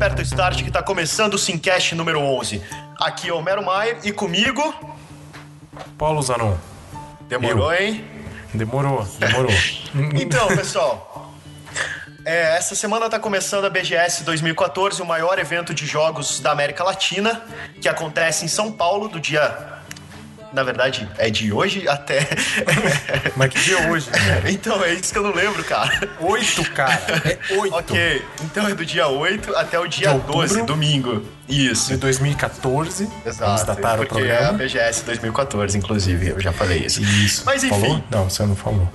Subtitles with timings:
[0.00, 2.62] aperta o start que tá começando o Simcast número 11.
[2.98, 4.74] Aqui é o Homero Maier e comigo...
[5.98, 6.56] Paulo Zanon.
[7.28, 7.82] Demorou, Eu.
[7.82, 8.04] hein?
[8.54, 9.52] Demorou, demorou.
[10.18, 11.30] Então, pessoal,
[12.24, 16.82] é, essa semana tá começando a BGS 2014, o maior evento de jogos da América
[16.82, 17.42] Latina,
[17.78, 19.79] que acontece em São Paulo do dia.
[20.52, 22.26] Na verdade, é de hoje até.
[23.36, 24.08] Mas que dia é hoje?
[24.50, 26.08] então, é isso que eu não lembro, cara.
[26.20, 27.00] Oito, cara.
[27.24, 27.74] É oito.
[27.76, 30.32] Ok, então é do dia 8 até o dia De outubro.
[30.48, 31.24] 12, domingo.
[31.48, 31.90] Isso.
[31.90, 33.04] De 2014.
[33.04, 34.58] Vamos Exato, datar o porque é a programa.
[34.58, 37.00] BGS 2014, inclusive, eu já falei isso.
[37.00, 37.42] Isso.
[37.46, 38.04] Mas enfim, Falou?
[38.10, 38.92] Não, você não falou.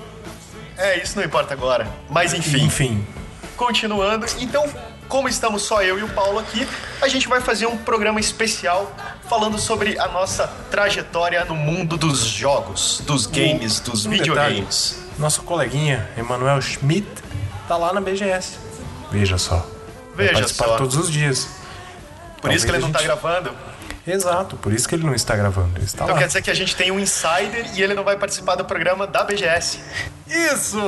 [0.77, 1.87] é, isso não importa agora.
[2.09, 3.07] Mas enfim, Enfim.
[3.55, 4.25] continuando.
[4.39, 4.67] Então,
[5.07, 6.67] como estamos só eu e o Paulo aqui,
[7.01, 8.93] a gente vai fazer um programa especial
[9.29, 14.99] falando sobre a nossa trajetória no mundo dos jogos, dos games, dos um videogames.
[15.18, 17.07] Nosso coleguinha, Emanuel Schmidt,
[17.68, 18.57] tá lá na BGS.
[19.12, 19.65] Veja só.
[20.15, 20.77] Vai Veja participar só.
[20.77, 21.48] todos os dias.
[22.41, 23.55] Por isso que ele Talvez não tá gente- gravando.
[24.07, 25.71] Exato, por isso que ele não está gravando.
[25.77, 26.21] Ele está Então lá.
[26.21, 29.07] quer dizer que a gente tem um insider e ele não vai participar do programa
[29.07, 29.79] da BGS.
[30.27, 30.79] Isso!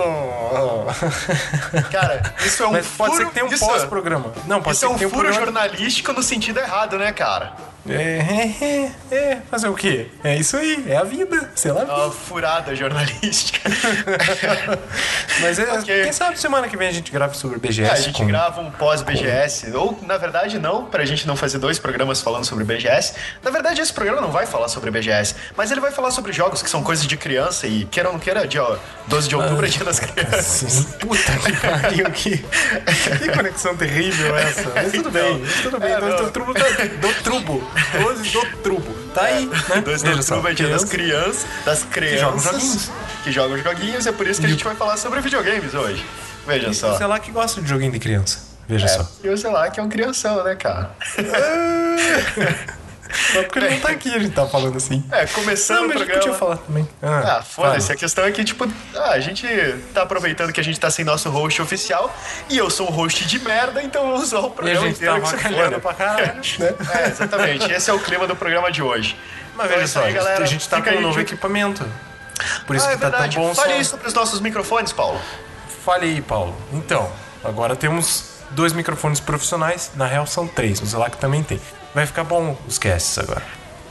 [1.91, 3.17] Cara, isso é um Mas pode furo...
[3.17, 4.31] ser que tenha um isso- pós-programa.
[4.45, 5.45] Não, pode Isso ser é que um tenha um furo programa.
[5.45, 7.53] jornalístico no sentido errado, né, cara?
[7.93, 10.07] É, é, é, fazer o quê?
[10.23, 11.81] É isso aí, é a vida, sei lá.
[11.81, 13.69] É uma furada jornalística.
[15.41, 16.03] Mas é, Ok.
[16.03, 17.89] quem sabe semana que vem a gente grava sobre BGS.
[17.89, 19.71] É, a gente com- grava um pós-BGS.
[19.75, 23.13] Ou, na verdade, não, pra gente não fazer dois programas falando sobre BGS.
[23.43, 26.61] Na verdade, esse programa não vai falar sobre BGS, mas ele vai falar sobre jogos
[26.61, 28.63] que são coisas de criança e, queira ou não queira, dia
[29.07, 30.85] 12 de outubro é dia das crianças.
[30.99, 34.69] Puta que pariu, que, que conexão terrível essa.
[34.73, 35.91] Mas tudo bem, mas tudo bem.
[35.91, 36.15] É, não.
[36.25, 37.71] do trubo, do trubo.
[38.01, 38.93] 12 do trubo.
[39.13, 39.81] Tá aí, né?
[39.83, 42.91] 2 de Veja só, outubro é dia das criança- crianças, das crianças jogam joguinhos.
[43.23, 46.05] que jogam joguinhos, é por isso que a gente vai falar sobre videogames hoje.
[46.45, 46.97] Veja só.
[46.97, 48.39] Sei lá que gosta de joguinho de criança.
[48.69, 49.07] Veja só.
[49.23, 50.91] E lá que é um crianção, né, cara?
[53.33, 55.03] Só porque ele não tá aqui, a gente tá falando assim.
[55.11, 56.23] É, começando Não, o mas gente programa.
[56.33, 56.89] podia falar também.
[57.01, 57.87] Ah, foda-se.
[57.87, 57.93] fala.
[57.93, 59.47] A questão é que, tipo, ah, a gente
[59.93, 62.13] tá aproveitando que a gente tá sem nosso host oficial
[62.49, 64.81] e eu sou um host de merda, então eu vou usar o E a programa
[64.87, 65.79] gente inteiro tá que foda.
[65.79, 66.73] pra caralho, né?
[67.03, 67.71] É, exatamente.
[67.71, 69.17] Esse é o clima do programa de hoje.
[69.55, 70.43] Mas Então é veja isso só, aí, galera.
[70.43, 71.85] a gente tá com um novo de- equipamento.
[72.67, 73.35] Por isso Ah, é que tá verdade.
[73.35, 73.75] tão bom Fale som.
[73.79, 75.19] aí sobre os nossos microfones, Paulo.
[75.83, 76.55] Fale aí, Paulo.
[76.71, 77.11] Então,
[77.43, 79.91] agora temos dois microfones profissionais.
[79.95, 80.81] Na real, são três.
[80.81, 81.59] O Zelac também tem.
[81.93, 83.43] Vai ficar bom os casts agora.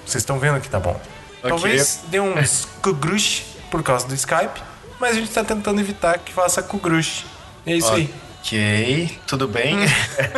[0.05, 1.00] Vocês estão vendo que tá bom.
[1.43, 4.61] Talvez dê uns kugrush por causa do Skype,
[5.00, 7.25] mas a gente tá tentando evitar que faça kugrush.
[7.66, 8.12] É isso aí.
[8.41, 9.77] Ok, tudo bem.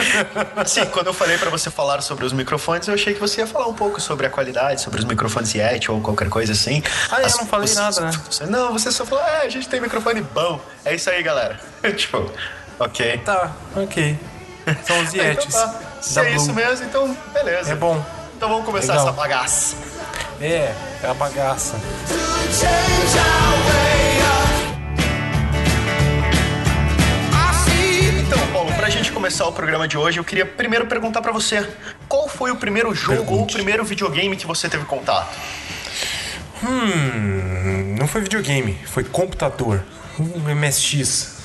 [0.66, 3.46] Sim, quando eu falei pra você falar sobre os microfones, eu achei que você ia
[3.46, 6.82] falar um pouco sobre a qualidade, sobre os microfones Yeti ou qualquer coisa assim.
[7.10, 8.10] Ah, eu As- não falei os- nada, né?
[8.30, 10.58] você- Não, você só falou, ah, a gente tem microfone bom.
[10.86, 11.60] É isso aí, galera.
[11.96, 12.30] tipo,
[12.78, 13.18] ok.
[13.18, 14.18] Tá, ok.
[14.86, 15.54] São os Yetis.
[15.54, 15.80] Então tá.
[16.02, 16.54] Se da é isso Blue.
[16.54, 17.72] mesmo, então beleza.
[17.72, 18.04] É bom.
[18.36, 19.08] Então vamos começar Legal.
[19.08, 19.76] essa bagaça.
[20.40, 20.72] É,
[21.02, 21.74] é a bagaça.
[28.20, 31.66] Então, Paulo, pra gente começar o programa de hoje, eu queria primeiro perguntar pra você:
[32.08, 33.54] qual foi o primeiro jogo ou o Pergunte.
[33.54, 35.36] primeiro videogame que você teve contato?
[36.62, 39.82] Hum, não foi videogame, foi computador.
[40.18, 41.37] Um MSX.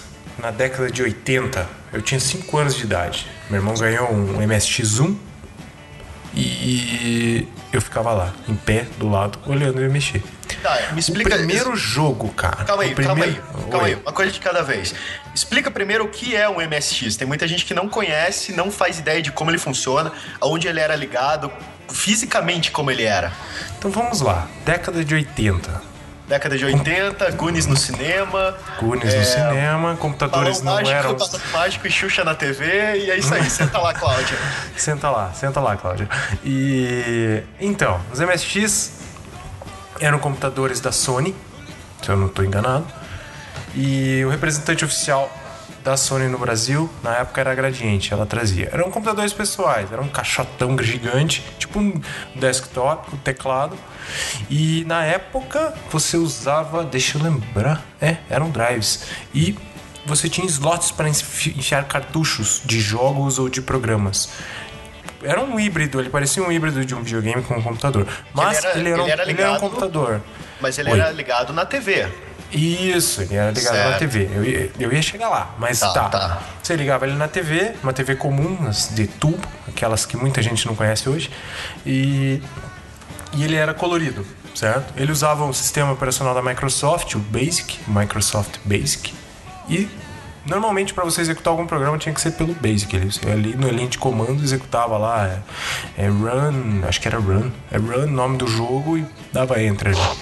[0.44, 3.26] Na década de 80, eu tinha 5 anos de idade.
[3.50, 5.16] Meu irmão ganhou um MSX1
[6.36, 10.22] e eu ficava lá, em pé, do lado, olhando ele mexer.
[10.62, 11.38] Tá, me O explica.
[11.38, 12.66] primeiro jogo, cara.
[12.66, 13.42] Calma aí, o primeiro...
[13.42, 14.02] calma aí, calma aí, Oi.
[14.02, 14.94] uma coisa de cada vez.
[15.34, 17.16] Explica primeiro o que é um MSX.
[17.16, 20.12] Tem muita gente que não conhece, não faz ideia de como ele funciona,
[20.42, 21.50] aonde ele era ligado,
[21.90, 23.32] fisicamente como ele era.
[23.78, 25.93] Então vamos lá, década de 80.
[26.28, 28.56] Década de 80, Goonies no cinema.
[28.80, 31.18] Goonies no cinema, computadores não mágico, eram.
[31.52, 32.66] mágico e Xuxa na TV,
[32.98, 33.48] e é isso aí.
[33.52, 34.38] Senta lá, Cláudia.
[34.78, 36.08] Senta lá, senta lá, Cláudia.
[36.44, 38.94] E então, os MSX
[40.00, 41.36] eram computadores da Sony,
[42.02, 42.86] se eu não estou enganado.
[43.76, 45.30] E o representante oficial
[45.84, 48.70] da Sony no Brasil, na época era a Gradiente, ela trazia.
[48.72, 52.02] Eram computadores pessoais, era um caixotão gigante, tipo um
[52.36, 53.78] desktop com teclado.
[54.50, 59.06] E na época você usava, deixa eu lembrar, é, eram drives.
[59.34, 59.58] E
[60.06, 64.30] você tinha slots para enfi- enfiar cartuchos de jogos ou de programas.
[65.24, 68.06] Era um híbrido, ele parecia um híbrido de um videogame com um computador.
[68.34, 70.22] Mas era- ele era, um, ele era ele era um ligado- computador.
[70.60, 71.00] Mas ele Oi.
[71.00, 72.08] era ligado na TV.
[72.52, 74.00] Isso, ele era ligado na Certo.
[74.00, 74.30] TV.
[74.36, 76.42] Eu ia, eu ia chegar lá, mas Tá, tá, tá.
[76.62, 80.76] Você ligava ele na TV, uma TV comum, de tubo, aquelas que muita gente não
[80.76, 81.32] conhece hoje,
[81.86, 82.42] e,
[83.36, 84.26] e ele era colorido,
[84.56, 84.94] certo?
[84.96, 89.14] Ele usava o sistema operacional da Microsoft, o Basic, Microsoft Basic,
[89.70, 89.88] e
[90.46, 92.94] Normalmente, para você executar algum programa, tinha que ser pelo Basic.
[92.94, 95.40] Ele, ali no linha de comando executava lá, é,
[96.04, 100.18] é Run, acho que era Run, é Run, nome do jogo e dava Enter ali.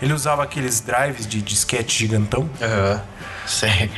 [0.00, 2.48] Ele usava aqueles drives de disquete gigantão.
[2.60, 3.02] Aham.
[3.46, 3.90] Sei.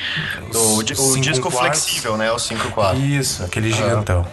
[0.53, 1.85] O, o disco quartos.
[1.85, 2.31] flexível, né?
[2.31, 3.01] O 5 4.
[3.01, 4.27] Isso, aquele gigantão.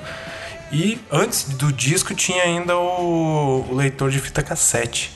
[0.75, 5.09] E antes do disco tinha ainda o, o leitor de fita cassete.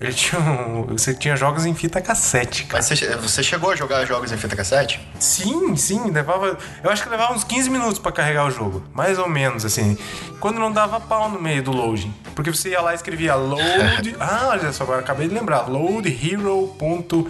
[0.00, 2.82] Ele tinha um, você tinha jogos em fita cassete, cara.
[2.82, 4.98] Mas você, você chegou a jogar jogos em fita cassete?
[5.20, 6.58] Sim, sim, levava.
[6.82, 8.82] Eu acho que levava uns 15 minutos pra carregar o jogo.
[8.92, 9.96] Mais ou menos, assim.
[10.40, 12.12] Quando não dava pau no meio do loading.
[12.34, 14.16] Porque você ia lá e escrevia load.
[14.18, 15.68] ah, olha só, agora acabei de lembrar.
[15.68, 17.22] loadhero.cas.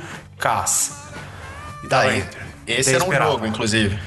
[1.84, 2.46] E Daí, enter.
[2.66, 4.00] esse era um jogo, inclusive.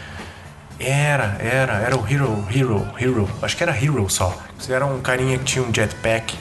[0.80, 3.30] Era, era, era o Hero, Hero, Hero.
[3.42, 4.36] Acho que era Hero só.
[4.60, 6.38] Você era um carinha que tinha um jetpack.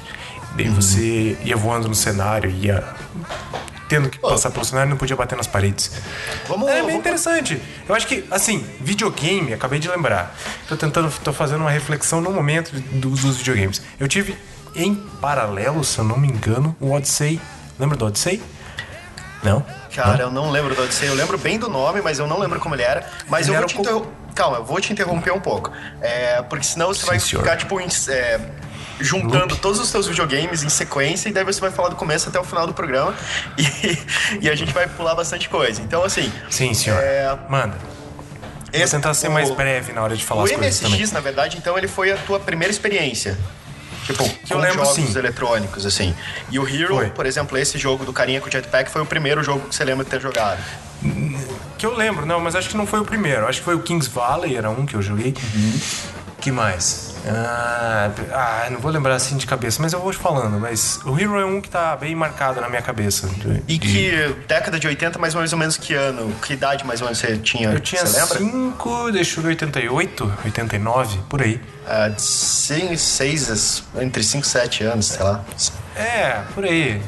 [0.56, 0.75] Daí Uhum.
[0.75, 2.84] você ia voando no cenário, ia
[3.88, 5.90] tendo que passar pelo cenário e não podia bater nas paredes.
[6.48, 7.60] Vamos, É bem vamos- interessante.
[7.88, 10.34] Eu acho que, assim, videogame, acabei de lembrar.
[10.69, 13.82] Tô tentando, tô fazendo uma reflexão no momento dos, dos videogames.
[14.00, 14.36] Eu tive
[14.75, 17.40] em paralelo, se eu não me engano, o Odyssey.
[17.78, 18.42] Lembra do Odyssey?
[19.42, 19.64] Não?
[19.94, 21.08] Cara, eu não lembro do Odyssey.
[21.08, 23.08] Eu lembro bem do nome, mas eu não lembro como ele era.
[23.28, 24.08] Mas Ele eu era vou te co- interromper.
[24.34, 25.70] Calma, eu vou te interromper um pouco.
[26.00, 27.42] É, porque senão você Sim, vai senhor.
[27.42, 27.78] ficar, tipo,
[28.08, 28.40] é,
[29.00, 32.38] juntando todos os seus videogames em sequência e daí você vai falar do começo até
[32.38, 33.14] o final do programa
[33.58, 33.98] e,
[34.42, 35.81] e a gente vai pular bastante coisa.
[35.82, 36.32] Então, assim.
[36.50, 36.98] Sim, senhor.
[37.02, 37.76] É, Manda.
[38.76, 41.12] Vou tentar ser o- mais breve na hora de falar O as coisas MSX, também.
[41.12, 43.38] na verdade, então, ele foi a tua primeira experiência.
[44.04, 45.16] Tipo, eu com lembro, jogos sim.
[45.19, 46.14] eletrônicos, assim.
[46.50, 47.08] E o Hero, Foi.
[47.10, 50.04] por exemplo, esse jogo do carinha com jetpack foi o primeiro jogo que você lembra
[50.04, 50.58] de ter jogado.
[51.79, 53.47] Que eu lembro, não, mas acho que não foi o primeiro.
[53.47, 55.35] Acho que foi o Kings Valley, era um que eu joguei.
[55.55, 55.81] Uhum.
[56.41, 57.15] Que mais?
[57.27, 60.61] Ah, ah, não vou lembrar assim de cabeça, mas eu vou te falando.
[60.61, 63.31] Mas o Hero é um que tá bem marcado na minha cabeça.
[63.67, 64.12] E que
[64.47, 66.31] década de 80, mais ou menos que ano?
[66.43, 67.71] Que idade mais ou menos você tinha?
[67.71, 68.39] Eu tinha Você lembra?
[68.39, 71.61] 5, deixa eu ver, 88, 89, por aí.
[71.87, 75.43] Ah, de cinco, seis, entre 5 e 7 anos, sei lá.
[75.97, 77.01] É, por aí.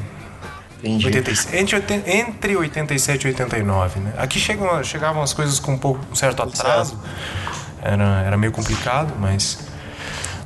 [0.79, 1.05] Entendi.
[1.07, 4.13] 86, entre, oiten- entre 87 e 89, né?
[4.17, 6.99] Aqui chegam, chegavam as coisas com um, pouco, um certo atraso.
[7.81, 9.59] Era, era meio complicado, mas.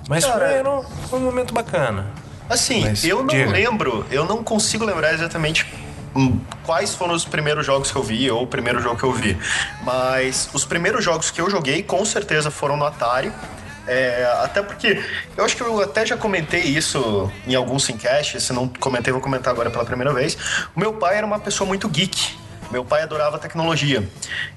[0.07, 2.07] Mas Cara, foi, era um, um momento bacana.
[2.49, 3.49] Assim, Mas, eu não diga.
[3.49, 5.65] lembro, eu não consigo lembrar exatamente
[6.13, 9.13] hum, quais foram os primeiros jogos que eu vi ou o primeiro jogo que eu
[9.13, 9.37] vi.
[9.83, 13.31] Mas os primeiros jogos que eu joguei com certeza foram no Atari.
[13.87, 15.03] É, até porque
[15.35, 19.21] eu acho que eu até já comentei isso em alguns Simcast, se não comentei, vou
[19.21, 20.37] comentar agora pela primeira vez.
[20.75, 22.40] O meu pai era uma pessoa muito geek.
[22.71, 24.07] Meu pai adorava tecnologia.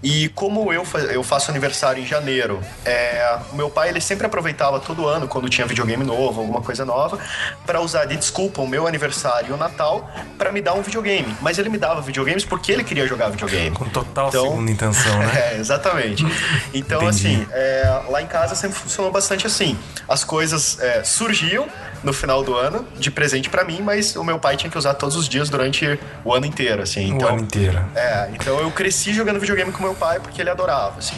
[0.03, 4.79] E como eu, eu faço aniversário em janeiro, é, o meu pai ele sempre aproveitava
[4.81, 7.19] todo ano, quando tinha videogame novo, alguma coisa nova,
[7.67, 10.09] para usar de desculpa o meu aniversário e o Natal
[10.39, 11.35] para me dar um videogame.
[11.41, 13.75] Mas ele me dava videogames porque ele queria jogar videogame.
[13.75, 15.33] Com total Então- segunda intenção, né?
[15.55, 16.25] É, exatamente.
[16.73, 17.27] Então, Entendi.
[17.43, 19.77] assim, é, lá em casa sempre funcionou bastante assim.
[20.09, 21.67] As coisas é, surgiam
[22.05, 24.95] no final do ano de presente pra mim, mas o meu pai tinha que usar
[24.95, 27.13] todos os dias durante o ano inteiro, assim.
[27.13, 27.83] o Então, ano inteiro.
[27.97, 31.17] é, então eu cresci jogando videogame com meu pai porque ele adorava, assim.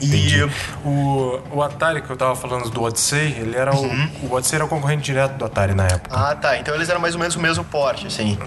[0.00, 0.38] Entendi.
[0.44, 0.50] E
[0.86, 3.86] O, o Atari que eu tava falando do Odyssey, ele era o.
[4.26, 6.10] O Odyssey era o concorrente direto do Atari na época.
[6.14, 6.58] ah, tá.
[6.58, 8.38] Então eles eram mais ou menos o mesmo porte, assim.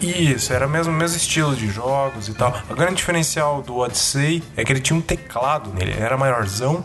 [0.00, 2.54] Isso, era mesmo o mesmo estilo de jogos e tal.
[2.70, 6.84] O grande diferencial do Odyssey é que ele tinha um teclado nele, ele era maiorzão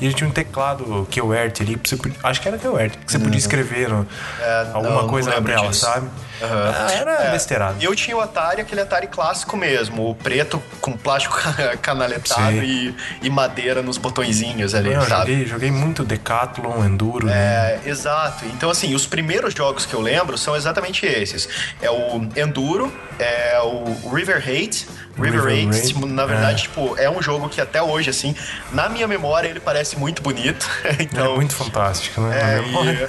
[0.00, 3.12] e ele tinha um teclado QWERTY ali, pra você, pod- acho que era QWERTY, que
[3.12, 4.06] você podia escrever no-
[4.40, 5.80] É, alguma não, coisa na tela, disso.
[5.86, 6.08] sabe?
[6.42, 7.76] Ah, era É, besteirado.
[7.80, 11.36] Eu tinha o Atari, aquele Atari clássico mesmo, o preto com plástico
[11.82, 15.32] canaletado e, e madeira nos botõezinhos ali, Eu sabe?
[15.32, 17.32] joguei, joguei muito Decathlon, Enduro, né?
[17.34, 18.44] É, exato.
[18.46, 21.48] Então, assim, os primeiros jogos que eu lembro são exatamente esses.
[21.82, 24.86] É o Enduro, é o River Hate.
[25.18, 26.62] River, Raid, tipo, na verdade, é.
[26.62, 28.34] tipo, é um jogo que até hoje, assim,
[28.72, 30.66] na minha memória ele parece muito bonito.
[30.84, 32.38] Ele então, é muito fantástico, né?
[32.40, 33.08] é, Na memória.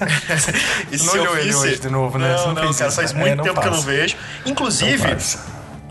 [0.92, 2.34] e, e se não eu visse- hoje de novo, né?
[2.36, 4.16] Não, não não, cara, faz É, muito não tempo que eu não vejo.
[4.46, 5.18] Inclusive,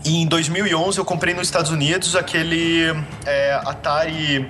[0.05, 2.93] em 2011 eu comprei nos Estados Unidos aquele
[3.25, 4.47] é, Atari...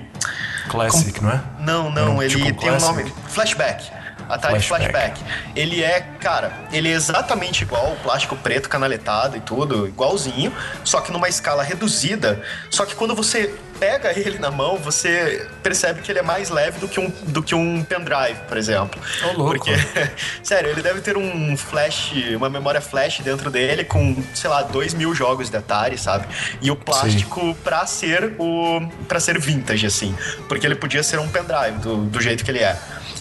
[0.68, 1.40] Classic, não é?
[1.58, 3.12] Não, não, Não, ele tipo tem um nome.
[3.28, 4.01] Flashback.
[4.28, 5.18] Atari Flashback.
[5.18, 5.20] Flashback.
[5.54, 10.52] Ele é, cara, ele é exatamente igual o plástico preto canaletado e tudo, igualzinho,
[10.84, 12.42] só que numa escala reduzida.
[12.70, 16.78] Só que quando você pega ele na mão, você percebe que ele é mais leve
[16.78, 19.00] do que um, do que um pendrive, por exemplo.
[19.24, 19.52] Ô, louco.
[19.56, 19.72] Porque,
[20.42, 24.94] sério, ele deve ter um flash, uma memória flash dentro dele com, sei lá, dois
[24.94, 26.26] mil jogos de Atari, sabe?
[26.60, 28.80] E o plástico pra ser o.
[29.08, 30.14] para ser vintage, assim.
[30.48, 32.78] Porque ele podia ser um pendrive do, do jeito que ele é.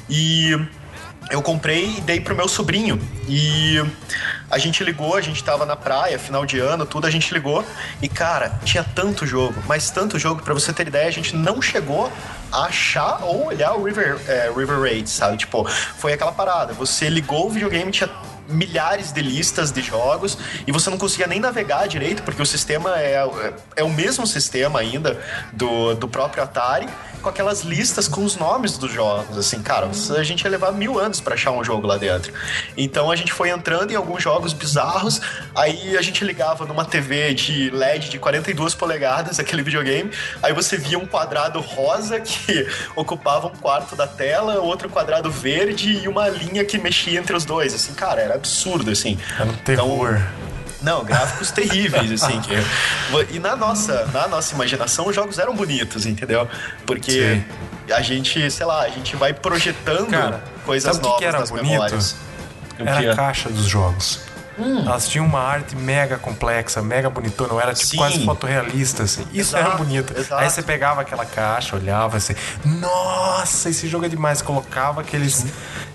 [0.07, 0.55] E.
[1.31, 2.99] eu comprei e dei pro meu sobrinho.
[3.27, 3.81] E
[4.49, 7.63] a gente ligou, a gente tava na praia, final de ano, tudo, a gente ligou.
[8.01, 11.61] E, cara, tinha tanto jogo, mas tanto jogo, para você ter ideia, a gente não
[11.61, 12.11] chegou
[12.51, 15.37] a achar ou olhar o River, é, River Raid, sabe?
[15.37, 16.73] Tipo, foi aquela parada.
[16.73, 18.09] Você ligou o videogame, tinha
[18.49, 22.99] milhares de listas de jogos e você não conseguia nem navegar direito, porque o sistema
[22.99, 25.17] é, é, é o mesmo sistema ainda
[25.53, 26.89] do, do próprio Atari
[27.21, 29.37] com aquelas listas com os nomes dos jogos.
[29.37, 32.33] Assim, cara, a gente ia levar mil anos para achar um jogo lá dentro.
[32.75, 35.21] Então a gente foi entrando em alguns jogos bizarros,
[35.55, 40.11] aí a gente ligava numa TV de LED de 42 polegadas, aquele videogame,
[40.41, 46.01] aí você via um quadrado rosa que ocupava um quarto da tela, outro quadrado verde
[46.03, 47.73] e uma linha que mexia entre os dois.
[47.73, 49.17] Assim, cara, era absurdo, assim.
[49.39, 50.15] Era um terror.
[50.15, 50.50] Então,
[50.81, 52.39] não, gráficos terríveis, assim.
[52.41, 52.55] Que...
[53.33, 56.47] E na nossa, na nossa imaginação, os jogos eram bonitos, entendeu?
[56.85, 57.43] Porque
[57.87, 57.93] Sim.
[57.93, 61.69] a gente, sei lá, a gente vai projetando Cara, coisas novas que era nas bonito?
[61.69, 62.15] memórias.
[62.79, 64.31] Era a caixa dos jogos.
[64.59, 64.83] Hum.
[64.85, 69.25] Elas tinham uma arte mega complexa, mega bonitona, era tipo, quase fotorrealista, assim.
[69.33, 70.13] Isso exato, era bonito.
[70.17, 70.41] Exato.
[70.41, 72.35] Aí você pegava aquela caixa, olhava assim,
[72.65, 74.41] nossa, esse jogo é demais.
[74.41, 75.45] Colocava aqueles,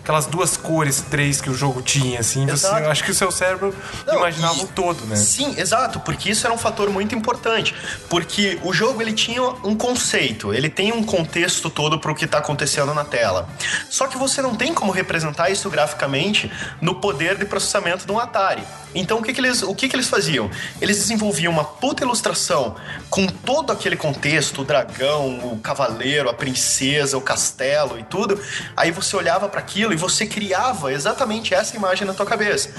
[0.07, 2.47] aquelas duas cores, três que o jogo tinha, assim.
[2.47, 3.75] Você, eu acho que o seu cérebro
[4.07, 5.17] Não, imaginava e, o todo, né?
[5.17, 7.75] Sim, exato, porque isso era um fator muito importante.
[8.09, 12.25] Porque o jogo ele tinha um conceito, ele tem um contexto todo para o que
[12.25, 13.49] está acontecendo na tela.
[13.91, 18.21] Só que você não tem como representar isso graficamente no poder de processamento de um
[18.21, 18.63] Atari.
[18.95, 20.49] Então o que, que eles, o que, que eles faziam?
[20.81, 22.77] Eles desenvolviam uma puta ilustração
[23.11, 28.41] com todo aquele contexto, o dragão, o cavaleiro, a princesa, o castelo e tudo.
[28.77, 32.71] Aí você olhava para aquilo e você criava exatamente essa imagem na tua cabeça.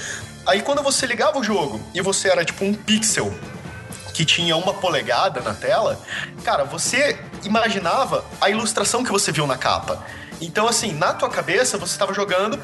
[0.45, 3.33] Aí quando você ligava o jogo e você era tipo um pixel
[4.13, 5.99] que tinha uma polegada na tela,
[6.43, 10.03] cara, você imaginava a ilustração que você viu na capa.
[10.39, 12.59] Então, assim, na tua cabeça você estava jogando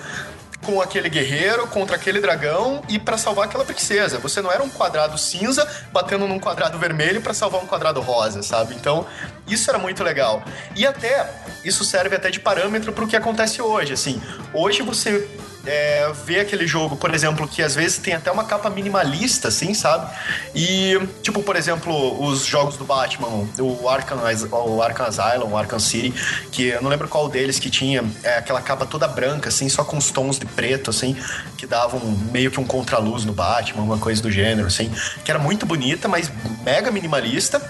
[0.63, 4.17] com aquele guerreiro contra aquele dragão e para salvar aquela princesa.
[4.20, 8.41] Você não era um quadrado cinza batendo num quadrado vermelho para salvar um quadrado rosa,
[8.41, 8.74] sabe?
[8.74, 9.05] Então,
[9.48, 10.43] isso era muito legal.
[10.75, 11.29] E até
[11.63, 14.22] isso serve até de parâmetro para o que acontece hoje, assim.
[14.53, 15.29] Hoje você
[15.65, 19.74] é, ver aquele jogo, por exemplo, que às vezes tem até uma capa minimalista, assim,
[19.74, 20.13] sabe?
[20.53, 24.20] E, tipo, por exemplo, os jogos do Batman, o Arkham,
[24.51, 26.13] o Arkham Asylum, o Arkham City,
[26.51, 29.84] que eu não lembro qual deles que tinha é, aquela capa toda branca, assim, só
[29.84, 31.15] com os tons de preto, assim,
[31.58, 32.00] que davam
[32.32, 34.91] meio que um contraluz no Batman, uma coisa do gênero, assim,
[35.24, 36.32] que era muito bonita, mas
[36.65, 37.62] mega minimalista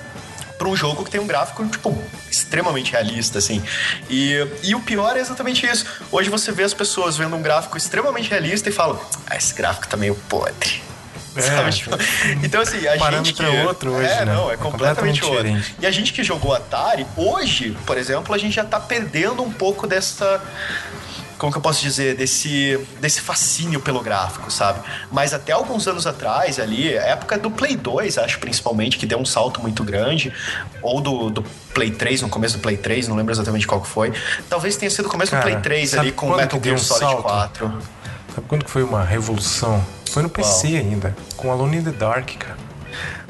[0.63, 2.01] para um jogo que tem um gráfico, tipo,
[2.31, 3.61] extremamente realista, assim.
[4.09, 5.85] E, e o pior é exatamente isso.
[6.09, 8.97] Hoje você vê as pessoas vendo um gráfico extremamente realista e falam,
[9.29, 10.81] ah, esse gráfico tá meio podre.
[11.35, 11.89] É, tipo,
[12.43, 13.33] então, assim, a gente.
[13.33, 14.07] Que, é outro hoje.
[14.07, 14.33] É, né?
[14.33, 15.43] não, é, é completamente, completamente outro.
[15.43, 15.75] Diferente.
[15.81, 19.51] E a gente que jogou Atari, hoje, por exemplo, a gente já tá perdendo um
[19.51, 20.41] pouco dessa
[21.43, 24.79] como que eu posso dizer, desse, desse fascínio pelo gráfico, sabe?
[25.11, 29.25] Mas até alguns anos atrás, ali, época do Play 2, acho principalmente, que deu um
[29.25, 30.31] salto muito grande,
[30.81, 33.89] ou do, do Play 3, no começo do Play 3, não lembro exatamente qual que
[33.89, 34.13] foi.
[34.47, 37.05] Talvez tenha sido o começo Cara, do Play 3 ali com Metal Gear um Solid
[37.07, 37.23] salto?
[37.23, 37.73] 4.
[38.35, 39.85] Sabe quando que foi uma revolução?
[40.11, 42.62] Foi no PC ainda, com Alone in the Dark, cara.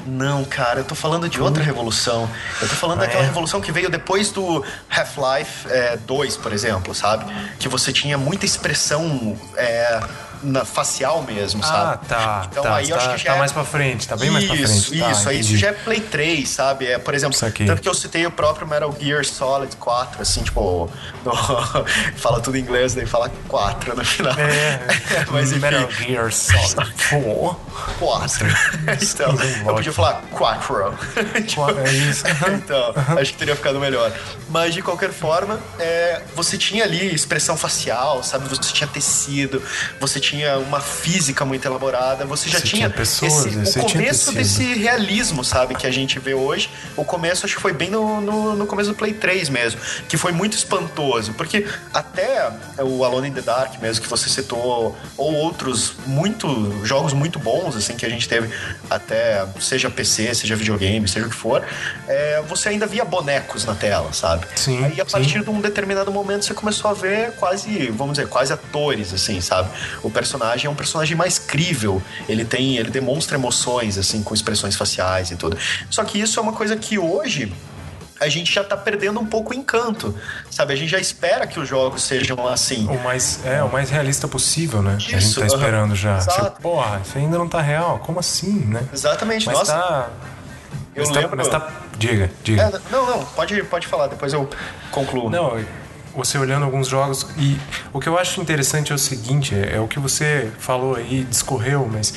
[0.06, 2.28] Não, cara, eu tô falando de outra revolução.
[2.60, 3.26] Eu tô falando ah, daquela é?
[3.26, 7.24] revolução que veio depois do Half-Life é, 2, por exemplo, sabe?
[7.58, 10.00] Que você tinha muita expressão é,
[10.44, 11.80] na, facial mesmo, ah, sabe?
[11.80, 12.46] Ah, tá.
[12.50, 13.38] Então tá, aí eu tá, acho que já tá é...
[13.38, 14.70] mais pra frente, tá bem isso, mais pra frente.
[14.70, 15.28] Isso, tá, isso.
[15.28, 16.86] Aí isso já é Play 3, sabe?
[16.86, 20.90] É, por exemplo, tanto que eu citei o próprio Metal Gear Solid 4, assim, tipo,
[21.24, 21.32] no...
[22.16, 24.34] fala tudo em inglês, daí fala 4 no final.
[24.38, 24.80] É,
[25.30, 25.60] mas enfim.
[25.60, 27.60] Metal Gear Solid 4.
[27.98, 28.46] 4.
[29.02, 29.34] então,
[29.66, 30.98] eu podia falar 4.
[31.46, 32.24] tipo, é isso.
[32.54, 34.12] então, acho que teria ficado melhor.
[34.48, 38.48] Mas de qualquer forma, é, você tinha ali expressão facial, sabe?
[38.48, 39.62] Você tinha tecido,
[40.00, 43.82] você tinha tinha uma física muito elaborada, você já você tinha, tinha pessoas, esse, o
[43.84, 46.68] começo desse realismo, sabe, que a gente vê hoje.
[46.96, 50.16] O começo acho que foi bem no, no, no, começo do Play 3 mesmo, que
[50.16, 55.34] foi muito espantoso, porque até o Alone in the Dark mesmo que você citou, ou
[55.34, 58.50] outros muito jogos muito bons assim que a gente teve
[58.90, 61.62] até seja PC, seja videogame, seja o que for,
[62.08, 64.46] é, você ainda via bonecos na tela, sabe?
[64.56, 64.84] Sim.
[64.84, 65.42] Aí a partir sim.
[65.42, 69.68] de um determinado momento você começou a ver quase, vamos dizer, quase atores assim, sabe?
[70.02, 72.02] O personagem é um personagem mais crível.
[72.26, 75.56] Ele tem, ele demonstra emoções, assim, com expressões faciais e tudo.
[75.90, 77.52] Só que isso é uma coisa que hoje
[78.18, 80.14] a gente já tá perdendo um pouco o encanto,
[80.50, 80.72] sabe?
[80.72, 82.86] A gente já espera que os jogos sejam assim.
[82.88, 84.96] O mais, é, o mais realista possível, né?
[84.98, 85.96] Isso, a gente tá esperando uh -huh.
[85.96, 86.18] já.
[86.18, 87.98] Tipo, porra, isso ainda não tá real.
[87.98, 88.82] Como assim, né?
[88.92, 89.46] Exatamente.
[89.46, 89.74] Mas Nossa.
[89.74, 90.08] tá...
[90.94, 91.30] Eu mas lembro...
[91.30, 91.72] Tá, mas tá...
[91.98, 92.62] Diga, diga.
[92.62, 94.48] É, não, não, pode, pode falar, depois eu
[94.90, 95.28] concluo.
[95.28, 95.58] Não,
[96.14, 97.58] você olhando alguns jogos e
[97.92, 101.24] o que eu acho interessante é o seguinte, é, é o que você falou aí,
[101.24, 102.14] discorreu, mas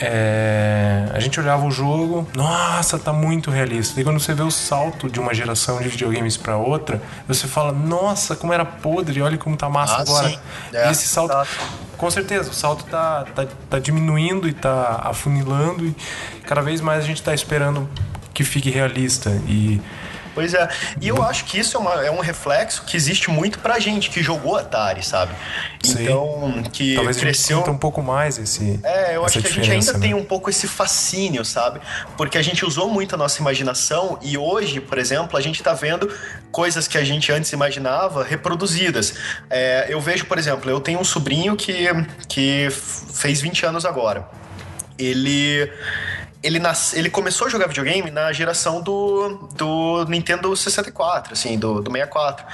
[0.00, 4.00] é, a gente olhava o jogo, nossa, tá muito realista.
[4.00, 7.72] E quando você vê o salto de uma geração de videogames para outra, você fala,
[7.72, 10.40] nossa, como era podre, olha como tá massa Ah, agora.
[10.72, 11.34] É, esse salto,
[11.96, 15.94] com certeza, o salto tá, tá, tá diminuindo e tá afunilando e
[16.44, 17.88] cada vez mais a gente tá esperando
[18.32, 19.80] que fique realista e
[20.34, 20.68] Pois é.
[21.00, 24.10] E eu acho que isso é, uma- é um reflexo que existe muito pra gente
[24.10, 25.32] que jogou Atari, sabe?
[25.82, 26.02] Sim.
[26.02, 27.58] Então, que talvez a gente cresceu.
[27.58, 29.98] sinta um pouco mais esse É, eu acho que a gente ainda né?
[30.00, 31.80] tem um pouco esse fascínio, sabe?
[32.16, 35.72] Porque a gente usou muito a nossa imaginação e hoje, por exemplo, a gente tá
[35.72, 36.12] vendo
[36.50, 39.14] coisas que a gente antes imaginava reproduzidas.
[39.48, 41.88] É, eu vejo, por exemplo, eu tenho um sobrinho que,
[42.28, 44.26] que fez 20 anos agora.
[44.98, 45.70] Ele.
[46.44, 51.80] Ele, nas, ele começou a jogar videogame na geração do, do Nintendo 64, assim, do,
[51.80, 52.44] do 64.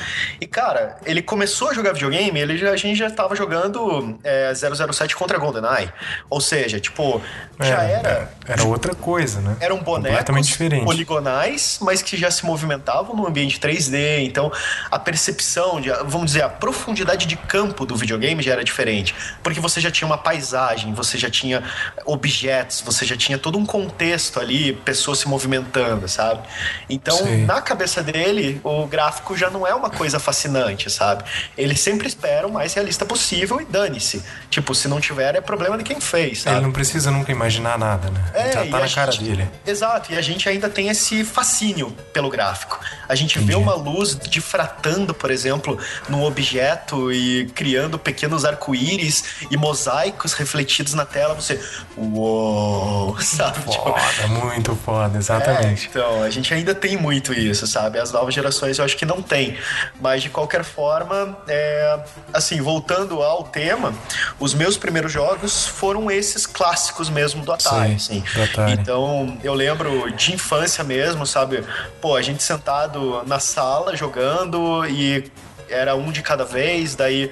[0.41, 5.17] E, cara, ele começou a jogar videogame, ele a gente já tava jogando é, 007
[5.17, 5.93] contra GoldenEye.
[6.29, 7.21] Ou seja, tipo,
[7.59, 9.57] já É, era era outra coisa, né?
[9.61, 10.85] eram bonecos completamente diferente.
[10.85, 14.21] poligonais, mas que já se movimentavam no ambiente 3D.
[14.21, 14.53] Então,
[14.91, 19.15] a percepção, de, vamos dizer, a profundidade de campo do videogame já era diferente.
[19.43, 21.63] Porque você já tinha uma paisagem, você já tinha
[22.05, 26.43] objetos, você já tinha todo um contexto ali, pessoas se movimentando, sabe?
[26.89, 27.45] Então, Sim.
[27.45, 31.25] na cabeça dele, o gráfico já não é uma coisa fascinante, sabe?
[31.57, 34.23] Ele sempre espera o mais realista possível e dane-se.
[34.51, 36.57] Tipo, se não tiver, é problema de quem fez, sabe?
[36.57, 38.21] Ele não precisa nunca imaginar nada, né?
[38.35, 39.49] É, já tá na cara gente- dele.
[39.67, 42.79] Exato, e a gente ainda tem esse fascínio pelo gráfico.
[43.09, 49.57] A gente vê uma luz difratando, por exemplo, num objeto e criando pequenos arco-íris e
[49.57, 51.35] mosaicos refletidos na tela.
[51.35, 51.61] Você,
[51.97, 53.59] uou, sabe?
[53.71, 55.87] Tipo, Foda, muito foda, exatamente.
[55.87, 57.99] é, então, a gente ainda tem muito isso, sabe?
[57.99, 59.57] As novas gerações eu acho que não tem.
[60.01, 62.01] Mas de qualquer forma, é,
[62.33, 63.95] assim, voltando ao tema,
[64.39, 68.25] os meus primeiros jogos foram esses clássicos mesmo do Atari, Sim, assim.
[68.35, 68.73] do Atari.
[68.73, 71.65] Então, eu lembro de infância mesmo, sabe?
[72.01, 75.31] Pô, a gente sentado na sala jogando e
[75.69, 77.31] era um de cada vez, daí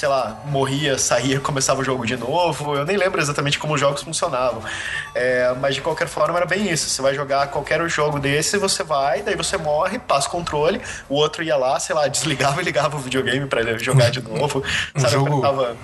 [0.00, 2.74] sei lá, morria, saía, começava o jogo de novo.
[2.74, 4.62] Eu nem lembro exatamente como os jogos funcionavam.
[5.14, 6.88] É, mas de qualquer forma era bem isso.
[6.88, 11.16] Você vai jogar qualquer jogo desse, você vai, daí você morre, passa o controle, o
[11.16, 14.64] outro ia lá, sei lá, desligava e ligava o videogame pra ele jogar de novo.
[14.96, 15.76] Um Sabe, jogo- O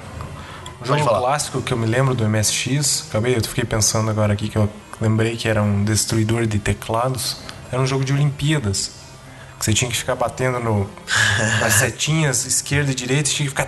[0.79, 4.49] Pode jogo clássico que eu me lembro do MSX, acabei, eu fiquei pensando agora aqui
[4.49, 4.67] que eu
[4.99, 7.37] lembrei que era um destruidor de teclados,
[7.71, 8.93] era um jogo de Olimpíadas.
[9.59, 10.89] Que você tinha que ficar batendo no,
[11.61, 13.67] nas setinhas esquerda e direita, tinha que ficar.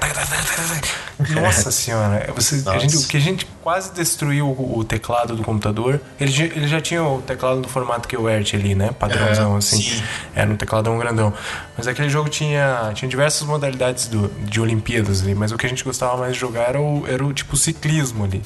[1.42, 2.79] Nossa senhora, você, a Nossa.
[2.81, 6.01] gente, o que a gente quase destruiu o, o teclado do computador.
[6.20, 8.90] Ele, já- ele já tinha o teclado do formato que o ERT ali, né?
[8.98, 9.81] Padrãozão É, assim.
[9.83, 10.03] sim.
[10.35, 11.33] Era um tecladão grandão.
[11.77, 15.68] Mas aquele jogo tinha, tinha diversas modalidades do, de Olimpíadas ali, mas o que a
[15.68, 18.42] gente gostava mais de jogar era o, era o tipo ciclismo ali.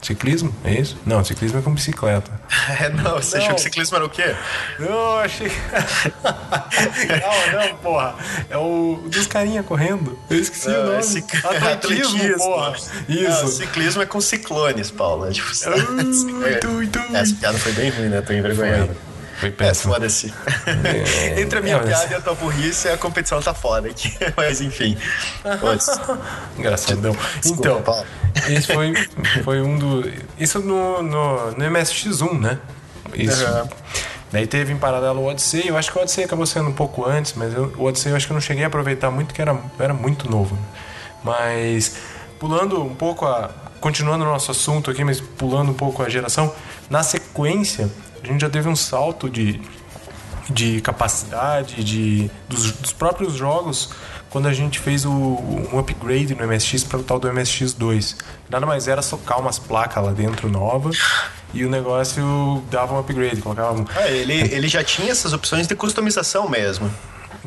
[0.00, 0.54] Ciclismo?
[0.64, 0.96] É isso?
[1.04, 2.30] Não, ciclismo é com bicicleta.
[2.80, 3.44] É, não, você Não.
[3.44, 4.34] achou que ciclismo era o quê?
[4.78, 5.48] Não, achei.
[6.22, 8.14] não, não, porra.
[8.48, 10.18] É o dos carinha correndo.
[10.30, 10.96] Eu esqueci o Não, nome.
[10.98, 12.76] é cic- Atletismo, porra.
[13.08, 13.48] Não, Isso.
[13.48, 15.26] ciclismo é com ciclones, Paulo.
[15.28, 15.48] É, tipo,
[16.60, 16.90] tui.
[17.14, 18.20] Essa piada foi bem ruim, né?
[18.20, 18.86] Tô envergonhado.
[18.86, 19.07] Foi
[19.42, 19.92] É, péssimo.
[19.94, 20.32] foda-se.
[21.36, 24.12] Entre a minha É, piada e a tua burrice, a competição tá foda aqui.
[24.36, 24.96] Mas enfim.
[26.58, 27.16] Engraçadão.
[27.44, 27.82] Então,
[28.48, 28.92] esse foi,
[29.44, 30.10] foi um do.
[30.38, 32.58] Isso no, no, no MSX1, né?
[33.14, 33.44] Isso.
[33.44, 33.68] Uhum.
[34.30, 35.68] Daí teve em paralelo o Odyssey.
[35.68, 38.16] Eu acho que o Odyssey acabou sendo um pouco antes, mas eu- o Odyssey eu
[38.16, 40.58] acho que eu não cheguei a aproveitar muito, que era, era muito novo.
[41.24, 41.96] Mas
[42.38, 43.50] pulando um pouco a.
[43.80, 46.52] Continuando o nosso assunto aqui, mas pulando um pouco a geração,
[46.90, 47.88] na sequência,
[48.22, 49.60] a gente já teve um salto de,
[50.50, 53.90] de capacidade de, dos, dos próprios jogos
[54.30, 58.16] quando a gente fez o, um upgrade no MSX para o tal do MSX2.
[58.50, 60.98] Nada mais era socar umas placas lá dentro novas
[61.54, 65.66] e o negócio dava um upgrade, colocava um- Ah, ele, ele já tinha essas opções
[65.66, 66.90] de customização mesmo.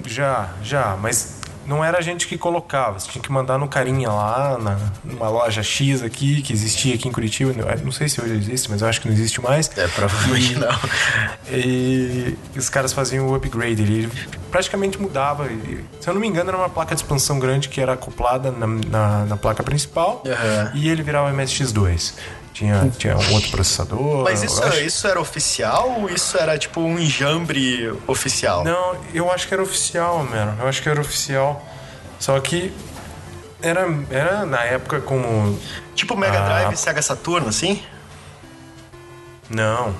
[0.08, 4.10] já, já, mas não era a gente que colocava, você tinha que mandar no carinha
[4.10, 8.34] lá, na, numa loja X aqui, que existia aqui em Curitiba, não- sei se hoje
[8.34, 9.70] existe, mas eu acho que não existe mais.
[9.78, 10.70] É, provavelmente não.
[11.54, 14.10] E os caras faziam o upgrade, ele
[14.50, 15.48] praticamente mudava.
[15.48, 18.52] e, se eu não me engano, era uma placa de expansão grande que era acoplada
[18.52, 20.72] na, na, na placa principal Aham.
[20.74, 22.14] e ele virava MSX2.
[22.54, 24.24] Tinha, tinha um outro processador.
[24.24, 28.64] Mas isso, isso era oficial ou isso era tipo um enjambre oficial?
[28.64, 30.58] Não, eu acho que era oficial, mano.
[30.60, 31.66] Eu acho que era oficial.
[32.20, 32.74] Só que
[33.62, 35.58] era, era na época como.
[35.96, 36.46] Tipo Mega Ah.
[36.46, 37.82] Drive e Sega Saturno, assim?
[39.50, 39.94] Não,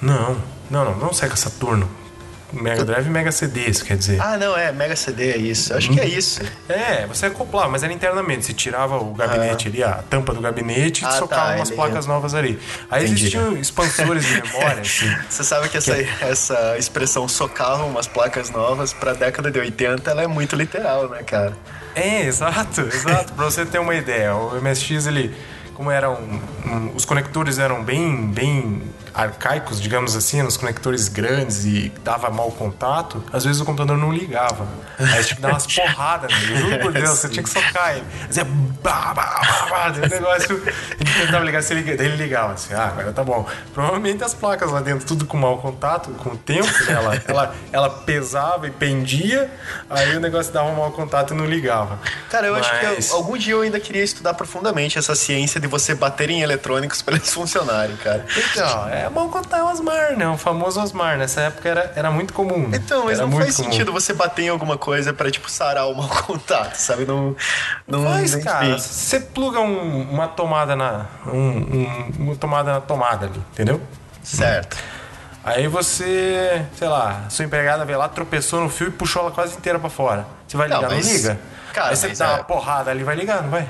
[0.00, 0.36] não,
[0.70, 1.88] não, não, não Sega Saturno.
[2.56, 4.20] Mega Drive e Mega CD, isso quer dizer.
[4.20, 5.74] Ah, não, é Mega CD, é isso.
[5.74, 6.40] Acho que é isso.
[6.68, 8.46] É, você acoplava, mas era internamente.
[8.46, 12.06] Você tirava o gabinete ali, a tampa do gabinete e Ah, socava tá, umas placas
[12.06, 12.58] novas ali.
[12.90, 13.20] Aí Entendi.
[13.20, 15.14] existiam expansores de memória, assim.
[15.28, 20.22] Você sabe que essa, essa expressão socavam umas placas novas pra década de 80, ela
[20.22, 21.52] é muito literal, né, cara?
[21.94, 23.32] É, exato, exato.
[23.32, 25.34] pra você ter uma ideia, o MSX, ele,
[25.74, 26.14] como eram.
[26.66, 28.82] um, os conectores eram bem, bem
[29.16, 33.96] arcaicos, digamos assim, eram os conectores grandes e dava mau contato, às vezes o computador
[33.96, 34.66] não ligava.
[34.98, 36.56] Aí que dar umas porradas nele.
[36.56, 38.04] Juro por Deus, você tinha que socar ele.
[38.26, 39.12] Fazia bah,
[39.90, 40.62] daí o negócio.
[41.00, 43.46] Ele tentava ligar, você liga, ele ligava assim, ah, agora tá bom.
[43.74, 46.92] Provavelmente as placas lá dentro, tudo com mau contato, com o tempo, né?
[46.92, 49.50] ela, ela, ela pesava e pendia,
[49.88, 51.98] aí o negócio dava um mau contato e não ligava.
[52.30, 55.60] Cara, eu acho Mas- que eu- algum dia eu ainda queria estudar profundamente essa ciência
[55.60, 58.24] de você bater em eletrônicos pra eles funcionarem, cara.
[58.52, 60.28] Então, é bom contar o Osmar, né?
[60.28, 61.16] O famoso Osmar.
[61.18, 62.70] Nessa época era, era muito comum.
[62.72, 63.70] Então, mas era não faz comum.
[63.70, 67.04] sentido você bater em alguma coisa pra, tipo, sarar o mau contato, sabe?
[67.04, 67.34] Não.
[67.86, 68.78] não Faz, cara.
[68.78, 71.06] Você pluga um- uma tomada na.
[71.26, 73.80] um- um- uma tomada na tomada ali, entendeu?
[74.22, 74.76] Certo.
[75.44, 79.56] Aí você, sei lá, sua empregada veio lá, tropeçou no fio e puxou ela quase
[79.56, 80.26] inteira pra fora.
[80.48, 81.38] Você vai Não, ligar, não, mas- liga?
[81.72, 83.68] cara, Aí você dá é- uma porrada ali, vai ligar, não vai?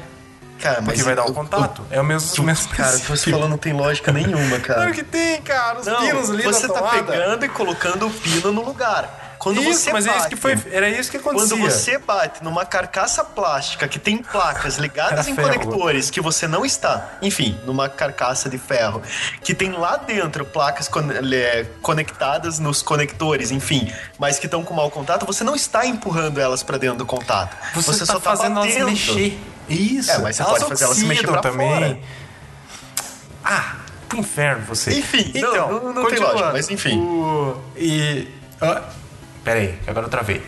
[0.61, 0.87] Cara, mas.
[0.87, 1.83] Porque vai dar o eu- contato.
[1.90, 4.81] É o mesmo, eu- mesmo Cara, o que você falou não tem lógica nenhuma, cara.
[4.81, 5.81] Claro que tem, cara.
[5.81, 9.25] Os Não, pinos ali você tá pegando e colocando o pino no lugar.
[9.38, 11.57] Quando Isso, você mas bate, é isso que foi, era isso que acontecia.
[11.57, 15.49] Quando você bate numa carcaça plástica que tem placas ligadas em ferro.
[15.53, 19.03] conectores que você não está, enfim, numa carcaça de ferro,
[19.42, 20.90] que tem lá dentro placas
[21.33, 26.40] é, conectadas nos conectores, enfim, mas que estão com mau contato, você não está empurrando
[26.40, 27.57] elas para dentro do contato.
[27.75, 29.38] Você, tá só tá fazendo elas mexer.
[29.68, 30.11] Isso.
[30.11, 31.98] É, mas você pode fazer elas se mexer pra fora.
[33.44, 33.76] Ah,
[34.09, 34.98] pro inferno você.
[34.98, 36.98] Enfim, não, então, não- não tem continuando, lógica, mas enfim.
[37.00, 38.29] O, e.
[38.61, 38.81] ó,
[39.44, 40.42] pera aí, que agora eu travei.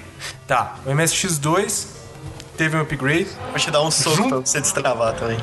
[0.47, 1.87] Tá, o MSX2
[2.57, 3.29] teve um upgrade.
[3.51, 5.39] Vou te dar um soco Jun- pra você destravar também.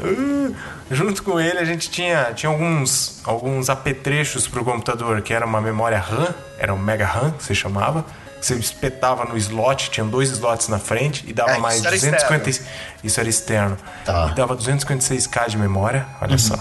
[0.00, 0.54] Uh,
[0.90, 5.60] junto com ele a gente tinha, tinha alguns, alguns apetrechos pro computador, que era uma
[5.60, 8.04] memória RAM, era um Mega RAM, que você chamava.
[8.40, 12.50] Você espetava no slot, tinha dois slots na frente e dava É, mais era 250.
[13.04, 13.76] Isso era externo.
[14.04, 14.28] Tá.
[14.30, 16.58] E dava 256k de memória, olha só.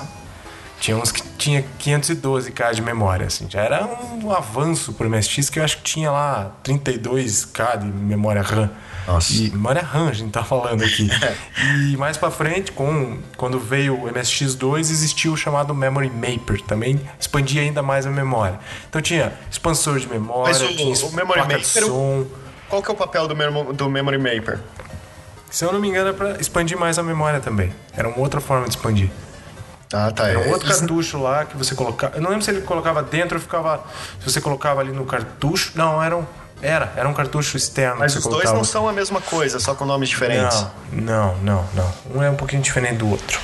[0.80, 3.48] Tinha uns que tinha 512k de memória, assim.
[3.50, 8.42] Já era um avanço pro MSX que eu acho que tinha lá 32k de memória
[8.42, 8.70] RAM.
[9.12, 9.34] Nossa.
[9.34, 11.10] E memória RAM, a gente tá falando aqui.
[11.92, 16.62] e mais pra frente, com, quando veio o MSX2, existiu o chamado Memory Maper.
[16.62, 18.60] Também expandia ainda mais a memória.
[18.88, 22.26] Então tinha expansor de memória, Mas o- tinha o Memory Maper- som.
[22.70, 24.60] Qual que é o papel do, memo- do Memory Maper?
[25.50, 27.74] Se eu não me engano, era pra expandir mais a memória também.
[27.98, 29.10] Era uma outra forma de expandir.
[29.92, 30.28] Ah, tá.
[30.28, 32.16] Era um é- outro cartucho lá que você colocava.
[32.16, 33.84] Eu não lembro se ele colocava dentro ou ficava.
[34.20, 35.72] Se você colocava ali no cartucho.
[35.74, 36.24] Não, era um.
[36.62, 38.58] Era, era um cartucho externo Mas os dois colocava.
[38.58, 40.66] não são a mesma coisa, só com nomes diferentes.
[40.92, 41.94] Não, não, não, não.
[42.16, 43.40] Um é um pouquinho diferente do outro.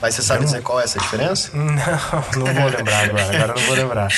[0.00, 1.50] Mas você sabe dizer qual é essa diferença?
[1.56, 3.24] Não, não vou lembrar agora.
[3.34, 4.08] Agora não vou lembrar.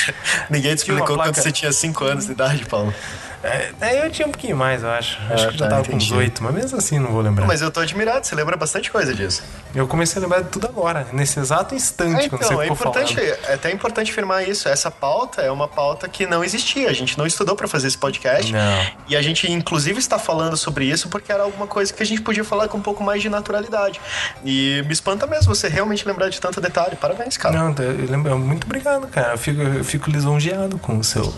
[0.47, 2.93] Ninguém te explicou quando placa- você tinha 5 anos de idade, Paulo.
[3.43, 5.17] É, é, eu tinha um pouquinho mais, eu acho.
[5.29, 6.15] Acho que já tá, tava com uns entendi.
[6.19, 7.45] oito, mas mesmo assim não vou lembrar.
[7.45, 9.43] Mas eu tô admirado, você lembra bastante coisa disso.
[9.73, 12.67] Eu comecei a lembrar de tudo agora, nesse exato instante, É, quando você então, é
[12.67, 13.37] importante, falando.
[13.47, 14.67] é até importante afirmar isso.
[14.69, 16.89] Essa pauta é uma pauta que não existia.
[16.89, 18.51] A gente não estudou pra fazer esse podcast.
[18.51, 18.85] Não.
[19.07, 22.21] E a gente, inclusive, está falando sobre isso porque era alguma coisa que a gente
[22.21, 23.99] podia falar com um pouco mais de naturalidade.
[24.45, 26.95] E me espanta mesmo você realmente lembrar de tanto detalhe.
[26.95, 27.57] Parabéns, cara.
[27.57, 29.33] Não, eu lembro, muito obrigado, cara.
[29.33, 31.33] Eu fico, eu fico lisonjeado com o seu.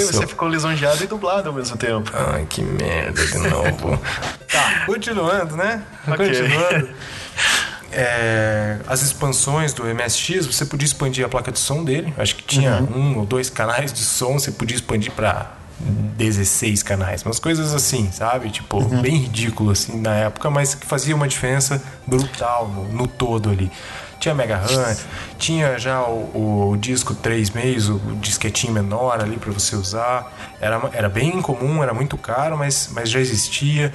[0.00, 2.10] você ficou lisonjeado e dublado ao mesmo tempo.
[2.14, 4.00] Ai, que merda de novo.
[4.50, 5.82] tá, continuando, né?
[6.06, 6.26] Ok.
[6.26, 6.88] Continuando.
[7.92, 12.12] É, as expansões do MSX, você podia expandir a placa de som dele.
[12.18, 17.22] Acho que tinha um ou dois canais de som, você podia expandir para 16 canais.
[17.22, 18.50] Umas coisas assim, sabe?
[18.50, 23.50] Tipo, bem ridículo assim na época, mas que fazia uma diferença brutal no, no todo
[23.50, 23.70] ali.
[24.18, 24.96] Tinha Mega RAM,
[25.38, 30.32] tinha já o, o disco 3 meios, o disquetinho menor ali para você usar.
[30.60, 33.92] Era, era bem comum, era muito caro, mas, mas já existia.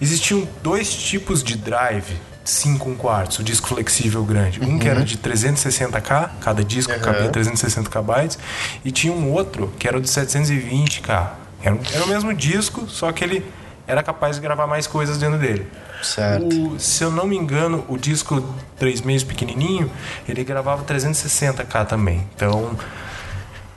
[0.00, 4.60] Existiam dois tipos de drive 5 1 quartos, o disco flexível grande.
[4.60, 7.00] Um que era de 360k, cada disco Uhum.
[7.00, 8.36] cabia 360 KB,
[8.84, 11.30] e tinha um outro que era de 720k.
[11.62, 13.44] Era, era o mesmo disco, só que ele
[13.86, 15.66] era capaz de gravar mais coisas dentro dele.
[16.04, 16.74] Certo.
[16.74, 18.42] O- se eu não me engano, o disco
[18.78, 19.90] 3 meios pequenininho,
[20.28, 22.26] ele gravava 360k também.
[22.34, 22.76] Então,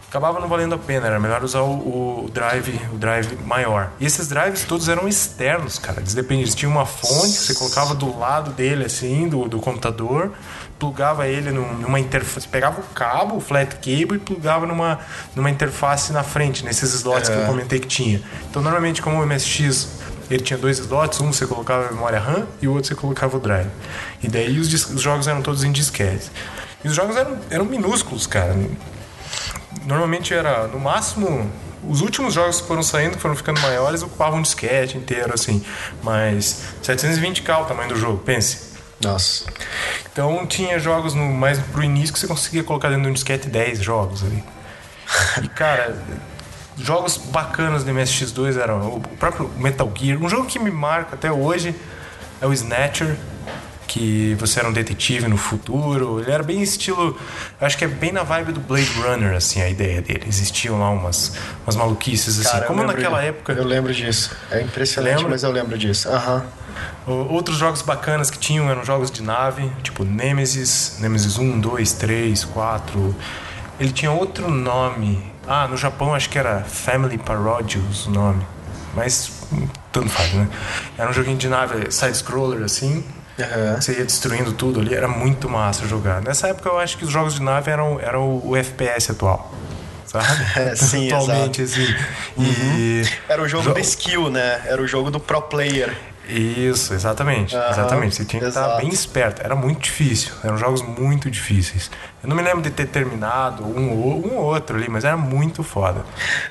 [0.10, 3.92] acabava não valendo a pena, era melhor usar o, o drive, o drive maior.
[4.00, 6.00] E esses drives todos eram externos, cara.
[6.00, 9.60] Eles dependiam, eles tinham uma fonte que você colocava do lado dele, assim, do, do
[9.60, 10.32] computador,
[10.80, 15.00] plugava ele numa interface, pegava o cabo, o flat cable e plugava numa,
[15.36, 17.34] numa interface na frente, nesses slots é.
[17.34, 18.22] que eu comentei que tinha.
[18.50, 19.97] Então, normalmente, como o MSX
[20.30, 23.38] ele tinha dois slots, um você colocava a memória RAM e o outro você colocava
[23.38, 23.70] o drive.
[24.22, 26.32] E daí os, os jogos eram todos em disquete.
[26.84, 28.56] E os jogos eram, eram minúsculos, cara
[29.88, 31.50] normalmente era no máximo
[31.88, 35.64] os últimos jogos que foram saindo, que foram ficando maiores, ocupavam um disquete inteiro, assim.
[36.04, 38.76] Mas 720k o tamanho do jogo, pense.
[39.02, 39.46] Nossa.
[40.12, 43.48] Então tinha jogos no, mais pro início que você conseguia colocar dentro de um disquete
[43.48, 44.44] 10 jogos ali.
[45.44, 45.96] E cara,
[46.78, 50.22] jogos bacanas do MSX2 eram o próprio Metal Gear.
[50.22, 51.76] Um jogo que me marca até hoje
[52.42, 53.18] é o Snatcher
[53.88, 56.20] que você era um detetive no futuro.
[56.20, 57.18] Ele era bem estilo.
[57.60, 60.26] Acho que é bem na vibe do Blade Runner, assim, a ideia dele.
[60.28, 61.34] Existiam lá umas,
[61.66, 62.52] umas maluquices, assim.
[62.52, 63.54] Cara, como naquela de, época.
[63.54, 64.32] Eu lembro disso.
[64.52, 66.10] É impressionante, mas eu lembro disso.
[66.10, 66.46] Aham.
[67.08, 67.34] Uhum.
[67.34, 72.44] Outros jogos bacanas que tinham eram jogos de nave, tipo Nemesis, Nemesis 1, 2, 3,
[72.44, 73.16] 4.
[73.80, 75.37] Ele tinha outro nome.
[75.48, 78.46] Ah, no Japão acho que era Family Parodius o nome.
[78.94, 80.48] Mas hum, tanto faz, né?
[80.98, 83.04] Era um joguinho de nave side-scroller assim.
[83.40, 83.76] Uhum.
[83.80, 86.22] Você ia destruindo tudo ali, era muito massa jogar.
[86.22, 89.54] Nessa época eu acho que os jogos de nave eram, eram o FPS atual.
[90.06, 90.26] Sabe?
[90.56, 91.82] É, sim, Totalmente exato.
[91.82, 91.96] assim.
[92.38, 93.02] Uhum.
[93.30, 93.74] Era o jogo jo...
[93.74, 94.62] do skill, né?
[94.66, 95.96] Era o jogo do pro player.
[96.28, 97.56] Isso, exatamente.
[97.56, 98.16] Uhum, exatamente.
[98.16, 98.68] Você tinha que exato.
[98.68, 99.42] estar bem esperto.
[99.42, 100.34] Era muito difícil.
[100.44, 101.90] Eram jogos muito difíceis.
[102.24, 105.64] Eu não me lembro de ter terminado um ou um outro ali, mas era muito
[105.64, 106.04] foda.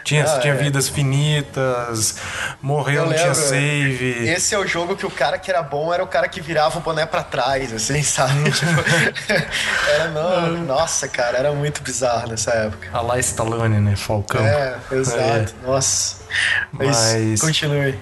[0.05, 0.57] Tinha, ah, tinha é.
[0.57, 2.17] vidas finitas,
[2.63, 4.29] morreu, não tinha save.
[4.29, 6.79] Esse é o jogo que o cara que era bom era o cara que virava
[6.79, 8.51] o boné para trás, assim, sabe?
[8.53, 8.71] tipo,
[9.91, 12.89] era, não, nossa, cara, era muito bizarro nessa época.
[12.93, 13.97] A lá Stallone, né?
[13.97, 14.47] Falcão.
[14.47, 15.55] É, exato.
[15.63, 15.67] É.
[15.67, 16.17] Nossa.
[16.73, 17.99] Mas, mas continue.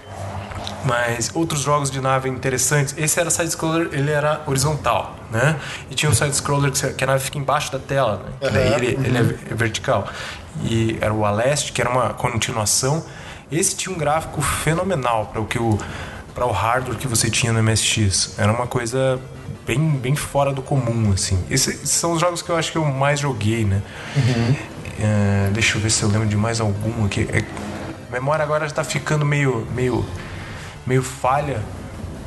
[0.84, 5.56] Mas outros jogos de nave interessantes, esse era side-scroller, ele era horizontal, né?
[5.90, 8.32] E tinha um side-scroller que a nave fica embaixo da tela, né?
[8.40, 9.04] Que daí ele, uhum.
[9.04, 9.18] ele
[9.50, 10.06] é vertical.
[10.62, 13.04] E era o Aleste, que era uma continuação.
[13.50, 15.78] Esse tinha um gráfico fenomenal para o que o
[16.34, 18.34] para o hardware que você tinha no MSX.
[18.36, 19.20] Era uma coisa
[19.64, 21.42] bem, bem fora do comum, assim.
[21.48, 23.80] Esses são os jogos que eu acho que eu mais joguei, né?
[24.16, 24.56] Uhum.
[25.00, 27.28] É, deixa eu ver se eu lembro de mais algum aqui.
[27.32, 27.38] É,
[28.08, 30.04] a memória agora está ficando meio, meio
[30.86, 31.62] meio falha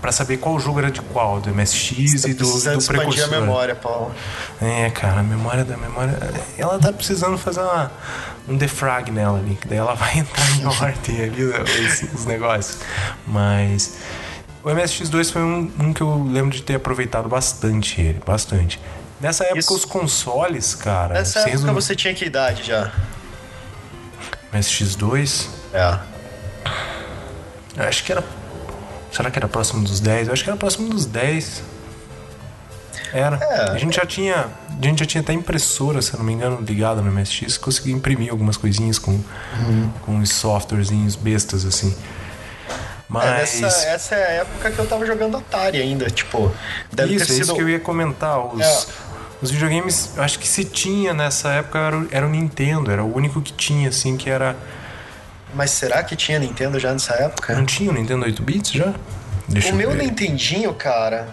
[0.01, 3.23] para saber qual jogo era de qual, do MSX e do, do precursor.
[3.25, 4.13] a memória, Paulo.
[4.61, 6.17] É, cara, a memória da memória.
[6.57, 7.91] Ela tá precisando fazer uma,
[8.47, 12.79] um defrag nela ali, que daí ela vai entrar em ordem ali os, os negócios.
[13.25, 13.97] Mas.
[14.63, 18.79] O MSX2 foi um, um, que eu lembro de ter aproveitado bastante ele, bastante.
[19.19, 19.75] Nessa época Isso.
[19.75, 21.15] os consoles, cara.
[21.15, 22.91] Nessa época você tinha que idade já?
[24.53, 25.47] MSX2?
[25.73, 25.99] É.
[27.77, 28.23] acho que era
[29.17, 30.27] Será que era próximo dos 10?
[30.27, 31.63] Eu acho que era próximo dos 10.
[33.11, 33.37] Era.
[33.37, 34.45] É, a gente já tinha.
[34.69, 37.95] A gente já tinha até impressora, se eu não me engano, ligada no MSX, conseguia
[37.95, 39.91] imprimir algumas coisinhas com, uhum.
[40.05, 41.95] com uns softwarezinhos bestas assim.
[43.09, 43.25] Mas.
[43.25, 46.51] É, essa, essa é a época que eu tava jogando Atari ainda, tipo.
[46.93, 47.41] Deve isso, ter sido...
[47.41, 48.37] isso que eu ia comentar.
[48.53, 48.85] Os, é.
[49.41, 53.15] os videogames, eu acho que se tinha nessa época era, era o Nintendo, era o
[53.15, 54.55] único que tinha, assim, que era
[55.53, 57.55] mas será que tinha Nintendo já nessa época?
[57.55, 58.93] Não tinha o Nintendo 8 bits já?
[59.47, 60.03] Deixa o meu ver.
[60.03, 61.27] Nintendinho, cara,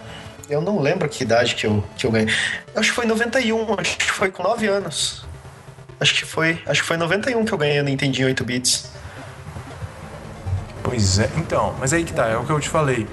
[0.49, 2.33] eu não lembro que idade que eu, que eu ganhei.
[2.75, 5.25] Acho que foi em 91, acho que foi com 9 anos.
[5.99, 8.89] Acho que foi, acho que foi em 91 que eu ganhei o Nintendinho 8 bits.
[10.83, 13.07] Pois é, então, mas aí que tá, é o que eu te falei.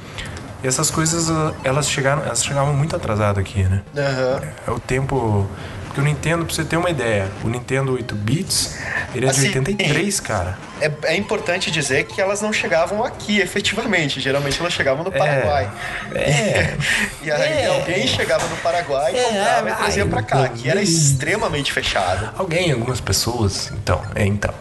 [0.63, 1.29] E essas coisas,
[1.65, 3.83] elas chegaram, elas chegavam muito atrasadas aqui, né?
[3.97, 4.49] Uhum.
[4.67, 5.49] É o tempo
[5.93, 8.79] porque o Nintendo, pra você ter uma ideia, o Nintendo 8 bits,
[9.15, 10.59] ele é assim, de 83, cara.
[10.81, 14.19] É, é, importante dizer que elas não chegavam aqui, efetivamente.
[14.19, 15.71] Geralmente elas chegavam no é, Paraguai.
[16.15, 16.77] É.
[17.23, 20.81] e aí é, alguém chegava no Paraguai, é, comprava e trazia pra cá, que era
[20.81, 22.31] extremamente fechado.
[22.39, 24.55] Alguém, algumas pessoas, então, é, então.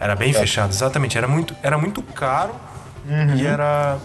[0.00, 0.32] Era bem é.
[0.32, 1.18] fechado, exatamente.
[1.18, 2.54] Era muito, era muito caro
[3.06, 3.36] uhum.
[3.36, 3.98] e era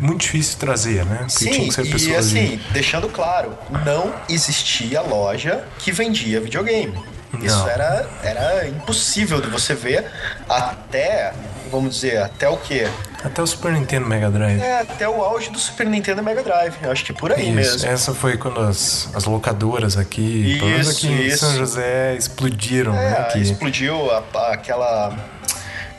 [0.00, 1.18] muito difícil trazer, né?
[1.18, 2.72] Porque Sim, tinha que ser e assim, de...
[2.72, 6.94] deixando claro, não existia loja que vendia videogame.
[7.32, 7.44] Não.
[7.44, 10.10] Isso era, era impossível de você ver
[10.48, 11.32] até,
[11.70, 12.88] vamos dizer, até o quê?
[13.22, 14.60] Até o Super Nintendo Mega Drive.
[14.60, 16.74] É, até o auge do Super Nintendo Mega Drive.
[16.82, 17.88] Eu acho que por aí isso, mesmo.
[17.88, 21.34] Essa foi quando as, as locadoras aqui, isso, pelo menos aqui isso.
[21.34, 23.28] em São José, explodiram, é, né?
[23.36, 25.14] Explodiu a, a, aquela.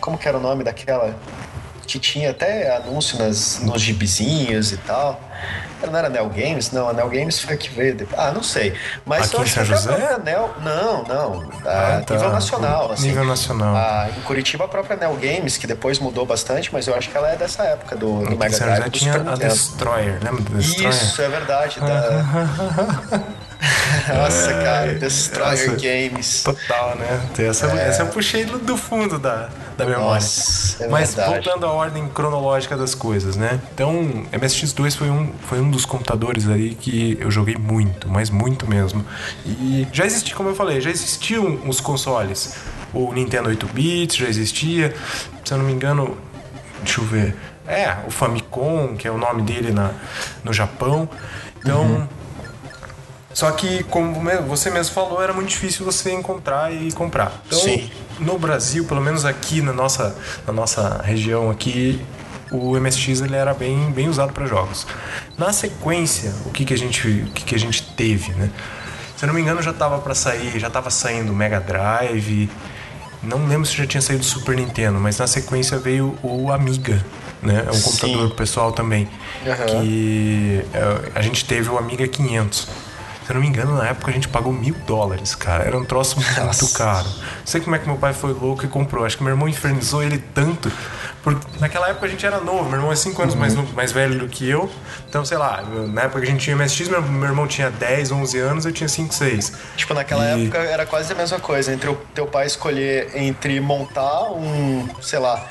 [0.02, 1.16] Como que era o nome daquela?
[1.88, 5.20] Que tinha até anúncio nas, nos gibizinhos e tal.
[5.84, 6.70] Não era Nel Games?
[6.72, 8.22] Não, a Nel Games foi a que veio depois.
[8.22, 8.72] Ah, não sei.
[9.04, 9.92] Mas Aqui eu em São que a José?
[9.96, 10.54] própria Nel...
[10.62, 11.50] Não, não.
[11.66, 12.14] A Ah, tá.
[12.14, 13.08] nível nacional, assim.
[13.08, 13.76] Nível nacional.
[13.76, 17.18] Ah, em Curitiba, a própria Nel Games, que depois mudou bastante, mas eu acho que
[17.18, 19.36] ela é dessa época do, do Aqui Mega Drive do tinha a.
[19.36, 20.90] Destroyer, lembra da Destroyer?
[20.94, 21.80] Isso, é verdade.
[21.80, 23.22] Da...
[24.14, 25.82] Nossa, cara, Destroyer Nossa.
[25.82, 26.44] Games.
[26.44, 27.30] Total, né?
[27.38, 30.16] Essa, essa eu puxei do, do fundo da, da memória.
[30.16, 31.46] Nossa, é Mas verdade.
[31.46, 33.60] voltando à ordem cronológica das coisas, né?
[33.74, 38.68] Então, MSX2 foi um, foi um dos computadores ali que eu joguei muito, mas muito
[38.68, 39.06] mesmo.
[39.46, 42.56] E já existia, como eu falei, já existiam os consoles.
[42.94, 44.94] O Nintendo 8-bits já existia.
[45.46, 46.18] Se eu não me engano,
[46.82, 47.36] deixa eu ver.
[47.68, 49.92] É, o Famicom, que é o nome dele na,
[50.44, 51.08] no Japão.
[51.60, 51.84] Então.
[51.84, 52.21] Uhum.
[53.34, 54.14] Só que, como
[54.48, 57.42] você mesmo falou, era muito difícil você encontrar e comprar.
[57.48, 57.90] Então, Sim.
[58.20, 60.16] no Brasil, pelo menos aqui na nossa,
[60.46, 62.02] na nossa região aqui,
[62.52, 64.86] o MSX ele era bem, bem usado para jogos.
[65.38, 68.50] Na sequência, o que, que a gente, o que, que a gente teve, né?
[69.16, 72.50] Se eu não me engano, já tava para sair, já tava saindo o Mega Drive.
[73.24, 77.06] Não lembro se já tinha saído o Super Nintendo, mas na sequência veio o Amiga,
[77.42, 77.64] né?
[77.68, 77.84] É um Sim.
[77.84, 79.08] computador pessoal também.
[79.46, 79.66] Aham.
[79.66, 82.68] Que é, a gente teve o Amiga 500.
[83.32, 85.64] Se eu não me engano, na época a gente pagou mil dólares, cara.
[85.64, 86.78] Era um troço muito Nossa.
[86.78, 87.08] caro.
[87.08, 89.06] Não sei como é que meu pai foi louco e comprou.
[89.06, 90.70] Acho que meu irmão infernizou ele tanto.
[91.24, 92.64] Porque naquela época a gente era novo.
[92.70, 94.72] Meu irmão é 5 anos mais, novo- mais velho do que eu.
[95.08, 95.62] Então, sei lá,
[95.94, 98.72] na época que a gente tinha MSX, meu, meu irmão tinha 10, 11 anos, eu
[98.72, 99.52] tinha 5, 6.
[99.78, 103.60] Tipo, naquela E- época era quase a mesma coisa, entre o teu pai escolher entre
[103.60, 105.46] montar um, sei lá,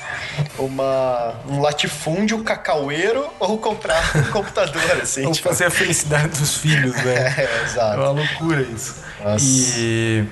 [0.59, 5.25] uma, um latifúndio cacaueiro ou comprar um computador, assim.
[5.25, 5.47] Ou tipo.
[5.47, 7.15] fazer a felicidade dos filhos, né?
[7.37, 7.99] É, É exato.
[7.99, 8.95] uma loucura isso.
[9.23, 9.45] Nossa.
[9.45, 10.25] E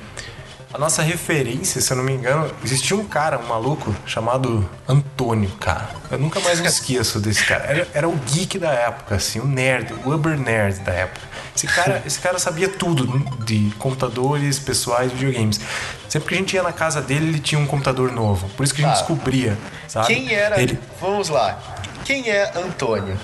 [0.74, 5.50] a nossa referência, se eu não me engano, existia um cara, um maluco, chamado Antônio,
[5.60, 5.90] cara.
[6.12, 7.64] Eu nunca mais me esqueço desse cara.
[7.66, 11.28] Era, era o geek da época, assim, o nerd, o uber nerd da época.
[11.56, 13.08] Esse cara, esse cara sabia tudo
[13.44, 15.60] de computadores, pessoais, videogames.
[16.08, 18.48] Sempre que a gente ia na casa dele, ele tinha um computador novo.
[18.50, 19.00] Por isso que a gente Tá.
[19.02, 20.08] descobria, sabe?
[20.08, 20.62] Quem era.
[20.62, 21.58] Ele, Vamos lá.
[22.06, 23.18] Quem é Antônio?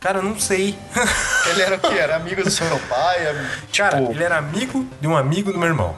[0.00, 0.78] cara, eu não sei.
[1.50, 1.94] Ele era o quê?
[1.98, 3.26] Era amigo do seu pai?
[3.28, 5.96] am- Tipo, Cara, ele era amigo de um amigo do meu irmão.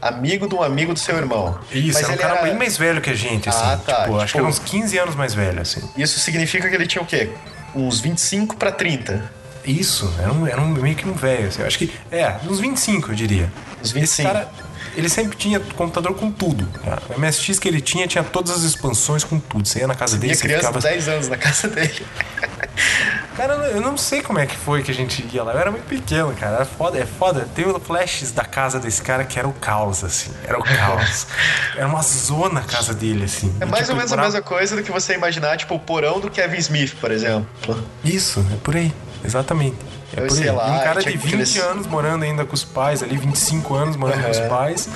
[0.00, 1.58] Amigo de um amigo do seu irmão.
[1.72, 3.58] Isso, Mas era um cara era- bem mais velho que a gente, assim.
[3.62, 5.82] Ah, tá, Tipo, acho tipo- que era uns 15 anos mais velho, assim.
[5.96, 7.30] Isso significa que ele tinha o quê?
[7.74, 9.30] Uns 25 pra 30.
[9.64, 11.60] Isso, era, um, era um, meio que um velho, assim.
[11.60, 13.52] Eu acho que, é, uns 25, eu diria.
[13.80, 14.28] Uns Esse 25.
[14.32, 14.48] cara,
[14.96, 16.66] ele sempre tinha computador com tudo.
[16.82, 17.02] Cara.
[17.10, 19.68] O MSX que ele tinha, tinha todas as expansões com tudo.
[19.68, 20.80] Você ia na casa dele, Minha você criança ficava...
[20.80, 22.02] de 10 anos na casa dele.
[23.40, 25.54] Cara, eu não sei como é que foi que a gente ia lá.
[25.54, 26.56] Eu era muito pequeno, cara.
[26.56, 27.48] Era foda, é foda.
[27.54, 30.30] Tem flashes da casa desse cara que era o caos, assim.
[30.46, 31.26] Era o caos.
[31.74, 33.50] era uma zona a casa dele, assim.
[33.58, 35.74] É E, mais tipo, ou menos a morava- mesma coisa do que você imaginar, tipo,
[35.74, 37.82] o porão do Kevin Smith, por exemplo.
[38.04, 38.92] Isso, é por aí.
[39.24, 39.76] Exatamente.
[40.14, 40.54] É Eu por sei aí.
[40.54, 43.74] lá, e um cara de 20 aqueles- anos morando ainda com os pais ali, 25
[43.74, 44.86] anos morando com os pais.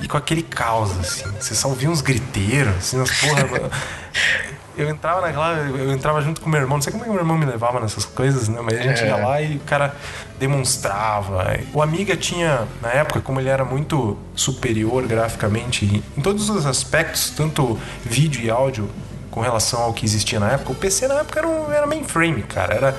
[0.00, 1.24] E com aquele caos, assim.
[1.40, 3.70] Você só ouvia uns griteiros, assim, umas porra.
[4.76, 5.54] eu entrava naquela.
[5.58, 6.76] Eu entrava junto com meu irmão.
[6.76, 8.60] Não sei como é que meu irmão me levava nessas coisas, né?
[8.62, 9.06] Mas a gente É.
[9.06, 9.94] ia lá e o cara
[10.38, 11.44] demonstrava.
[11.72, 17.30] O Amiga tinha, na época, como ele era muito superior graficamente em todos os aspectos,
[17.30, 18.88] tanto vídeo e áudio,
[19.30, 20.72] com relação ao que existia na época.
[20.72, 22.74] O PC na época era, um, era mainframe, cara.
[22.74, 22.96] Era,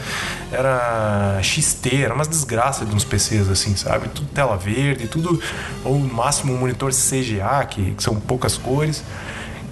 [0.52, 4.08] era XT, era umas desgraças de uns PCs assim, sabe?
[4.10, 5.40] Tudo tela verde, tudo.
[5.84, 9.04] Ou no máximo um monitor CGA, que, que são poucas cores.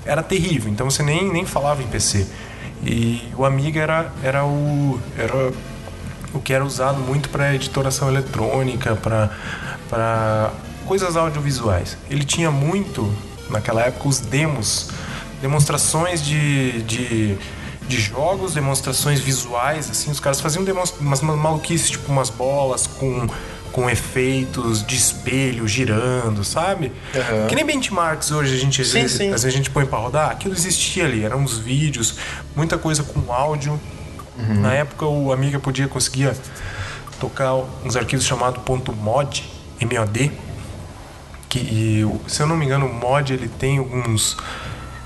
[0.06, 2.28] Era terrível, então você nem, nem falava em PC.
[2.84, 5.00] E o Amiga era, era o.
[5.18, 5.52] Era
[6.34, 10.52] o que era usado muito para editoração eletrônica, para
[10.86, 11.98] coisas audiovisuais.
[12.10, 13.14] Ele tinha muito,
[13.50, 14.90] naquela época, os demos,
[15.42, 17.38] demonstrações de, de,
[17.88, 23.28] de jogos, demonstrações visuais, assim, os caras faziam umas umas maluquices, tipo umas bolas com,
[23.72, 26.92] com efeitos de espelho girando, sabe?
[27.16, 27.48] Aham.
[27.48, 29.28] Que nem benchmarks hoje a gente, às Sim, vezes- sim.
[29.34, 32.16] às vezes a gente põe para rodar, aquilo existia ali, eram uns vídeos,
[32.56, 33.80] muita coisa com áudio.
[34.38, 34.62] Uhum.
[34.62, 36.34] Na época o Amiga podia conseguir
[37.20, 37.54] tocar
[37.86, 38.62] uns arquivos chamados
[38.98, 39.44] .mod,
[39.82, 40.32] MOD,
[41.48, 44.38] que e, se eu não me engano o mod ele tem alguns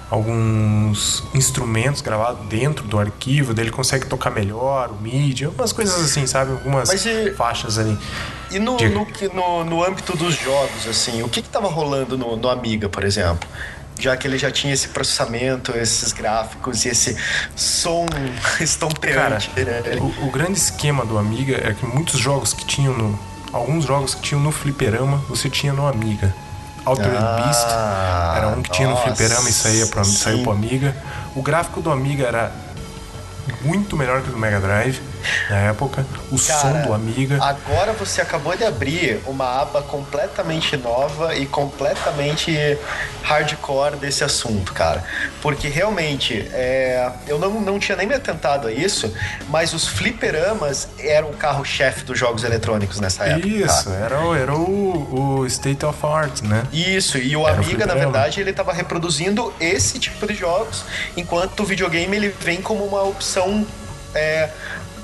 [0.10, 5.96] alguns instrumentos gravados dentro do arquivo, daí ele consegue tocar melhor, o MIDI, algumas coisas
[6.06, 6.52] assim, sabe?
[6.52, 7.04] Algumas Mas
[7.36, 7.98] faixas ali.
[8.56, 12.38] E no, no, no, no âmbito dos jogos, assim, o que que tava rolando no,
[12.38, 13.48] no Amiga, por exemplo?
[14.00, 17.18] Já que ele já tinha esse processamento, esses gráficos e esse
[17.54, 19.52] som Cara, estonteante.
[19.58, 19.82] né?
[20.00, 23.20] O, o grande esquema do Amiga é que muitos jogos que tinham no.
[23.52, 26.34] Alguns jogos que tinham no Fliperama, você tinha no Amiga.
[26.86, 30.44] Altered Ah, Beast era um que tinha no nossa, Fliperama e saía pro, saiu sim.
[30.44, 30.96] pro Amiga.
[31.36, 32.52] O gráfico do Amiga era
[33.64, 35.02] muito melhor que o do Mega Drive
[35.50, 36.06] na época.
[36.32, 37.38] O Cara, som do Amiga.
[37.44, 42.78] Agora você acabou de abrir uma aba completamente nova e completamente
[43.24, 45.04] hardcore desse assunto, cara.
[45.42, 49.14] Porque realmente, é, eu não, não tinha nem me atentado a isso,
[49.50, 53.48] mas os fliperamas eram o carro-chefe dos jogos eletrônicos nessa época.
[53.48, 54.06] Isso, cara.
[54.06, 56.64] era, o- era o, o State of Art, né?
[56.72, 58.00] Isso, e o Era o Amiga, na fliperama.
[58.12, 60.84] verdade, ele estava reproduzindo esse tipo de jogos,
[61.18, 63.66] enquanto o videogame ele vem como uma opção
[64.14, 64.50] é,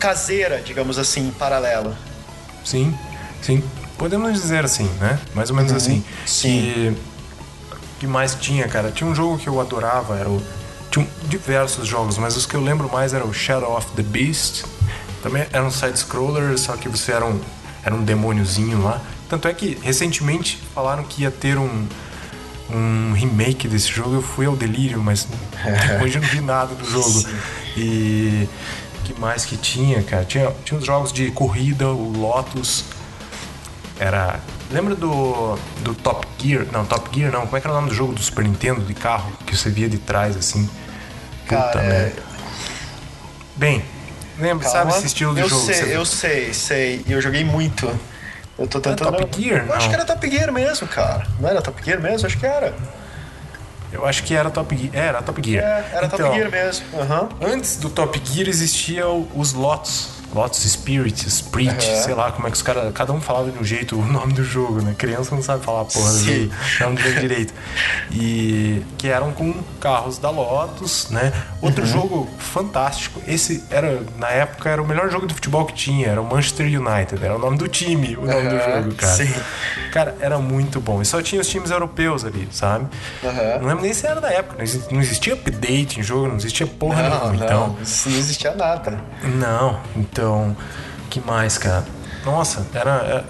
[0.02, 1.95] caseira, digamos assim, em paralelo.
[2.66, 2.93] Sim,
[3.39, 3.64] sim.
[3.99, 5.20] Podemos dizer assim, né?
[5.36, 5.97] Mais ou menos assim.
[5.97, 6.04] Uhum.
[6.26, 6.49] sim.
[6.49, 6.97] Que,
[7.99, 8.91] que mais tinha, cara?
[8.91, 10.41] Tinha um jogo que eu adorava, era o.
[10.89, 14.66] Tinha diversos jogos, mas os que eu lembro mais era o Shadow of the Beast.
[15.22, 17.39] Também era um side-scroller, só que você era um,
[17.84, 18.99] era um demôniozinho lá.
[19.30, 21.88] Tanto é que recentemente falaram que ia ter um,
[22.72, 24.16] um remake desse jogo.
[24.16, 25.28] Eu fui ao delírio, mas
[25.88, 27.08] depois eu não vi nada do jogo.
[27.08, 27.38] Sim.
[27.78, 28.49] E
[29.12, 30.24] que mais que tinha, cara?
[30.26, 32.84] Tinha, tinha os jogos de corrida, o Lotus.
[33.99, 34.39] Era.
[34.72, 36.66] Lembra do, do Top Gear?
[36.72, 37.41] Não, Top Gear não.
[37.45, 39.32] Como é que era o nome do jogo do Super Nintendo de carro?
[39.45, 40.70] Que você via de trás assim.
[41.47, 42.24] Cara, é- merda.
[43.57, 43.84] Bem,
[44.39, 44.97] lembra, sabe Calma.
[44.97, 45.66] esse estilo de eu jogo?
[45.66, 47.03] Sei, você- eu sei, sei.
[47.05, 47.86] E eu joguei muito.
[48.57, 49.18] Eu tô tentando.
[49.18, 49.66] Top Gear?
[49.68, 49.89] Eu acho Não.
[49.89, 51.28] que era Top Gear mesmo, cara.
[51.39, 52.26] Não era Top Gear mesmo?
[52.26, 52.74] Acho que era.
[53.92, 54.92] Eu acho que era Top Gear.
[54.96, 55.64] É, era Top Gear.
[55.64, 56.86] É, era Top Então, Gear mesmo.
[57.00, 57.30] Aham.
[57.42, 60.21] Antes do Top Gear existiam os Lotus.
[60.34, 62.04] Lotus Spirit, Spirit, Aham.
[62.04, 62.92] sei lá como é que os caras.
[62.94, 64.96] Cada um falava de um jeito o nome do jogo, né?
[64.98, 66.26] Criança não sabe falar porra do Sim.
[66.50, 67.54] jogo, não do jogo direito.
[68.12, 71.32] E que eram com carros da Lotus, né?
[71.62, 71.92] Outro Uhum.
[71.92, 73.22] jogo fantástico.
[73.28, 76.08] Esse era, na época, era o melhor jogo de futebol que tinha.
[76.08, 77.24] Era o Manchester United.
[77.24, 79.16] Era o nome do time, o nome do Aham, jogo, cara.
[79.16, 79.34] sim.
[79.92, 81.02] Cara, era muito bom.
[81.02, 82.88] E só tinha os times europeus ali, sabe?
[83.60, 84.64] Não lembro nem se era da época.
[84.92, 87.34] Não existia, update em jogo, não existia porra Não, nenhuma.
[87.34, 87.68] não, Então,
[88.06, 89.00] não existia nada.
[89.24, 90.21] não, então,
[91.10, 91.86] que mais, cara?
[92.26, 93.26] Nossa, era, era-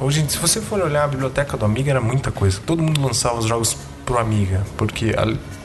[0.00, 2.60] Hoje, se você for olhar a biblioteca do Amiga, era muita coisa.
[2.64, 3.76] Todo mundo lançava os jogos
[4.06, 5.12] pro Amiga, porque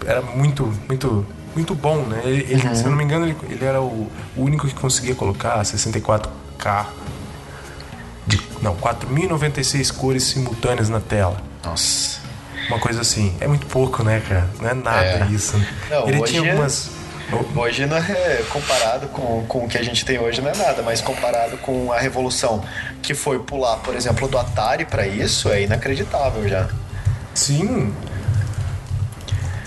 [0.08, 1.24] era muito, muito,
[1.56, 2.22] muito bom, né?
[2.26, 5.14] Ele, ele, se eu não me engano, ele, ele era o, o único que conseguia
[5.14, 6.86] colocar 64K.
[8.26, 11.38] De, não, 4.096 cores simultâneas na tela.
[11.64, 12.20] Nossa.
[12.70, 13.36] Uma coisa assim.
[13.40, 14.50] É muito pouco, né, cara?
[14.62, 15.28] Não é nada É.
[15.30, 15.62] isso.
[15.90, 16.90] Não, ele tinha é- algumas.
[17.56, 20.82] Hoje não é comparado com, com o que a gente tem hoje não é nada,
[20.84, 22.64] mas comparado com a revolução
[23.02, 26.68] que foi pular, por exemplo, do Atari pra isso, é inacreditável já.
[27.34, 27.94] Sim.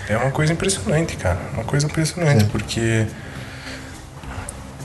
[0.09, 1.37] É uma coisa impressionante, cara.
[1.53, 3.05] Uma coisa impressionante, porque.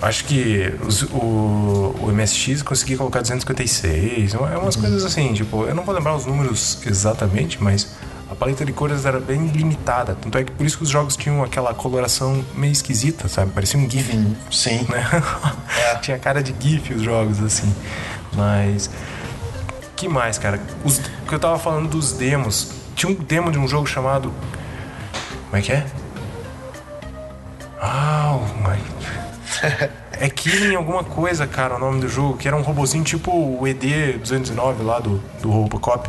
[0.00, 4.34] Acho que os- o, o MSX conseguia colocar 256.
[4.34, 7.86] É umas coisas assim, tipo, eu não vou lembrar os números exatamente, mas
[8.32, 10.16] a paleta de cores era bem limitada.
[10.20, 13.52] Tanto é que por isso que os jogos tinham aquela coloração meio esquisita, sabe?
[13.52, 14.10] Parecia um GIF
[14.50, 14.86] Sim.
[14.88, 15.06] né?
[15.76, 15.96] É.
[16.00, 17.72] Tinha cara de GIF os jogos, assim.
[18.34, 18.88] Mas.
[19.94, 20.58] que mais, cara?
[20.82, 22.72] Os, que eu tava falando dos demos.
[22.96, 24.32] Tinha um demo de um jogo chamado.
[25.50, 25.86] Como é que é?
[27.80, 28.78] Ah, oh my.
[30.12, 33.62] É Killing alguma coisa, cara, o nome do jogo, que era um robozinho tipo o
[33.62, 36.08] ED209 lá do, do Robocop.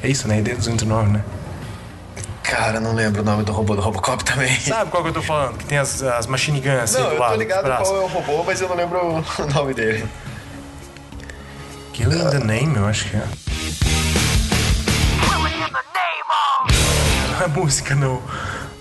[0.00, 0.40] É isso, né?
[0.40, 1.24] ED209, né?
[2.48, 4.58] Cara, não lembro o nome do robô do Robocop também.
[4.58, 5.58] Sabe qual que eu tô falando?
[5.58, 7.30] Que tem as, as machine guns assim Não, do eu lado.
[7.32, 9.22] tô dos ligado qual é o robô, mas eu não lembro o
[9.54, 10.08] nome dele.
[11.92, 13.22] Killing the Name, eu acho que é.
[17.38, 18.22] Não é música, não.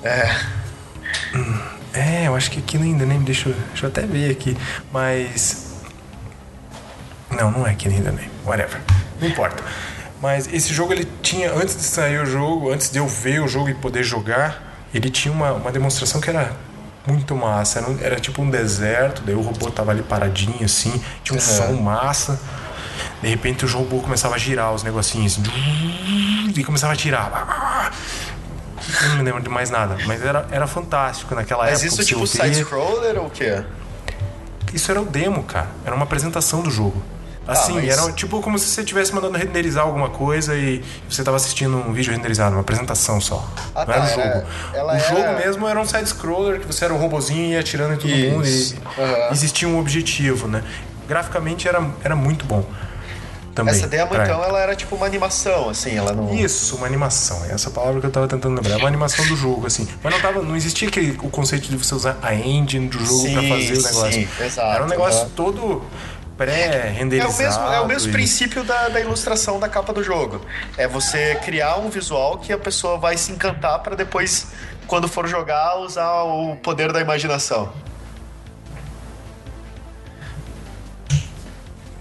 [0.01, 0.35] É.
[1.93, 4.57] É, eu acho que Killing the Name, deixa eu, deixa eu até ver aqui.
[4.91, 5.75] Mas.
[7.29, 8.79] Não, não é Killing the Name, whatever.
[9.19, 9.61] Não importa.
[10.21, 13.47] Mas esse jogo ele tinha, antes de sair o jogo, antes de eu ver o
[13.47, 16.53] jogo e poder jogar, ele tinha uma, uma demonstração que era
[17.05, 17.79] muito massa.
[17.79, 21.41] Era, um- era tipo um deserto, daí o robô tava ali paradinho assim, tinha um
[21.41, 22.39] som massa.
[23.21, 27.91] De repente o robô começava a girar os negocinhos assim, e começava a tirar.
[29.03, 31.87] Eu não me lembro de mais nada, mas era, era fantástico naquela Mas época.
[31.87, 33.63] isso você tipo ouvia- side-scroller ou o quê?
[34.73, 35.67] Isso era o demo, cara.
[35.85, 37.01] Era uma apresentação do jogo.
[37.47, 41.37] Assim, mas- era tipo como se você estivesse mandando renderizar alguma coisa e você tava
[41.37, 43.47] assistindo um vídeo renderizado, uma apresentação só.
[43.73, 44.47] Ah, não era tá, o era- jogo.
[44.73, 47.59] ela o era- jogo mesmo era um side-scroller que você era um robozinho e ia
[47.61, 48.75] atirando em todo Isso.
[48.75, 49.31] mundo e Aham.
[49.31, 50.61] existia um objetivo, né?
[51.07, 52.65] Graficamente era, era muito bom.
[53.55, 53.73] Também.
[53.73, 56.31] Essa demo, pra então, ela era tipo uma animação, assim, ela não...
[56.31, 57.43] isso, uma animação.
[57.49, 58.73] É essa palavra que eu tava tentando lembrar.
[58.75, 59.87] É uma animação do jogo, assim.
[60.03, 63.31] Mas não, tava, não existia aquele, o conceito de você usar a engine do jogo
[63.31, 64.11] pra Sim, fazer o negócio.
[64.11, 65.29] sim, exato, Era um negócio aham.
[65.35, 65.81] todo
[66.39, 67.33] É pré-renderizado.
[67.33, 70.41] o mesmo, é o mesmo e- princípio da, da ilustração da capa do jogo.
[70.77, 74.47] É você criar um visual que a pessoa vai se encantar pra depois
[74.85, 77.71] quando for jogar, usar o poder da imaginação.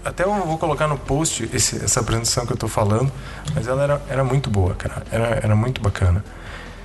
[0.03, 3.11] Até eu vou colocar no post esse, essa apresentação que eu tô falando,
[3.53, 5.03] mas ela era, era muito boa, cara.
[5.11, 6.23] Era, era muito bacana.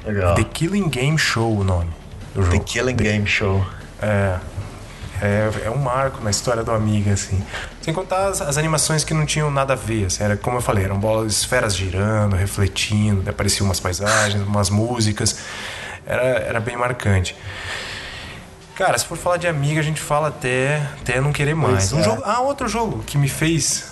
[0.04, 0.34] Legal.
[0.34, 1.90] The Killing Game Show o nome
[2.34, 2.58] do jogo.
[2.58, 3.64] The Killing Game Show.
[4.00, 4.38] É,
[5.22, 7.40] é, é um marco na história do Amiga, assim.
[7.80, 10.22] Sem contar as, as animações que não tinham nada a ver, assim.
[10.24, 15.38] Era, como eu falei, eram bolas, esferas girando, refletindo, apareciam umas paisagens, umas músicas.
[16.04, 17.36] Era, era bem marcante.
[18.74, 21.90] Cara, se for falar de Amiga, a gente fala até, até não querer mais.
[21.90, 22.02] Pois Um é.
[22.02, 23.84] jogo, ah, outro jogo que me fez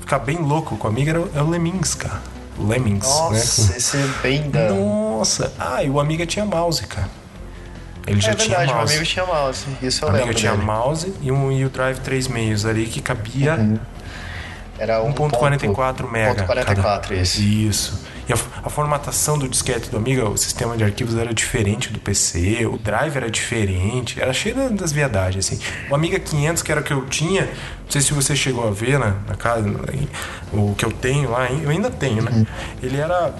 [0.00, 2.20] ficar bem louco com a Amiga era, o- é o Lemmings, cara.
[2.58, 3.76] Lemmings, Nossa, né?
[3.76, 4.70] esse é bem da.
[4.70, 5.52] Nossa!
[5.58, 7.08] Ah, e o Amiga tinha mouse, cara.
[8.06, 8.92] Ele já é tinha verdade, meu mouse.
[8.94, 9.64] amigo tinha mouse.
[9.82, 10.38] Isso eu A amiga lembro.
[10.40, 10.64] tinha dele.
[10.64, 13.58] mouse e um e o drive 3 meios ali que cabia
[14.78, 16.44] Era 1.44 mega.
[16.46, 17.40] 1.44, cada- isso.
[17.40, 18.06] Isso.
[18.28, 22.00] E a, a formatação do disquete do Amiga, o sistema de arquivos era diferente do
[22.00, 25.60] PC, o drive era diferente, era cheio da- das viadagens, assim.
[25.88, 28.70] O Amiga 500, que era o que eu tinha, não sei se você chegou a
[28.72, 29.68] ver na, na casa,
[30.52, 32.44] o que eu tenho lá, eu ainda tenho, né?
[32.82, 33.32] Ele era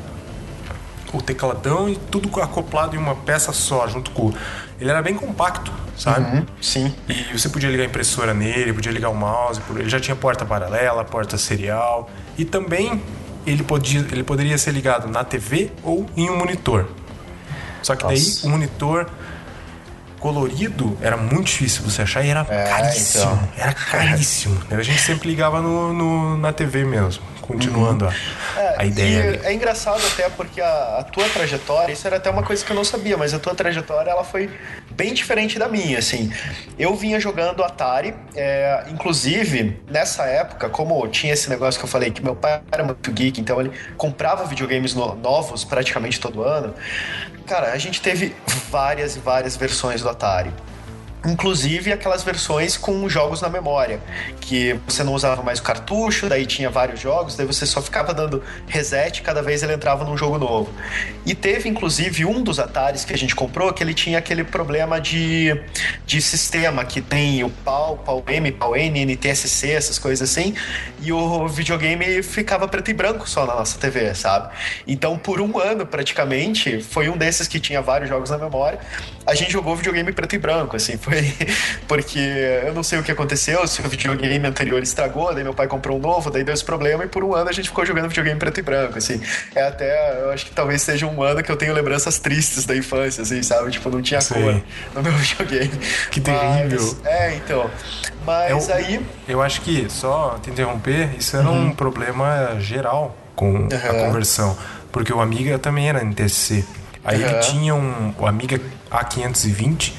[1.16, 4.32] o tecladão e tudo acoplado em uma peça só, junto com.
[4.80, 6.44] Ele era bem compacto, sabe?
[6.60, 6.94] Sim.
[7.08, 10.44] E você podia ligar a impressora nele, podia ligar o mouse, ele já tinha porta
[10.44, 12.10] paralela, porta serial.
[12.36, 13.02] E também
[13.46, 16.86] ele, podia, ele poderia ser ligado na TV ou em um monitor.
[17.82, 18.46] Só que daí Nossa.
[18.46, 19.06] o monitor
[20.18, 23.22] colorido era muito difícil você achar e era É, caríssimo.
[23.24, 23.48] então.
[23.56, 24.58] Era caríssimo.
[24.70, 28.12] A gente sempre ligava no, no- na TV mesmo, continuando a,
[28.78, 29.18] a ideia.
[29.18, 29.46] E ali.
[29.46, 32.76] é engraçado até porque a, a tua trajetória, isso era até uma coisa que eu
[32.76, 34.50] não sabia, mas a tua trajetória ela foi
[34.90, 36.32] bem diferente da minha, assim.
[36.78, 42.10] Eu vinha jogando Atari, é, inclusive nessa época, como tinha esse negócio que eu falei
[42.10, 46.74] que meu pai era muito geek, então ele comprava videogames no- novos praticamente todo ano.
[47.46, 48.34] Cara, a gente teve
[48.70, 50.50] várias e várias versões do Atari.
[51.26, 54.00] Inclusive aquelas versões com jogos na memória,
[54.40, 58.14] que você não usava mais o cartucho, daí tinha vários jogos, daí você só ficava
[58.14, 60.72] dando reset cada vez ele entrava num jogo novo.
[61.24, 65.00] E teve inclusive um dos Ataris que a gente comprou que ele tinha aquele problema
[65.00, 65.60] de,
[66.06, 70.54] de sistema que tem o PAL, PAL-M, PAL-N, NTSC, essas coisas assim,
[71.02, 74.54] e o videogame ficava preto e branco só na nossa TV, sabe?
[74.86, 78.78] Então por um ano praticamente, foi um desses que tinha vários jogos na memória,
[79.26, 81.15] a gente jogou videogame preto e branco, assim, foi
[81.88, 85.66] porque eu não sei o que aconteceu, se o videogame anterior estragou, daí meu pai
[85.66, 88.08] comprou um novo, daí deu esse problema e por um ano a gente ficou jogando
[88.08, 89.20] videogame preto e branco, assim.
[89.54, 92.76] É até, eu acho que talvez seja um ano que eu tenho lembranças tristes da
[92.76, 93.70] infância, assim, sabe?
[93.70, 94.42] Tipo, não tinha Sei.
[94.42, 94.62] cor
[94.94, 95.70] no meu videogame.
[96.10, 96.96] Que Mas- terrível.
[97.04, 97.70] é, então.
[98.24, 99.00] Mas o- aí.
[99.28, 104.04] Eu acho que, só te interromper, isso era um problema geral com a Uhum.
[104.06, 104.56] conversão.
[104.90, 106.64] Porque o Amiga também era NTSC.
[107.04, 107.40] Aí ele Uhum.
[107.40, 108.58] tinha um, o Amiga
[108.90, 109.92] A520,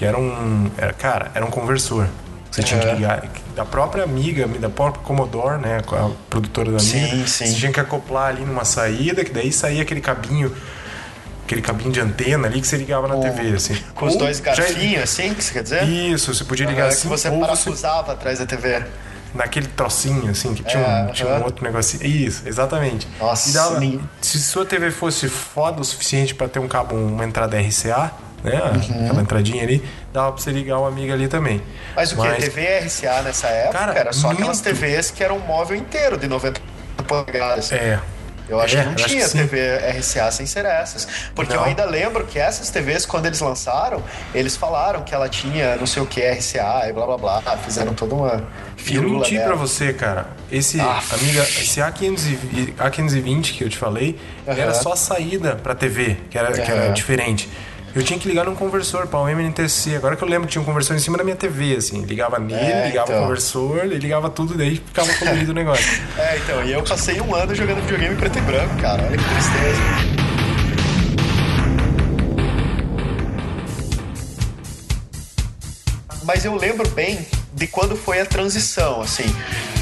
[0.00, 0.70] que era um.
[0.78, 2.06] Era, cara, era um conversor.
[2.50, 2.94] Você tinha que Uhum.
[2.94, 3.22] ligar.
[3.54, 5.76] Da própria Amiga, da própria Commodore, né?
[5.76, 7.06] A produtora da Amiga.
[7.06, 7.44] Sim, sim.
[7.46, 10.50] Você tinha que acoplar ali numa saída, que daí saía aquele cabinho.
[11.44, 13.76] Aquele cabinho de antena ali que você ligava na TV, assim.
[13.94, 15.82] Com os Ou dois já- garfinhos, assim, que você quer dizer?
[15.84, 17.02] Isso, você podia ligar Aham, assim.
[17.02, 18.82] que você ou você parafusava atrás da TV.
[19.34, 22.04] naquele trocinho, assim, que tinha, É, um, tinha um outro negocinho.
[22.04, 23.06] Isso, exatamente.
[23.20, 23.80] Nossa, dava-
[24.20, 28.10] se sua TV fosse foda o suficiente pra ter um cabo, uma entrada RCA,
[28.42, 28.60] né?
[28.62, 29.04] Uhum.
[29.06, 31.62] Aquela entradinha ali, dava pra você ligar o amigo ali também.
[31.94, 32.28] Mas o que?
[32.34, 34.76] TV RCA nessa época Cara, era só aquelas muito.
[34.78, 36.60] TVs que eram um móvel inteiro de 90
[37.06, 37.72] polegadas.
[37.72, 37.98] É.
[38.48, 39.32] Eu acho É, que não eu tinha que.
[39.32, 41.06] TV RCA sem ser essas.
[41.36, 41.66] Porque eu Não.
[41.66, 44.02] ainda lembro que essas TVs, quando eles lançaram,
[44.34, 47.42] eles falaram que ela tinha não sei o que RCA e blá blá blá.
[47.58, 48.42] Fizeram toda uma
[48.90, 49.46] eu menti dela.
[49.46, 50.26] pra você, cara.
[50.50, 51.14] Esse, Aff.
[51.14, 54.18] amiga, esse A520, A520 que eu te falei,
[54.48, 54.58] Aham.
[54.58, 57.48] era só saída pra TV, que era, que era diferente.
[57.94, 59.96] Eu tinha que ligar num conversor para o MNTC.
[59.96, 62.02] Agora que eu lembro que tinha um conversor em cima da minha TV, assim.
[62.02, 63.18] Ligava nele, É, ligava então.
[63.20, 66.00] o conversor, ligava tudo, daí ficava colorido o negócio.
[66.16, 69.02] É, então, e eu passei um ano jogando videogame preto e branco, cara.
[69.04, 69.80] Olha que tristeza.
[76.24, 77.26] Mas eu lembro bem
[77.60, 79.26] de quando foi a transição, assim.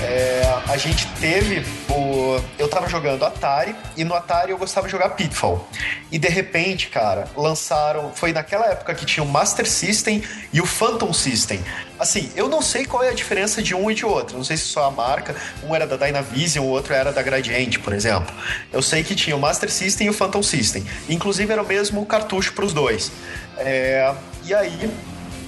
[0.03, 2.41] É, a gente teve o.
[2.59, 5.65] Eu tava jogando Atari e no Atari eu gostava de jogar Pitfall.
[6.11, 8.11] E de repente, cara, lançaram.
[8.13, 11.61] Foi naquela época que tinha o Master System e o Phantom System.
[12.01, 14.37] Assim, eu não sei qual é a diferença de um e de outro.
[14.37, 15.37] Não sei se só a marca.
[15.63, 18.35] Um era da Dynavision, o outro era da Gradiente, por exemplo.
[18.73, 20.85] Eu sei que tinha o Master System e o Phantom System.
[21.09, 23.13] Inclusive era o mesmo cartucho para os dois.
[23.57, 24.13] É,
[24.45, 24.91] e aí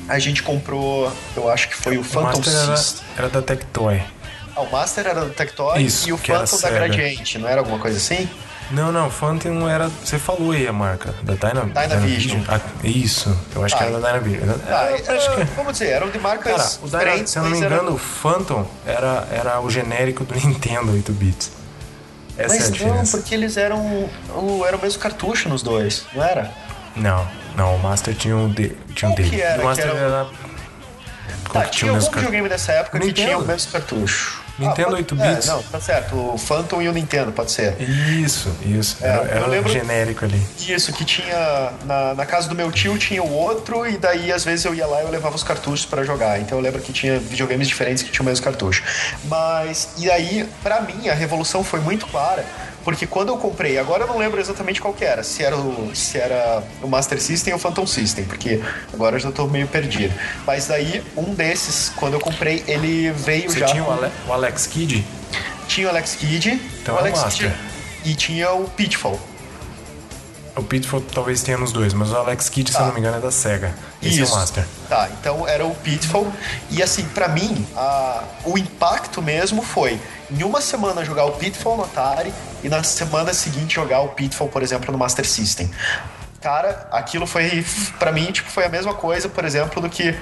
[0.09, 2.75] a gente comprou, eu acho que foi o O Phantom Master era,
[3.19, 4.03] era da Tectoy.
[4.57, 6.71] Ah, o Master era do Tectoy Isso, e o era Phantom da.
[6.71, 8.29] Gradiente, não era alguma coisa assim?
[8.71, 9.89] Não, não, Phantom era.
[10.05, 12.41] Você falou aí a marca, da Dyna, Dynavision.
[12.49, 14.49] Ah, isso, eu acho Ah, que era da Dynavision.
[14.69, 15.41] Ah, acho que.
[15.41, 17.33] é, vamos dizer, eram de marcas Cara, o Dyna, diferentes.
[17.33, 21.51] se eu não me engano, o Phantom era, era o genérico do Nintendo 8 bits.
[22.39, 26.23] Essa Mas é não, porque eles eram o, era o mesmo cartucho nos dois, não
[26.23, 26.51] era?
[26.97, 27.27] Não,
[27.57, 29.43] não, o Master tinha um, de, tinha um Qual que dele.
[29.43, 30.27] era o Master que era era.
[31.53, 33.27] Tá, que tinha o algum videogame dessa época que Nintendo.
[33.29, 34.41] tinha o mesmo cartucho.
[34.57, 35.49] Nintendo pode- 8 bits.
[35.49, 36.15] É, não, tá certo.
[36.35, 37.81] O Phantom e o Nintendo, pode ser.
[37.81, 38.99] Isso, isso.
[39.01, 40.41] É, era eu era lembro- genérico ali.
[40.61, 41.73] Isso, que tinha.
[41.87, 44.87] Na, na casa do meu tio tinha o outro, e daí às vezes eu ia
[44.87, 46.39] lá e eu levava os cartuchos pra jogar.
[46.41, 48.83] Então eu lembro que tinha videogames diferentes que tinham o mesmo cartucho.
[49.25, 52.45] Mas, e aí, pra mim, a revolução foi muito clara,
[52.85, 55.95] porque quando eu comprei, agora eu não lembro exatamente qual que era, se era o,
[55.95, 58.61] se era o Master System ou o Phantom System, porque
[58.93, 60.15] agora eu já tô meio perdido.
[60.47, 63.67] Mas daí, um desses, quando eu comprei, ele veio Você já.
[63.67, 65.05] tinha o, Ale- o Alex Kidd?
[65.69, 67.51] tinha o Alex Kidd, Então o é o Alex Master.
[67.51, 69.21] Kidd, e tinha o Pitfall.
[70.57, 72.87] O Pitfall talvez tenha nos dois, mas o Alex Kidd, se eu Tá.
[72.87, 73.75] não me engano, é da SEGA.
[74.03, 74.65] Esse é o Master.
[74.89, 76.31] Tá, então era o Pitfall.
[76.71, 81.77] E assim, pra mim, a- o impacto mesmo foi em uma semana jogar o Pitfall
[81.77, 82.33] no Atari
[82.63, 85.71] e na semana seguinte jogar o Pitfall, por exemplo, no Master System.
[86.41, 87.65] Cara, aquilo foi,
[87.99, 90.15] pra mim, tipo, foi a mesma coisa, por exemplo, do que.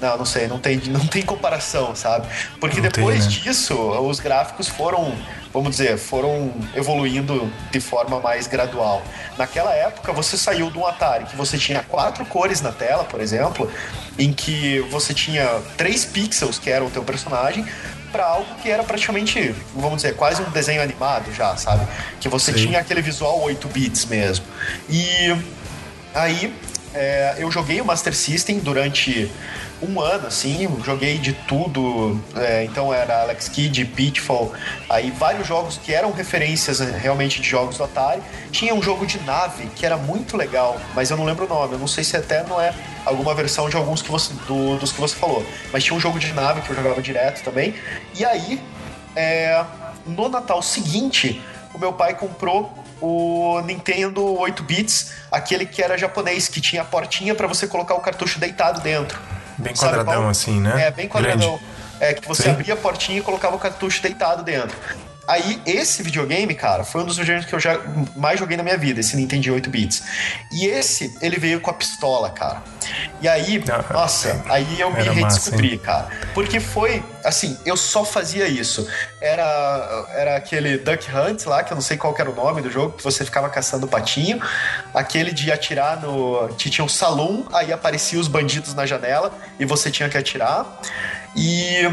[0.00, 2.26] Não, não sei, não tem, não tem comparação, sabe?
[2.58, 3.30] Porque Não tem, depois né?
[3.30, 5.14] disso, os gráficos foram,
[5.52, 9.02] vamos dizer, foram evoluindo de forma mais gradual.
[9.36, 13.20] Naquela época, você saiu de um Atari que você tinha quatro cores na tela, por
[13.20, 13.70] exemplo,
[14.18, 15.46] em que você tinha
[15.76, 17.66] três pixels, que era o teu personagem,
[18.10, 21.86] para algo que era praticamente, vamos dizer, quase um desenho animado já, sabe?
[22.20, 22.66] Que você Sim.
[22.66, 24.44] tinha aquele visual 8 bits mesmo.
[24.88, 25.36] E
[26.14, 26.52] Aí
[26.94, 29.30] é, eu joguei o Master System durante
[29.82, 32.20] um ano, assim, joguei de tudo.
[32.36, 34.52] é, então era Alex Kidd, Pitfall,
[34.88, 38.20] aí vários jogos que eram referências é, realmente de jogos do Atari.
[38.52, 41.74] Tinha um jogo de nave que era muito legal, mas eu não lembro o nome.
[41.74, 42.74] Eu não sei se até não é
[43.06, 45.44] alguma versão de alguns que você, do- dos que você falou.
[45.72, 47.74] Mas tinha um jogo de nave que eu jogava direto também.
[48.14, 48.60] E aí,
[49.16, 49.64] é,
[50.04, 51.40] no Natal seguinte,
[51.72, 52.70] o meu pai comprou
[53.00, 57.94] o Nintendo 8 bits, aquele que era japonês, que tinha a portinha pra você colocar
[57.94, 59.18] o cartucho deitado dentro.
[59.58, 60.30] Bem Sabe quadradão qual?
[60.30, 60.86] assim, né?
[60.86, 61.58] É, bem quadradão.
[61.58, 61.80] Grande.
[62.00, 62.50] É, que você Sim.
[62.50, 64.76] abria a portinha e colocava o cartucho deitado dentro.
[65.30, 67.78] Aí, esse videogame, cara, foi um dos videogames que eu já
[68.16, 70.02] mais joguei na minha vida, esse Nintendo 8 bits.
[70.50, 72.64] E esse, ele veio com a pistola, cara.
[73.22, 76.08] E aí, Ah, nossa, aí eu me era massa, redescobri, cara.
[76.34, 78.88] Porque foi, assim, eu só fazia isso.
[79.20, 82.68] Era, era aquele Duck Hunt lá, que eu não sei qual era o nome do
[82.68, 84.42] jogo, que você ficava caçando o patinho.
[84.92, 86.48] Aquele de atirar no.
[86.58, 90.66] que tinha um salão, aí apareciam os bandidos na janela e você tinha que atirar.
[91.36, 91.88] E.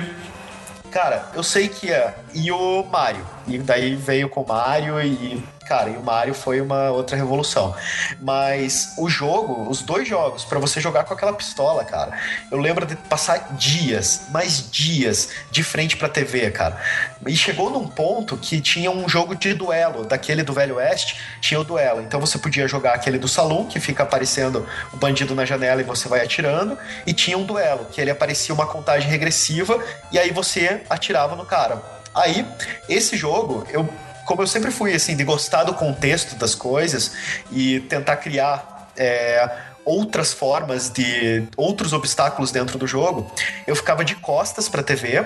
[0.91, 2.15] Cara, eu sei que é.
[2.37, 3.25] E o Mario.
[3.47, 5.43] E daí veio com o Mario e.
[5.67, 7.75] Cara, e o Mario foi uma outra revolução.
[8.21, 12.17] Mas o jogo, os dois jogos, pra você jogar com aquela pistola, cara,
[12.49, 16.79] eu lembro de passar dias, mais dias, de frente pra TV, cara.
[17.25, 21.59] E chegou num ponto que tinha um jogo de duelo, daquele do Velho Oeste, tinha
[21.59, 22.01] o duelo.
[22.01, 25.83] Então você podia jogar aquele do salão, que fica aparecendo o bandido na janela e
[25.83, 29.83] você vai atirando, e tinha um duelo, que ele aparecia uma contagem regressiva,
[30.13, 31.96] e aí você atirava no cara.
[32.17, 32.45] Aí,
[32.89, 33.87] esse jogo, eu
[34.25, 37.13] como eu sempre fui assim de gostar do contexto das coisas
[37.49, 39.49] e tentar criar é,
[39.85, 43.31] outras formas de outros obstáculos dentro do jogo,
[43.65, 45.25] eu ficava de costas para a TV,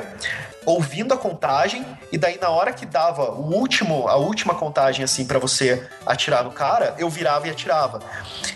[0.65, 5.25] ouvindo a contagem e daí na hora que dava o último a última contagem assim
[5.25, 7.99] para você atirar no cara, eu virava e atirava.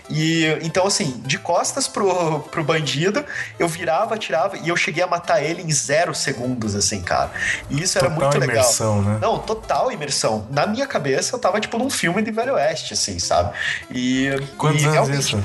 [0.10, 3.26] E então assim, de costas pro, pro bandido,
[3.58, 7.32] eu virava, atirava e eu cheguei a matar ele em zero segundos assim, cara.
[7.70, 8.56] E isso era Total muito legal.
[8.58, 9.18] imersão, né?
[9.20, 10.48] Não, total imersão.
[10.52, 13.52] Na minha cabeça, eu tava tipo num filme de Velho Oeste, assim, sabe?
[13.90, 14.30] E.
[14.58, 15.44] Quantos e anos realmente- isso?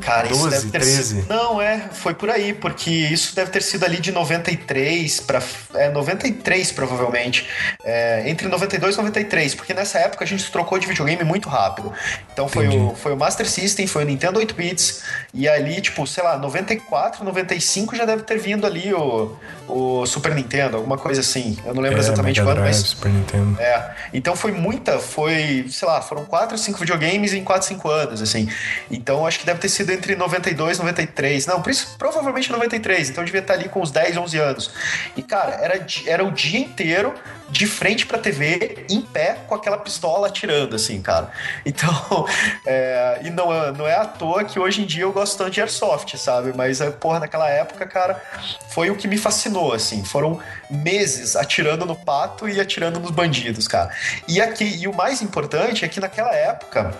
[0.00, 1.04] Cara, isso 12, deve ter 13?
[1.04, 1.28] sido.
[1.28, 5.42] Não, é, foi por aí, porque isso deve ter sido ali de 93 para
[5.74, 7.46] é 93 provavelmente.
[7.84, 11.92] É, entre 92 e 93, porque nessa época a gente trocou de videogame muito rápido.
[12.32, 12.84] Então foi Entendi.
[12.84, 16.36] o, foi o Master System, foi o Nintendo 8 bits e ali, tipo, sei lá,
[16.36, 19.36] 94, 95 já deve ter vindo ali o,
[19.68, 21.56] o Super Nintendo, alguma coisa assim.
[21.64, 23.60] Eu não lembro É, exatamente Mega quando, Drive, mas Super Nintendo.
[23.60, 27.88] é, então foi muita, foi, sei lá, foram quatro ou cinco videogames em quatro, cinco
[27.90, 28.48] anos, assim.
[28.90, 31.46] Então acho que deve ter sido entre 92 e 93.
[31.46, 33.10] Não, por isso, provavelmente 93.
[33.10, 34.70] Então eu devia estar ali com uns 10, 11 anos.
[35.16, 37.14] E, cara, era, era o dia inteiro
[37.54, 41.30] de frente pra TV, em pé, com aquela pistola atirando, assim, cara.
[41.64, 42.26] Então,
[42.66, 45.52] é, e não, é, não é à toa que hoje em dia eu gosto tanto
[45.52, 46.52] de Airsoft, sabe?
[46.52, 48.20] Mas, é, porra, naquela época, cara,
[48.70, 50.04] foi o que me fascinou, assim.
[50.04, 53.88] Foram meses atirando no pato e atirando nos bandidos, cara.
[54.26, 56.92] E aqui, e o mais importante é que naquela época,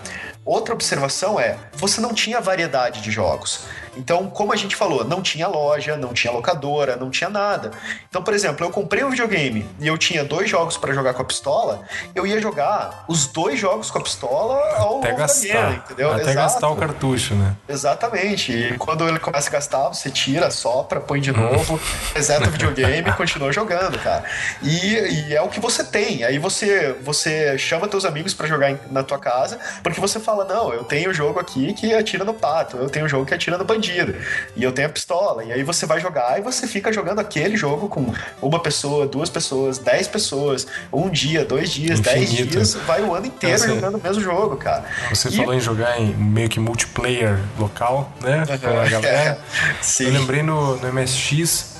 [0.45, 3.65] outra observação é, você não tinha variedade de jogos.
[3.97, 7.71] Então, como a gente falou, não tinha loja, não tinha locadora, não tinha nada.
[8.09, 11.21] Então, por exemplo, eu comprei um videogame e eu tinha dois jogos para jogar com
[11.21, 11.81] a pistola,
[12.13, 15.69] eu ia jogar os dois jogos com a pistola ao Até longo gastar.
[15.69, 16.11] vida, entendeu?
[16.11, 16.35] Até Exato.
[16.35, 17.55] gastar o cartucho, né?
[17.67, 18.51] Exatamente.
[18.51, 21.79] E quando ele começa a gastar, você tira, sopra, põe de novo,
[22.15, 24.23] reseta o videogame e continua jogando, cara.
[24.61, 26.23] E, e é o que você tem.
[26.23, 30.73] Aí você, você chama teus amigos para jogar na tua casa, porque você fala: não,
[30.73, 33.57] eu tenho o jogo aqui que atira no pato, eu tenho o jogo que atira
[33.57, 35.43] no bandido, e eu tenho a pistola.
[35.43, 39.29] E aí você vai jogar e você fica jogando aquele jogo com uma pessoa, duas
[39.29, 42.51] pessoas, dez pessoas, um dia, dois dias, dez Infinito.
[42.51, 44.85] dias, vai o ano inteiro Você- jogando o mesmo jogo, cara.
[45.09, 48.43] Você E- falou em jogar em meio que multiplayer local, né?
[48.47, 48.57] Com a
[48.87, 49.39] galera.
[49.81, 50.05] Sim.
[50.07, 51.74] Eu lembrei no, no MSX,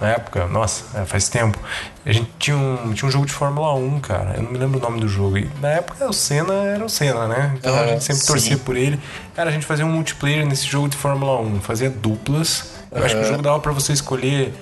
[0.00, 1.58] na época, nossa, é, faz tempo.
[2.04, 4.34] A gente tinha um, tinha um jogo de Fórmula 1, cara.
[4.36, 5.38] Eu não me lembro o nome do jogo.
[5.38, 7.54] E na época o Senna era o Senna, né?
[7.56, 8.26] Então a gente sempre sim.
[8.26, 9.00] torcia por ele.
[9.34, 12.72] Cara, a gente fazia um multiplayer nesse jogo de Fórmula 1, fazia duplas.
[12.92, 14.52] Eu acho que o jogo dava pra você escolher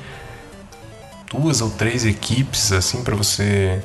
[1.33, 3.83] duas ou três equipes, assim, pra você.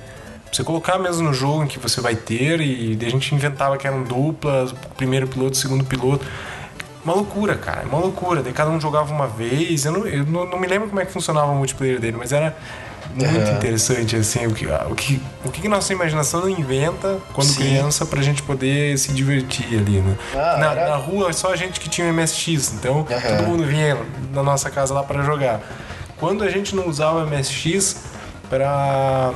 [0.51, 3.85] Você colocar mesmo no jogo em que você vai ter, e a gente inventava que
[3.85, 6.25] eram duplas, primeiro piloto, segundo piloto.
[7.03, 8.43] Uma loucura, cara, uma loucura.
[8.43, 9.85] Daí cada um jogava uma vez.
[9.85, 12.31] Eu não, eu não, não me lembro como é que funcionava o multiplayer dele, mas
[12.33, 12.55] era
[13.15, 17.55] muito interessante, assim, o que, o que, o que nossa imaginação não inventa quando Sim.
[17.63, 20.15] criança pra gente poder se divertir ali, né?
[20.35, 23.37] Ah, na, era- na rua, só a gente que tinha o MSX, então Aham.
[23.37, 23.97] todo mundo vinha
[24.31, 25.59] na nossa casa lá pra jogar.
[26.17, 28.03] Quando a gente não usava o MSX
[28.49, 29.33] para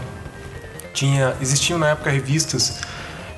[0.94, 2.80] tinha existiam na época revistas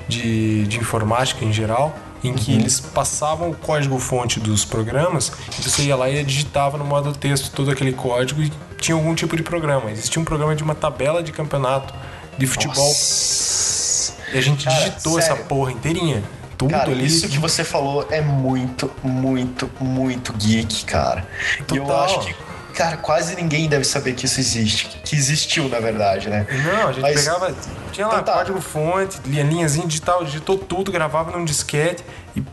[0.07, 1.95] de, de informática em geral
[2.27, 2.59] em que Uhum.
[2.59, 7.13] eles passavam o código fonte dos programas e você ia lá e digitava no modo
[7.13, 9.91] texto todo aquele código e tinha algum tipo de programa.
[9.91, 11.93] Existia um programa de uma tabela de campeonato
[12.37, 14.13] de futebol Nossa.
[14.33, 15.45] e a gente Cara, digitou essa sério.
[15.45, 16.23] porra inteirinha.
[16.57, 17.05] Tudo Cara, ali.
[17.05, 21.27] isso que você falou é muito, muito, muito geek, cara.
[21.71, 22.03] E eu Total.
[22.05, 22.35] acho que,
[22.75, 24.87] cara, quase ninguém deve saber que isso existe.
[25.03, 26.45] Que existiu, na verdade, né?
[26.49, 27.55] Não, a gente Mas- pegava.
[27.91, 28.33] Tinha lá Então tá.
[28.33, 32.03] código fonte, linha- linhazinha digital, digitou tudo, gravava num disquete.
[32.35, 32.43] E,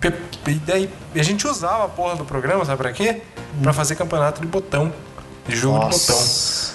[0.49, 3.23] e daí a gente usava a porra do programa, sabe pra quê?
[3.63, 4.93] Pra fazer campeonato de botão.
[5.47, 6.15] De jogo de botão.
[6.17, 6.73] Nossa.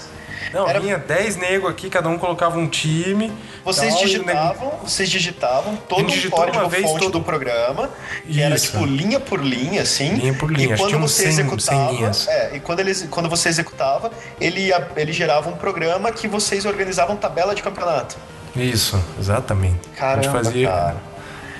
[0.52, 3.32] Não, Era- vinha 10 nego aqui, cada um colocava um time.
[3.64, 7.12] Vocês tal, e o nego- digitavam, vocês digitavam todo um digitou código vez fonte todo-
[7.12, 7.90] do programa,
[8.26, 8.72] que era Isso.
[8.72, 10.14] tipo linha por linha, assim.
[10.14, 12.28] Linha por linha, E quando você 100 executava, 100 linhas.
[12.28, 17.16] é, e quando, eles, quando você executava, ele, ele gerava um programa que vocês organizavam
[17.16, 18.16] tabela de campeonato.
[18.56, 19.80] Isso, exatamente.
[19.94, 20.68] a Caramba, gente fazia.
[20.68, 20.96] cara.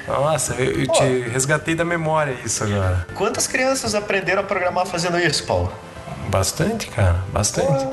[0.06, 0.92] Nossa, eu, eu Pô.
[0.94, 3.06] te resgatei da memória isso agora.
[3.14, 5.70] Quantas crianças aprenderam a programar fazendo isso, Paulo?
[6.28, 7.84] Bastante, cara, bastante.
[7.84, 7.92] Pô,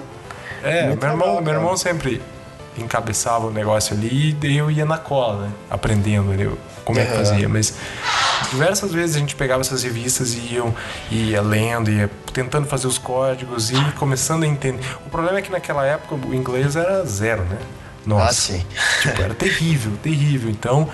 [0.63, 2.21] É, Muito meu irmão, legal, meu irmão sempre
[2.77, 5.51] encabeçava o negócio ali e eu ia na cola, né?
[5.69, 6.49] Aprendendo ali
[6.83, 7.49] como é que fazia.
[7.49, 7.75] Mas
[8.51, 10.73] diversas vezes a gente pegava essas revistas e iam,
[11.09, 14.83] ia lendo, ia tentando fazer os códigos e começando a entender.
[15.05, 17.57] O problema é que naquela época o inglês era zero, né?
[18.05, 18.53] Nossa.
[18.53, 19.01] Ah.
[19.01, 20.49] Tipo, era terrível, terrível.
[20.49, 20.89] Então,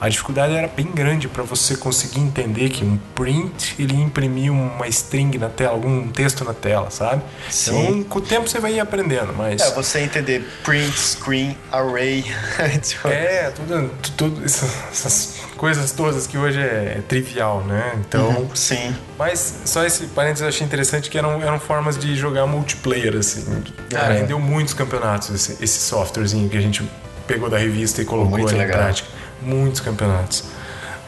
[0.00, 4.52] a dificuldade era bem grande para você conseguir entender que um print ele ia imprimir
[4.52, 7.22] uma string na tela, algum texto na tela, sabe?
[7.50, 7.78] Sim.
[7.88, 12.24] Então, com o tempo você vai aprendendo, mas É, você entender print, screen, array.
[12.82, 17.94] tipo, é tudo, tu- tudo essas coisas todas que hoje é, trivial, né?
[18.06, 18.94] Então, Uhum, sim.
[19.18, 23.62] mas só esse parênteses eu achei interessante que eram, eram formas de jogar multiplayer, assim.
[23.90, 24.18] Cara, É.
[24.20, 26.82] rendeu muitos campeonatos esse, esse softwarezinho que a gente
[27.26, 28.78] pegou da revista e colocou Muito ali legal.
[28.78, 29.08] em prática.
[29.42, 30.44] Muitos campeonatos.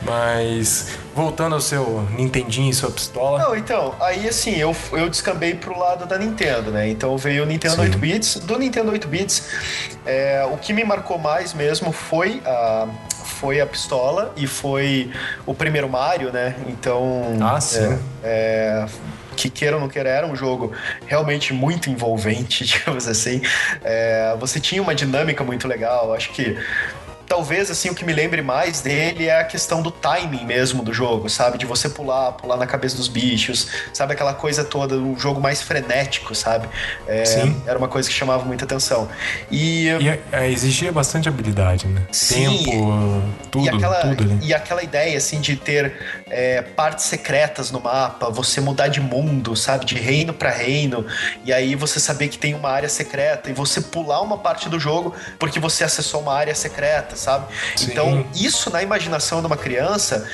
[0.02, 3.38] Mas, voltando ao seu Nintendinho e sua pistola.
[3.40, 6.88] Não, então, aí assim, eu, eu descambei pro lado da Nintendo, né?
[6.88, 7.80] Então veio o Nintendo Sim.
[7.82, 8.34] 8 bits.
[8.36, 9.42] Do Nintendo 8 bits,
[10.06, 15.10] é, o que me marcou mais mesmo foi a, foi a pistola e foi
[15.44, 16.54] o primeiro Mario, né?
[16.68, 17.36] Então.
[17.40, 17.98] Ah, sim.
[18.22, 18.86] é,
[19.38, 20.72] que queira ou não queira, era um jogo
[21.06, 23.40] realmente muito envolvente, digamos assim.
[23.84, 26.58] É, você tinha uma dinâmica muito legal, acho que
[27.28, 30.92] talvez assim o que me lembre mais dele é a questão do timing mesmo do
[30.92, 31.58] jogo, sabe?
[31.58, 34.14] De você pular, pular na cabeça dos bichos, sabe?
[34.14, 36.68] Aquela coisa toda, um jogo mais frenético, sabe?
[37.06, 37.62] É, Sim.
[37.66, 39.08] Era uma coisa que chamava muita atenção.
[39.50, 42.02] E, E é, exigia bastante habilidade, né?
[42.10, 42.64] Sim.
[42.64, 44.38] Tempo, tudo, e aquela, tudo ali.
[44.42, 45.92] e aquela ideia assim de ter
[46.30, 51.04] é, partes secretas no mapa, você mudar de mundo, sabe, de reino para reino,
[51.44, 54.78] e aí você saber que tem uma área secreta e você pular uma parte do
[54.78, 57.52] jogo porque você acessou uma área secreta, sabe?
[57.76, 57.90] Sim.
[57.90, 60.28] Então isso na imaginação de uma criança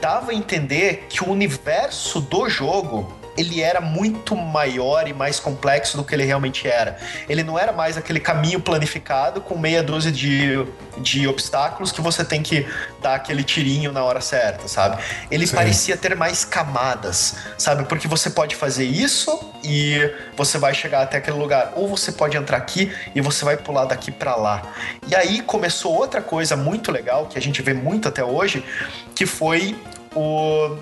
[0.00, 5.96] dava a entender que o universo do jogo ele era muito maior e mais complexo
[5.96, 6.96] do que ele realmente era.
[7.28, 10.66] Ele não era mais aquele caminho planificado com meia dúzia de,
[10.98, 12.66] de obstáculos que você tem que
[13.02, 15.02] dar aquele tirinho na hora certa, sabe?
[15.30, 15.56] Ele Sim.
[15.56, 17.84] parecia ter mais camadas, sabe?
[17.84, 22.36] Porque você pode fazer isso e você vai chegar até aquele lugar, ou você pode
[22.36, 24.62] entrar aqui e você vai pular daqui para lá.
[25.08, 28.64] E aí começou outra coisa muito legal que a gente vê muito até hoje,
[29.14, 29.76] que foi
[30.14, 30.76] o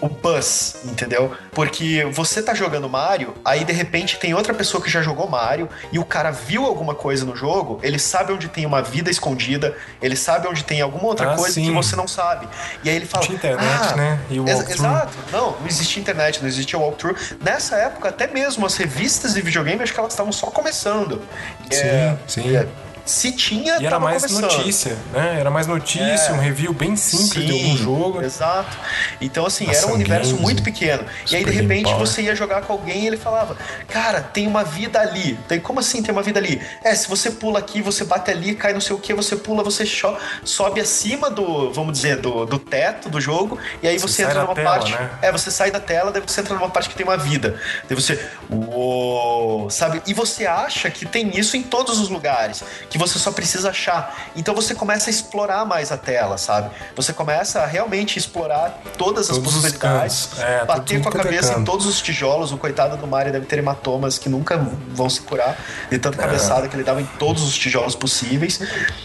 [0.00, 1.32] o buzz, entendeu?
[1.52, 5.68] Porque você tá jogando Mario, aí de repente tem outra pessoa que já jogou Mario
[5.92, 9.76] e o cara viu alguma coisa no jogo, ele sabe onde tem uma vida escondida,
[10.02, 11.64] ele sabe onde tem alguma outra Ah, coisa sim.
[11.66, 12.48] que você não sabe.
[12.82, 14.20] E aí ele fala: Tinha internet, ah, né?
[14.28, 14.68] E o ex-.
[14.70, 15.16] Exato.
[15.32, 17.16] Não, não existia internet, não existia walkthrough.
[17.42, 21.22] Nessa época, até mesmo as revistas de videogame, acho que elas estavam só começando.
[21.70, 22.56] É, Sim, sim.
[22.56, 22.66] é,
[23.04, 24.50] se tinha, E era mais começando.
[24.50, 25.36] notícia, né?
[25.38, 26.32] Era mais notícia, É.
[26.32, 28.22] um review bem simples de algum jogo.
[28.22, 28.76] Exato.
[29.20, 31.04] Então, assim, era um universo games, muito pequeno.
[31.30, 31.98] E aí, de repente, Power.
[31.98, 33.56] você ia jogar com alguém e ele falava:
[33.88, 35.38] Cara, tem uma vida ali.
[35.48, 36.60] Tem, como assim tem uma vida ali?
[36.82, 39.62] É, se você pula aqui, você bate ali, cai não sei o que, você pula,
[39.62, 39.84] você
[40.44, 44.42] sobe acima do, vamos dizer, do, do teto do jogo, e aí Você você, entra
[44.42, 44.92] numa tela, parte.
[44.92, 45.10] né?
[45.22, 47.60] É, você sai da tela, daí você entra numa parte que tem uma vida.
[47.88, 48.18] Daí você.
[48.50, 49.68] Uou!
[49.70, 50.02] Sabe?
[50.06, 52.62] E você acha que tem isso em todos os lugares,
[52.94, 54.30] que você só precisa achar.
[54.36, 56.70] Então você começa a explorar mais a tela, sabe?
[56.94, 60.28] Você começa a realmente explorar todas as Todos os possibilidades.
[60.38, 62.52] É, bater com a é cabeça em todos os tijolos.
[62.52, 64.56] O coitado do Mario deve ter hematomas que nunca
[64.92, 65.56] vão se curar
[65.90, 65.98] de É.
[65.98, 68.60] tanta cabeçada que ele dava em todos os tijolos possíveis.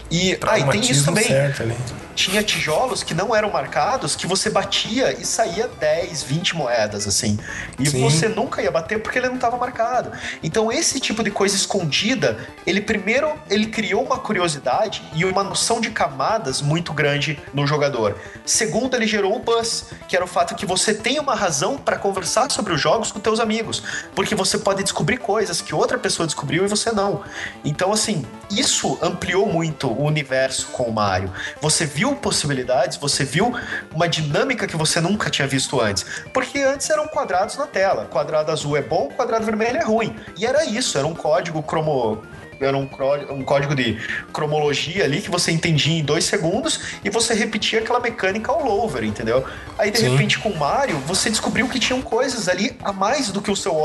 [0.08, 1.76] E, ah, e tem isso também certo ali.
[2.14, 7.36] tinha tijolos que não eram marcados, que você batia e saía 10, 20 moedas, assim.
[7.76, 8.00] E Sim.
[8.02, 10.12] você nunca ia bater porque ele não estava marcado.
[10.44, 15.80] Então, esse tipo de coisa escondida, ele primeiro, ele criou uma curiosidade e uma noção
[15.80, 18.14] de camadas muito grande no jogador.
[18.44, 21.96] Segundo, ele gerou o buzz, que era o fato que você tem uma razão para
[21.96, 23.82] conversar sobre os jogos com teus amigos,
[24.14, 27.22] porque você pode descobrir coisas que outra pessoa descobriu e você não.
[27.64, 31.32] Então, assim, isso ampliou muito o universo com o Mario.
[31.62, 33.50] Você viu possibilidades, você viu
[33.94, 36.04] uma dinâmica que você nunca tinha visto antes.
[36.34, 38.04] Porque antes eram quadrados na tela.
[38.04, 40.14] Quadrado azul é bom, quadrado vermelho é ruim.
[40.36, 42.20] E era isso, era um código cromo
[42.60, 42.88] era um,
[43.30, 43.98] um código de
[44.32, 49.02] cromologia ali que você entendia em dois segundos e você repetia aquela mecânica all over,
[49.04, 49.44] entendeu?
[49.78, 50.10] Aí de Sim.
[50.10, 53.56] repente com o Mario você descobriu que tinham coisas ali a mais do que o
[53.56, 53.76] seu,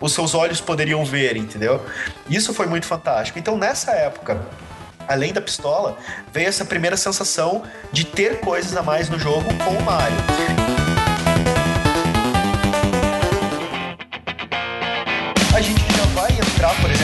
[0.00, 1.84] os seus olhos poderiam ver, entendeu?
[2.28, 3.38] Isso foi muito fantástico.
[3.38, 4.40] Então nessa época
[5.06, 5.98] além da pistola,
[6.32, 7.62] veio essa primeira sensação
[7.92, 10.16] de ter coisas a mais no jogo com o Mario.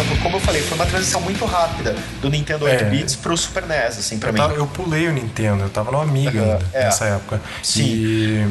[0.01, 2.88] Exemplo, como eu falei, foi uma transição muito rápida do Nintendo 8 É.
[2.90, 4.38] bits pro Super NES, assim, pra Eu, mim.
[4.38, 6.84] tava- eu pulei o Nintendo, eu tava no Amiga ainda, é.
[6.84, 7.40] nessa época.
[7.62, 7.82] Sim.
[7.84, 8.48] E,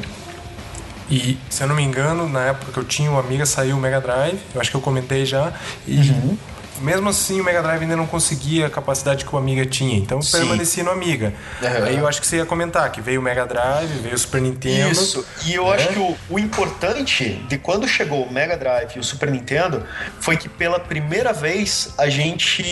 [1.10, 3.80] e, se eu não me engano, na época que eu tinha o Amiga, saiu o
[3.80, 5.52] Mega Drive, eu acho que eu comentei já.
[5.88, 6.38] E Uhum.
[6.82, 9.98] Mesmo assim, o Mega Drive ainda não conseguia a capacidade que o Amiga tinha.
[9.98, 10.40] Então, Sim.
[10.40, 11.34] permaneci no Amiga.
[11.62, 11.86] Aham.
[11.86, 14.42] Aí eu acho que você ia comentar que veio o Mega Drive, veio o Super
[14.42, 14.92] Nintendo.
[14.92, 15.76] Isso, e eu né?
[15.76, 19.86] acho que o, o importante de quando chegou o Mega Drive e o Super Nintendo
[20.20, 22.64] foi que pela primeira vez a gente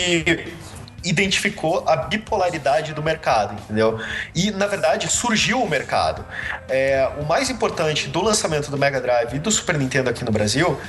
[1.04, 4.00] identificou a bipolaridade do mercado, entendeu?
[4.36, 6.26] E na verdade surgiu o mercado.
[6.68, 10.32] É, o mais importante do lançamento do Mega Drive e do Super Nintendo aqui no
[10.32, 10.80] Brasil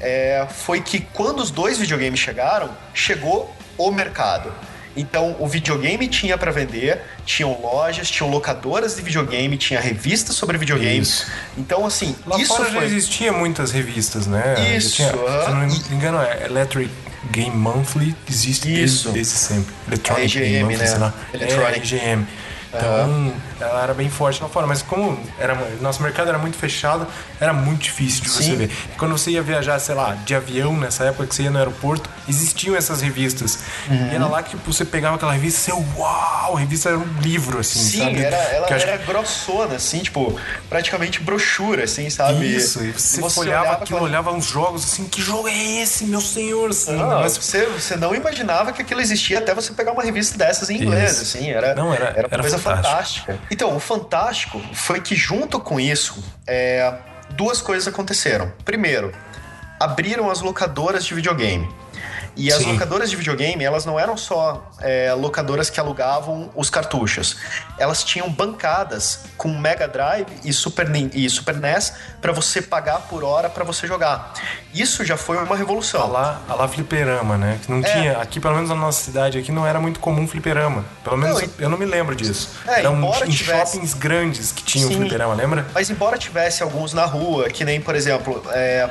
[0.00, 4.52] é, foi que quando os dois videogames chegaram, chegou o mercado.
[4.96, 10.58] Então, o videogame tinha para vender, tinham lojas, tinham locadoras de videogame, tinha revistas sobre
[10.58, 11.08] videogames.
[11.08, 11.26] Isso.
[11.56, 12.86] Então, assim, Lá isso fora já foi.
[12.86, 14.56] existia muitas revistas, né?
[14.56, 15.40] Já Isso, tinha, aham.
[15.44, 16.90] se eu não me E- engano, é Electric
[17.30, 19.10] Game Monthly existe Isso.
[19.10, 19.72] desde, desde sempre.
[19.86, 20.86] Electronic A EGM, Game Monthly, né?
[20.88, 21.14] sei lá.
[21.34, 21.94] Electronic.
[21.94, 22.26] É, EGM.
[22.72, 24.66] Então, ela era bem forte lá fora.
[24.66, 27.06] Mas como era, nosso mercado era muito fechado,
[27.40, 28.56] era muito difícil de você Sim.
[28.56, 28.70] ver.
[28.92, 31.58] E quando você ia viajar, sei lá, de avião, nessa época que você ia no
[31.58, 33.58] aeroporto, existiam essas revistas.
[33.88, 34.08] Uhum.
[34.12, 36.98] E era lá que tipo, você pegava aquela revista e você, uau, a revista era
[36.98, 38.22] um livro, assim, Sim, sabe?
[38.22, 42.46] era, ela Que eu acho era grossona, assim, tipo, praticamente brochura, assim, sabe?
[42.54, 46.70] Isso, e você, olhava aquilo, olhava uns jogos assim, que jogo é esse, meu senhor?
[46.70, 50.36] Assim, Não, negócio- você, você não imaginava que aquilo existia até você pegar uma revista
[50.38, 51.22] dessas em inglês, Isso.
[51.36, 53.26] assim, era, Não, era- uma era coisa fantástico.
[53.26, 53.38] fantástica.
[53.50, 56.94] Então, o fantástico foi que junto com isso, é,
[57.30, 58.52] duas coisas aconteceram.
[58.64, 59.12] Primeiro,
[59.78, 61.68] abriram as locadoras de videogame.
[62.36, 62.72] E as Sim.
[62.72, 67.36] locadoras de videogame, elas não eram só é, locadoras que alugavam os cartuchos.
[67.78, 73.24] Elas tinham bancadas com Mega Drive e Super, e Super NES para você pagar por
[73.24, 74.32] hora para você jogar.
[74.72, 76.06] Isso já foi uma A revolução.
[76.10, 77.58] lá, a lá fliperama, né?
[77.62, 77.82] Que não É.
[77.82, 80.84] tinha, aqui pelo menos na nossa cidade, aqui não era muito comum fliperama.
[81.02, 82.50] Pelo menos Não, e- eu não me lembro disso.
[82.66, 84.96] É, Eram embora em tivesse- shoppings grandes que tinham Sim.
[84.96, 85.66] fliperama, lembra?
[85.74, 88.88] Mas embora tivesse alguns na rua, que nem, por exemplo, é,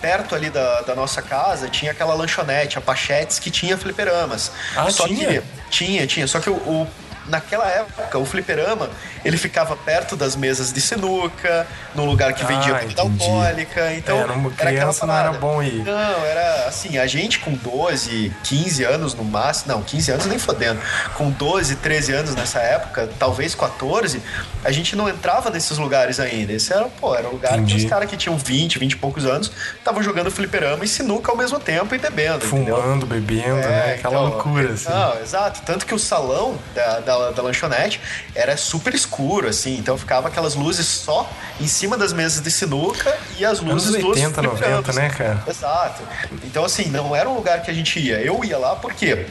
[0.00, 4.52] perto ali da, da nossa casa, tinha aquela lanchonete, a Pachetes, que tinha fliperamas.
[4.76, 5.40] Ah, só tinha?
[5.40, 6.26] Que, tinha, tinha.
[6.26, 6.88] Só que o, o-
[7.26, 8.88] naquela época, o fliperama,
[9.24, 13.24] ele ficava perto das mesas de sinuca, num lugar que vendia Ah, bebida entendi.
[13.24, 13.92] alcoólica.
[13.94, 15.38] Então, É, numa era aquela criança não era parada.
[15.38, 15.84] bom ir.
[15.84, 20.38] Não, era assim, a gente com 12, 15 anos no máximo, não, 15 anos nem
[20.38, 20.80] fodendo.
[21.14, 24.22] Com 12, 13 anos nessa época, talvez 14,
[24.64, 26.52] a gente não entrava nesses lugares ainda.
[26.52, 27.76] Esse era, pô, era um lugar Entendi.
[27.76, 31.30] que os caras que tinham 20, 20 e poucos anos estavam jogando fliperama e sinuca
[31.30, 32.76] ao mesmo tempo e bebendo, entendeu?
[32.76, 33.94] Fumando, bebendo, né?
[33.94, 34.88] Aquela então, loucura, assim.
[34.90, 35.60] Não, exato.
[35.64, 38.00] Tanto que o salão da, da, da lanchonete
[38.34, 39.76] era super escuro, assim.
[39.78, 44.02] Então ficava aquelas luzes só em cima das mesas de sinuca e as luzes Anos
[44.02, 44.96] dos 80, 90, fliperamas.
[44.96, 45.44] né, cara?
[45.46, 46.02] Exato.
[46.44, 48.20] Então, assim, não era um lugar que a gente ia.
[48.20, 49.26] Eu ia lá porque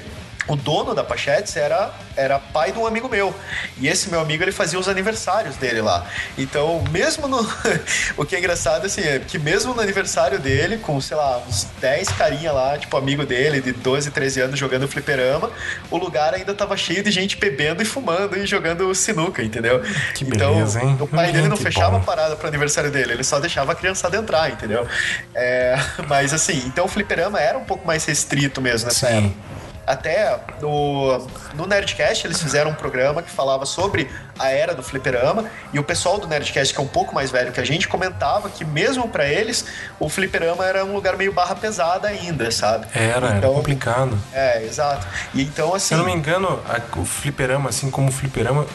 [0.51, 3.33] o dono da Pachetes era, era pai de um amigo meu.
[3.79, 6.05] E esse meu amigo, ele fazia os aniversários dele lá.
[6.37, 7.39] Então, mesmo no...
[8.17, 11.67] o que é engraçado, assim, é que mesmo no aniversário dele, com, sei lá, uns
[11.79, 15.49] 10 carinha lá, tipo, amigo dele, de 12, 13 anos, jogando fliperama,
[15.89, 19.81] o lugar ainda tava cheio de gente bebendo e fumando e jogando sinuca, entendeu?
[20.13, 20.97] Que então, beleza, hein?
[20.99, 21.97] o pai dele não Que fechava bom.
[21.97, 24.85] a parada pro aniversário dele, ele só deixava a criançada entrar, entendeu?
[25.33, 25.77] É,
[26.09, 29.27] mas assim, então o fliperama era um pouco mais restrito mesmo nessa Sim.
[29.27, 29.61] época.
[29.91, 35.45] Até no, no Nerdcast eles fizeram um programa que falava sobre a era do fliperama
[35.73, 38.49] e o pessoal do Nerdcast, que é um pouco mais velho que a gente, comentava
[38.49, 39.65] que mesmo pra eles
[39.99, 42.87] o fliperama era um lugar meio barra pesada ainda, sabe?
[42.95, 44.17] Era, era então, complicado.
[44.31, 45.05] É, exato.
[45.33, 45.87] E então assim.
[45.89, 48.65] Se eu não me engano, a- o fliperama, assim como o fliperama,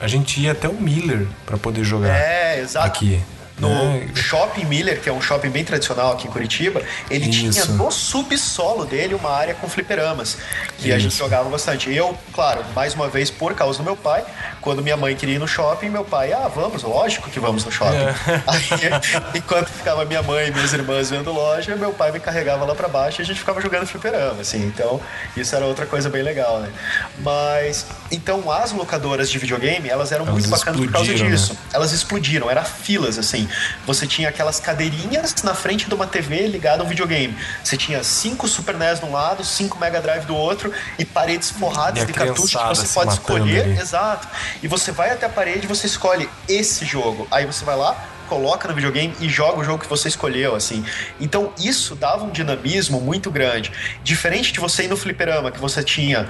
[0.00, 2.86] a gente ia até o Miller pra poder jogar É, exato.
[2.88, 3.22] aqui.
[3.58, 4.08] No né?
[4.14, 7.72] Shopping Miller, que é um shopping bem tradicional aqui em Curitiba, ele tinha Isso.
[7.72, 10.38] no subsolo dele uma área com fliperamas,
[10.78, 11.18] que a gente Isso.
[11.18, 11.92] jogava bastante.
[11.94, 14.24] Eu, claro, mais uma vez por causa do meu pai,
[14.60, 17.70] quando minha mãe queria ir no shopping, meu pai, ah, vamos, lógico que vamos no
[17.70, 17.96] shopping.
[17.96, 18.14] É.
[18.46, 22.74] Aí, enquanto ficava minha mãe e minhas irmãs vendo loja, meu pai me carregava lá
[22.74, 24.64] pra baixo e a gente ficava jogando fliperama, assim.
[24.64, 25.00] Então,
[25.36, 26.70] isso era outra coisa bem legal, né?
[27.18, 31.16] Mas, então, as locadoras de videogame, elas eram Elas muito bacanas por causa né?
[31.16, 33.43] disso elas explodiram, era filas assim.
[33.86, 37.36] Você tinha aquelas cadeirinhas na frente de uma TV ligada a um videogame.
[37.62, 41.50] Você tinha cinco Super NES de um lado, cinco Mega Drive do outro e paredes
[41.50, 43.64] forradas E de cartucho que você pode escolher.
[43.64, 43.78] ali.
[43.80, 44.28] Exato.
[44.62, 47.26] E você vai até a parede e você escolhe esse jogo.
[47.30, 47.96] Aí você vai lá,
[48.28, 50.84] coloca no videogame e joga o jogo que você escolheu, assim.
[51.20, 53.70] Então isso dava um dinamismo muito grande.
[54.02, 56.28] Diferente de você ir no fliperama, que você tinha,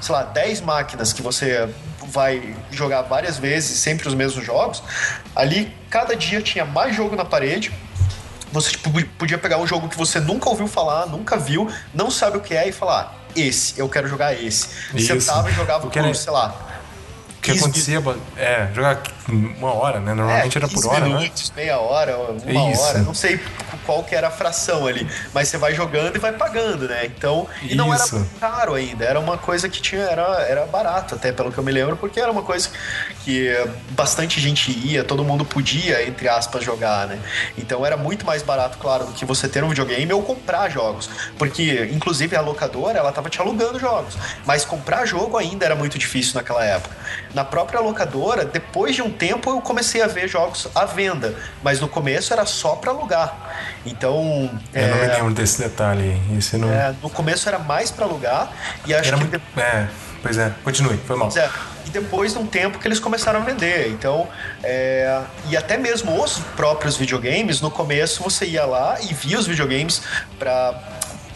[0.00, 1.68] sei lá, 10 máquinas que você
[2.08, 4.82] vai jogar várias vezes, sempre os mesmos jogos,
[5.34, 7.72] ali cada dia tinha mais jogo na parede.
[8.52, 12.36] Você tipo, podia pegar um jogo que você nunca ouviu falar, nunca viu, não sabe
[12.38, 14.68] o que é e falar: esse, eu quero jogar esse.
[14.94, 15.20] Isso.
[15.20, 16.54] Sentava e jogava que era- sei lá,
[17.46, 18.02] que 15 acontecia,
[18.36, 20.14] é, jogar uma hora, né?
[20.14, 21.18] Normalmente era por 15 hora, né?
[21.18, 22.82] minutos, meia hora, uma Isso.
[22.82, 23.40] hora, não sei
[23.84, 27.06] qual que era a fração ali, mas você vai jogando e vai pagando, né?
[27.06, 28.26] Então, e não era Isso.
[28.40, 31.70] caro ainda, era uma coisa que tinha, era, era barato até, pelo que eu me
[31.70, 32.68] lembro, porque era uma coisa
[33.24, 33.48] que
[33.90, 37.18] bastante gente ia, todo mundo podia, entre aspas, jogar, né?
[37.56, 41.08] Então era muito mais barato, claro, do que você ter um videogame ou comprar jogos,
[41.38, 45.96] porque inclusive a locadora, ela tava te alugando jogos, mas comprar jogo ainda era muito
[45.98, 46.94] difícil naquela época.
[47.36, 51.78] Na própria locadora, depois de um tempo eu comecei a ver jogos à venda, mas
[51.82, 53.36] no começo era só para alugar.
[53.84, 56.18] Então, Eu não me é, lembro desse detalhe.
[56.38, 56.72] Esse não.
[56.72, 58.50] é, no começo era mais para alugar
[58.86, 59.42] e acho Era que muito.
[59.54, 59.86] É,
[60.22, 60.50] pois é.
[60.64, 61.28] Continue, foi mal.
[61.28, 61.50] Pois é,
[61.84, 63.90] e depois de um tempo que eles começaram a vender.
[63.90, 64.26] Então,
[64.64, 65.20] é,
[65.50, 70.00] e até mesmo os próprios videogames, no começo você ia lá e via os videogames
[70.38, 70.74] para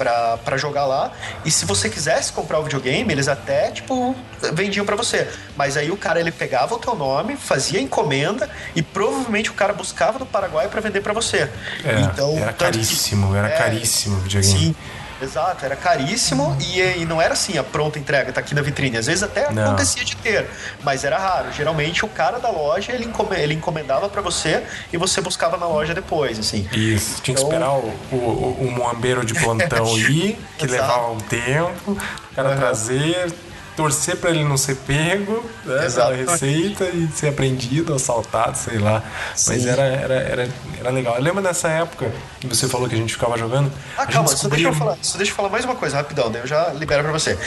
[0.05, 1.13] pra jogar lá.
[1.45, 4.15] E se você quisesse comprar o videogame, eles até, tipo,
[4.53, 5.29] vendiam para você.
[5.57, 9.73] Mas aí o cara, ele pegava o teu nome, fazia encomenda e provavelmente o cara
[9.73, 11.49] buscava no Paraguai para vender para você.
[11.85, 14.59] É, então, era caríssimo, que, era é, caríssimo o videogame.
[14.59, 14.77] Sim.
[15.23, 18.97] Exato, era caríssimo e, e, não era assim a pronta entrega, tá aqui na vitrine.
[18.97, 19.65] Às vezes até não.
[19.65, 20.47] acontecia de ter,
[20.83, 21.53] mas era raro.
[21.53, 24.63] Geralmente o cara da loja ele, ele encomendava para você
[24.93, 26.69] e você buscava na loja depois, assim.
[26.73, 27.49] Isso, tinha então...
[27.49, 32.51] que esperar o, o, o moambeiro de plantão ir, que levava um tempo, o cara
[32.51, 32.57] uhum.
[32.57, 33.33] trazer
[33.77, 39.03] torcer para ele não ser pego, né, pela receita e ser apreendido, assaltado, sei lá.
[39.35, 39.53] Sim.
[39.53, 40.49] Mas era, era, era,
[40.79, 41.17] era legal.
[41.17, 43.73] Eu lembro nessa época que você falou que a gente ficava jogando.
[43.97, 46.43] Ah, calma, só, deixa eu falar, só deixa eu falar mais uma coisa rapidão, daí
[46.43, 47.39] eu já libero para você.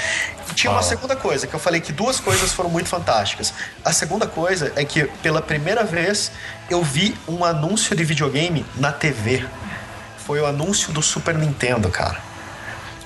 [0.55, 0.83] Tinha Fala.
[0.83, 3.53] uma segunda coisa, que eu falei que duas coisas foram muito fantásticas.
[3.83, 6.31] A segunda coisa é que pela primeira vez
[6.69, 9.45] eu vi um anúncio de videogame na TV.
[10.17, 12.17] Foi o anúncio do Super Nintendo, cara.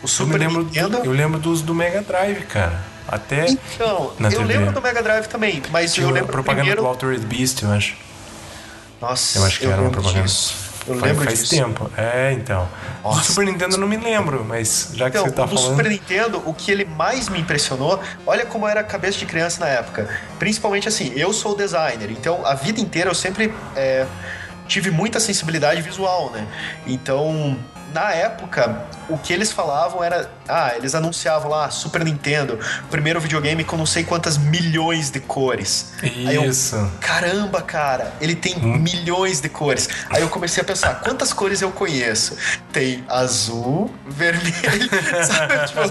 [0.04, 1.00] O Super eu Nintendo.
[1.00, 2.80] Do, eu lembro dos do Mega Drive, cara.
[3.08, 3.48] Até.
[3.50, 4.44] Então, eu TV.
[4.44, 6.32] lembro do Mega Drive também, mas Tinha eu lembro.
[6.32, 6.82] propaganda primeiro...
[6.82, 7.96] do Altered Beast, eu acho.
[9.02, 10.24] Nossa, eu acho que eu era uma propaganda.
[10.24, 10.68] Disso.
[10.88, 11.56] Eu faz, lembro faz disso.
[11.56, 11.92] tempo.
[11.98, 12.68] É, então.
[13.04, 13.20] Nossa.
[13.20, 15.66] Do Super Nintendo eu não me lembro, mas já que então, você tá do falando.
[15.66, 19.26] Do Super Nintendo, o que ele mais me impressionou, olha como era a cabeça de
[19.26, 20.10] criança na época.
[20.40, 24.06] Principalmente assim, eu sou designer, então a vida inteira eu sempre é,
[24.68, 26.48] tive muita sensibilidade visual, né?
[26.86, 27.58] Então,
[27.94, 30.30] na época, o que eles falavam era.
[30.48, 32.60] Ah, eles anunciavam lá Super Nintendo,
[32.90, 35.94] primeiro videogame com não sei quantas milhões de cores.
[36.04, 36.76] Isso.
[36.76, 38.78] Eu, Caramba, cara, ele tem hum.
[38.78, 39.90] milhões de cores.
[40.10, 42.38] Aí eu comecei a pensar, quantas cores eu conheço?
[42.72, 44.90] Tem azul, vermelho,
[45.26, 45.68] sabe?
[45.68, 45.82] Tipo,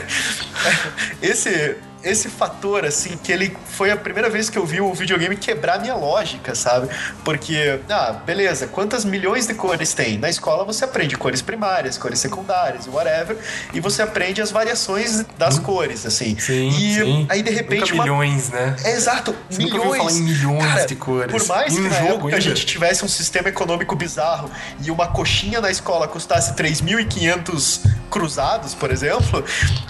[1.20, 5.36] esse esse fator, assim, que ele foi a primeira vez que eu vi o videogame
[5.36, 6.88] quebrar minha lógica, sabe?
[7.24, 10.18] Porque, ah, beleza, quantas milhões de cores tem?
[10.18, 13.36] Na escola você aprende cores primárias, cores secundárias, whatever,
[13.72, 15.62] e você aprende as variações das hum.
[15.62, 16.38] cores, assim.
[16.38, 17.26] Sim, e sim.
[17.28, 17.92] aí, de repente.
[17.92, 18.58] Nunca milhões, uma...
[18.58, 18.76] né?
[18.84, 19.84] É, exato, você milhões.
[19.84, 21.32] Nunca falar em milhões Cara, de cores.
[21.32, 24.50] Por mais em que um na jogo época a gente tivesse um sistema econômico bizarro
[24.82, 27.80] e uma coxinha na escola custasse 3.500
[28.10, 29.44] cruzados, por exemplo,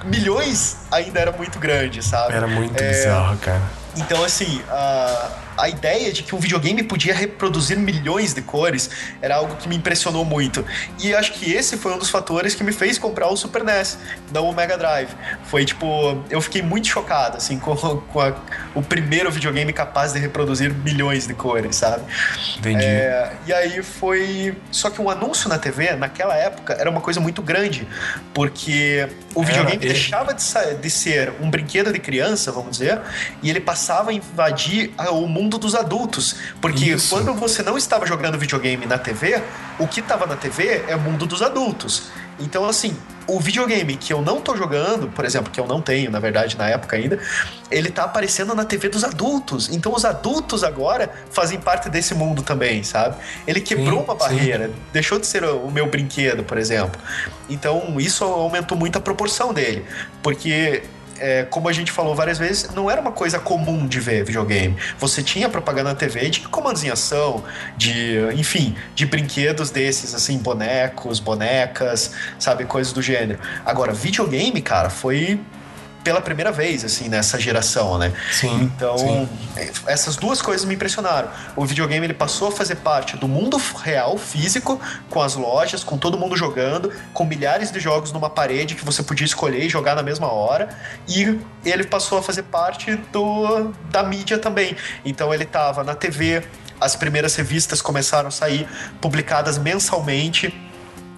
[0.04, 2.34] milhões ainda era muito grande, sabe?
[2.34, 2.88] Era muito é...
[2.88, 3.62] bizarro, cara.
[3.96, 8.90] Então, assim, a, a ideia de que um videogame podia reproduzir milhões de cores
[9.20, 10.64] era algo que me impressionou muito.
[11.02, 13.98] E acho que esse foi um dos fatores que me fez comprar o Super NES,
[14.32, 15.10] não o Mega Drive.
[15.44, 18.34] Foi tipo, eu fiquei muito chocado, assim, com, com a,
[18.74, 22.04] o primeiro videogame capaz de reproduzir milhões de cores, sabe?
[22.58, 22.84] Entendi.
[22.84, 24.56] É, e aí foi.
[24.70, 27.86] Só que um anúncio na TV, naquela época, era uma coisa muito grande,
[28.34, 30.42] porque o videogame é, deixava de,
[30.80, 33.00] de ser um brinquedo de criança, vamos dizer,
[33.42, 36.36] e ele passava a invadir o mundo mundo dos adultos.
[36.60, 37.14] Porque Isso.
[37.14, 39.40] quando você não estava jogando videogame na TV,
[39.78, 42.10] o que estava na TV é o mundo dos adultos.
[42.38, 42.94] Então, assim,
[43.26, 46.58] o videogame que eu não tô jogando, por exemplo, que eu não tenho, na verdade,
[46.58, 47.18] na época ainda,
[47.70, 49.70] ele tá aparecendo na TV dos adultos.
[49.70, 53.16] Então os adultos agora fazem parte desse mundo também, sabe?
[53.46, 54.74] Ele quebrou sim, uma barreira, sim.
[54.92, 57.00] deixou de ser o meu brinquedo, por exemplo.
[57.48, 59.84] Então isso aumentou muito a proporção dele.
[60.22, 60.82] Porque
[61.20, 64.76] é, como a gente falou várias vezes, não era uma coisa comum de ver videogame.
[64.98, 67.44] Você tinha propaganda na TV de comandos em ação,
[67.76, 73.38] de, enfim, de brinquedos desses, assim, bonecos, bonecas, sabe, coisas do gênero.
[73.64, 75.40] Agora, videogame, cara, foi
[76.06, 78.12] pela primeira vez, assim, nessa geração, né?
[78.30, 78.62] Sim.
[78.62, 79.28] Então, sim.
[79.88, 81.28] essas duas coisas me impressionaram.
[81.56, 84.80] O videogame ele passou a fazer parte do mundo real, físico,
[85.10, 89.02] com as lojas, com todo mundo jogando, com milhares de jogos numa parede que você
[89.02, 90.68] podia escolher e jogar na mesma hora.
[91.08, 94.76] E ele passou a fazer parte do, da mídia também.
[95.04, 96.40] Então, ele estava na TV,
[96.80, 98.68] as primeiras revistas começaram a sair
[99.00, 100.54] publicadas mensalmente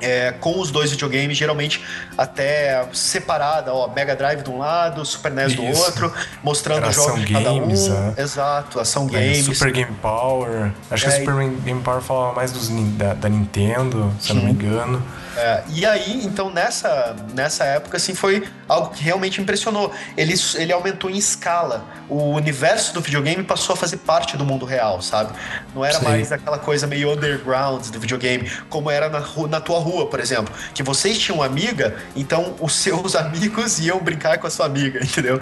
[0.00, 1.82] é, com os dois videogames, geralmente
[2.16, 5.56] até separada, ó, Mega Drive de um lado, Super NES Isso.
[5.56, 8.14] do outro, mostrando Era os jogos de cada games, um.
[8.16, 8.22] É.
[8.22, 9.44] Exato, ação games.
[9.44, 10.72] Super Game Power.
[10.90, 11.34] Acho que a Super
[11.64, 15.02] Game Power falava mais dos, da, da Nintendo, se eu não me engano.
[15.38, 19.92] É, e aí, então, nessa, nessa época, assim, foi algo que realmente impressionou.
[20.16, 21.84] Ele, ele aumentou em escala.
[22.08, 25.32] O universo do videogame passou a fazer parte do mundo real, sabe?
[25.72, 26.04] Não era Sim.
[26.04, 30.52] mais aquela coisa meio underground do videogame, como era na, na tua rua, por exemplo.
[30.74, 34.98] Que vocês tinham uma amiga, então os seus amigos iam brincar com a sua amiga,
[35.04, 35.40] entendeu?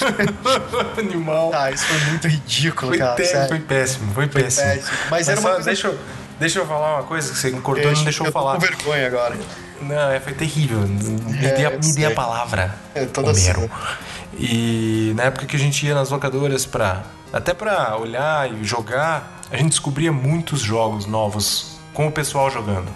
[0.96, 1.50] Animal.
[1.52, 3.16] Ah, isso foi muito ridículo, foi cara.
[3.48, 4.66] foi péssimo, foi, foi péssimo.
[4.66, 4.96] péssimo.
[5.10, 5.66] Mas, Mas era uma coisa...
[5.66, 5.98] Deixa eu
[6.40, 8.54] Deixa eu falar uma coisa que você me cortou e não deixou eu falar.
[8.54, 9.38] com vergonha agora.
[9.82, 10.78] Não, é, foi terrível.
[10.78, 12.74] Me, é, dê, a, me dê a palavra.
[12.94, 13.64] É toda Homero.
[13.64, 14.36] Assim.
[14.38, 17.02] E na época que a gente ia nas locadoras pra.
[17.30, 22.88] Até pra olhar e jogar, a gente descobria muitos jogos novos com o pessoal jogando.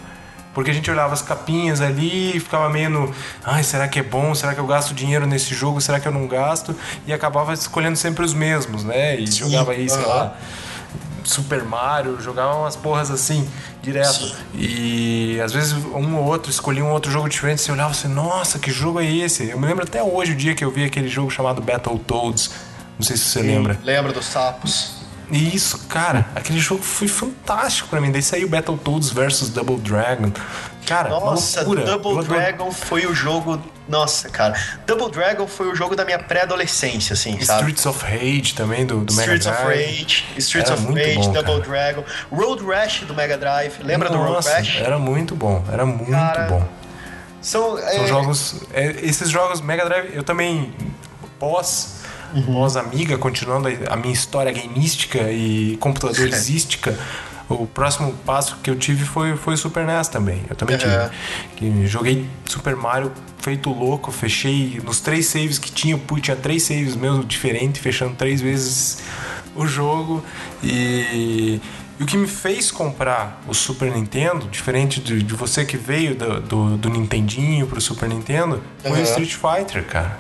[0.55, 3.15] Porque a gente olhava as capinhas ali e ficava meio no.
[3.45, 4.35] Ai, será que é bom?
[4.35, 5.83] Será que eu gasto dinheiro nesse jogo?
[5.83, 6.75] Será que eu não gasto?
[7.07, 9.21] E acabava escolhendo sempre os mesmos, né?
[9.21, 10.35] E jogava aí, sei lá.
[11.25, 13.49] Super Mario, jogava umas porras assim,
[13.83, 14.27] direto.
[14.27, 14.35] Sim.
[14.55, 18.59] E às vezes um ou outro escolhia um outro jogo diferente, você olhava assim, nossa,
[18.59, 19.49] que jogo é esse?
[19.51, 22.51] Eu me lembro até hoje o dia que eu vi aquele jogo chamado Battletoads.
[22.99, 23.79] Não sei se você lembra.
[23.83, 25.05] Lembra dos sapos?
[25.31, 28.13] E isso, cara, aquele jogo foi fantástico pra mim.
[28.13, 30.31] Daí saiu Battletoads versus Double Dragon.
[30.87, 31.61] Cara, Nossa.
[31.61, 33.61] Eu Double adoro- Dragon foi o jogo.
[33.89, 34.55] Nossa, cara.
[34.87, 37.73] Double Dragon foi o jogo da minha pré-adolescência, assim, sabe?
[37.73, 39.87] Streets of Rage também, do, do Mega Streets of Drive.
[39.87, 41.61] Rage, Streets Era of Rage, bom, Double cara.
[41.61, 43.83] Dragon, Road Rash do Mega Drive.
[43.83, 44.77] Lembra do Road Nossa, Rash?
[44.81, 46.69] Era muito bom, era muito Cara, bom.
[47.43, 48.63] São, São é, jogos.
[48.73, 50.73] é, esses jogos Mega Drive, eu também
[51.39, 51.97] pós.
[52.35, 52.43] Uhum.
[52.55, 56.99] Pós amiga, continuando a- a minha história gameística e computadorizística,
[57.49, 60.43] o próximo passo que eu tive foi, foi o Super NES também.
[60.49, 60.81] Eu também Uhum.
[60.83, 61.11] tive.
[61.57, 66.63] Que joguei Super Mario feito louco, fechei nos três saves que tinha, pô, tinha três
[66.63, 68.99] saves meus diferentes, fechando três vezes
[69.55, 70.25] o jogo.
[70.63, 71.61] E,
[72.01, 76.15] e o que me fez comprar o Super Nintendo, diferente de, de você que veio
[76.15, 78.99] do, do, do Nintendinho pro Super Nintendo, foi Uhum.
[79.01, 80.19] o Street Fighter, cara.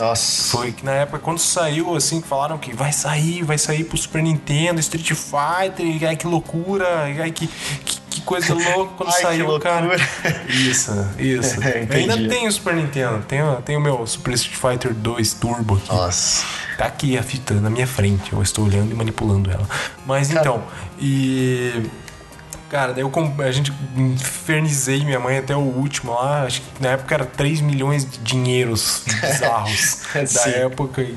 [0.00, 0.56] Nossa.
[0.56, 3.96] Foi que na época, quando saiu, assim, que falaram que vai sair, vai sair pro
[3.96, 9.22] Super Nintendo, Street Fighter, ai que loucura, ai que, que, que coisa louca quando Ai,
[9.22, 9.96] saiu, cara.
[10.48, 11.60] Isso, isso.
[11.70, 15.76] É, ainda tenho o Super Nintendo, tenho, tenho o meu Super Street Fighter 2 Turbo
[15.76, 15.92] aqui.
[15.92, 16.44] Nossa.
[16.78, 19.68] Tá aqui a fita na minha frente, eu estou olhando e manipulando ela.
[20.06, 20.62] Mas então,
[20.98, 21.84] e.
[22.70, 23.10] Cara, daí eu,
[23.40, 26.44] a gente infernizei minha mãe até o último lá.
[26.44, 30.50] Acho que na época era 3 milhões de dinheiros bizarros da Sim.
[30.50, 31.16] época que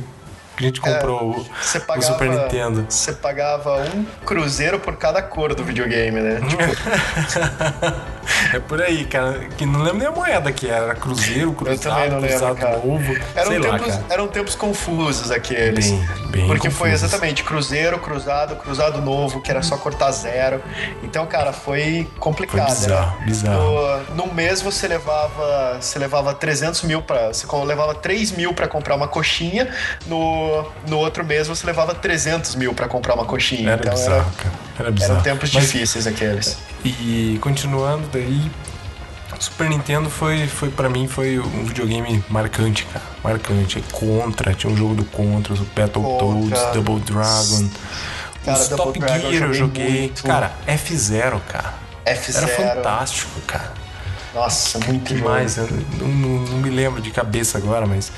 [0.57, 2.85] a gente comprou o- Você o, pagava, Super Nintendo.
[2.89, 6.41] Você pagava um cruzeiro por cada cor do videogame, né?
[6.49, 6.63] Tipo,
[8.53, 9.39] É por aí, cara.
[9.57, 10.83] Que não lembro nem a moeda que era.
[10.85, 12.77] Era Cruzeiro, Cruzado, lembro, Cruzado cara.
[12.77, 13.13] Novo.
[13.35, 14.05] eram, sei lá, tempos, cara.
[14.09, 15.91] eram tempos confusos aqueles.
[15.91, 17.09] Bem- bem porque foi confusos.
[17.09, 20.61] exatamente cruzeiro, cruzado, cruzado novo, que era só cortar zero.
[21.03, 22.67] Então, cara, foi complicado.
[22.67, 23.25] Foi bizarro, né?
[23.25, 23.63] bizarro.
[24.15, 28.67] No, num mês você levava, você levava 300 mil para, você levava 3 mil para
[28.67, 29.67] comprar uma coxinha.
[30.05, 33.71] No, no outro mês você levava 300 mil para comprar uma coxinha.
[33.71, 34.62] Era então bizarro, cara.
[34.77, 35.13] Era bizarro.
[35.13, 36.57] eram tempos Mas- difíceis aqueles.
[36.83, 38.49] E continuando daí,
[39.39, 43.03] Super Nintendo foi, foi para mim foi um videogame marcante, cara.
[43.23, 43.83] Marcante.
[43.91, 46.61] Contra, tinha um jogo do Contra, o Battletoads.
[46.73, 47.69] Double Dragon.
[48.45, 50.13] Cara, Os Double Top Dragon Gear eu joguei.
[50.23, 51.73] Cara, F0, cara.
[52.05, 52.35] F0.
[52.37, 53.73] Era fantástico, cara.
[54.33, 55.55] Nossa, muito Demais.
[55.55, 55.73] jogo.
[55.99, 58.11] Eu não, não- não me lembro de cabeça agora, mas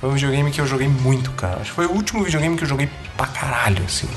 [0.00, 1.56] foi um videogame que eu joguei muito, cara.
[1.60, 4.08] Acho que foi o último videogame que eu joguei pra caralho, assim.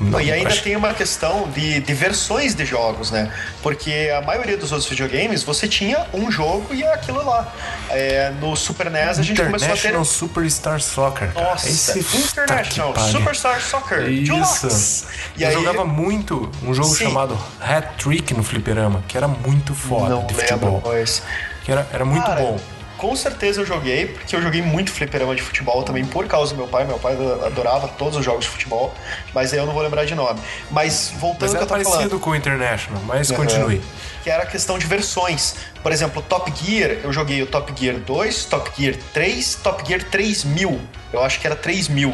[0.00, 3.32] Não, e ainda tem uma questão de, de versões de jogos, né?
[3.62, 7.52] Porque a maioria dos outros videogames você tinha um jogo e é aquilo lá.
[7.90, 10.04] É, no Super NES a gente começou a ter.
[10.04, 11.32] Superstar Soccer.
[11.32, 11.50] Cara.
[11.50, 13.12] Nossa, Esse International pariu.
[13.12, 14.32] Superstar Soccer Isso.
[14.32, 15.04] Deluxe.
[15.36, 17.04] E eu aí, jogava muito um jogo Sim.
[17.06, 20.80] chamado Hat Trick no fliperama, que era muito foda não de lembro futebol.
[20.82, 21.22] pois.
[21.64, 22.60] Que era, era muito Cara, bom.
[22.96, 26.56] Com certeza eu joguei, porque eu joguei muito fliperama de futebol também por causa do
[26.58, 26.84] meu pai.
[26.86, 27.14] Meu pai
[27.44, 28.94] adorava todos os jogos de futebol,
[29.34, 30.40] mas aí eu não vou lembrar de nome.
[30.70, 32.20] Mas voltando Mas que era eu tava parecido falando.
[32.20, 33.36] com o International, mas Uhum.
[33.36, 33.82] continue.
[34.24, 35.54] Que era a questão de versões.
[35.82, 40.02] Por exemplo, Top Gear, eu joguei o Top Gear 2, Top Gear 3, Top Gear
[40.02, 40.80] 3000.
[41.12, 42.12] Eu acho que era 3000,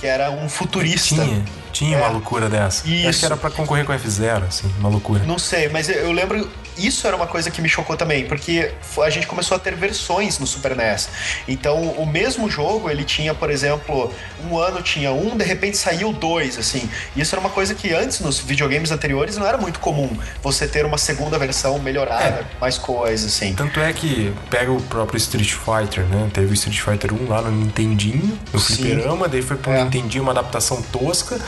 [0.00, 1.14] que era um futurista.
[1.22, 2.00] Tinha, tinha É.
[2.00, 2.82] uma loucura dessa.
[2.84, 3.18] Acho Isso.
[3.20, 5.22] que era pra concorrer com o F0, assim, uma loucura.
[5.24, 6.50] Não sei, mas eu lembro.
[6.76, 8.72] Isso era uma coisa que me chocou também, porque
[9.02, 11.08] a gente começou a ter versões no Super NES.
[11.46, 14.12] Então, o mesmo jogo, ele tinha, por exemplo,
[14.48, 16.88] um ano tinha um, de repente saiu dois, assim.
[17.14, 20.10] E isso era uma coisa que antes, nos videogames anteriores, não era muito comum.
[20.42, 23.54] Você ter uma segunda versão melhorada, mais coisas, assim.
[23.54, 26.28] Tanto é que pega o próprio Street Fighter, né?
[26.32, 28.76] Teve o Street Fighter 1 lá no Nintendinho, no Sim.
[28.76, 29.84] fliperama, daí foi pro É.
[29.84, 31.38] Nintendinho uma adaptação tosca.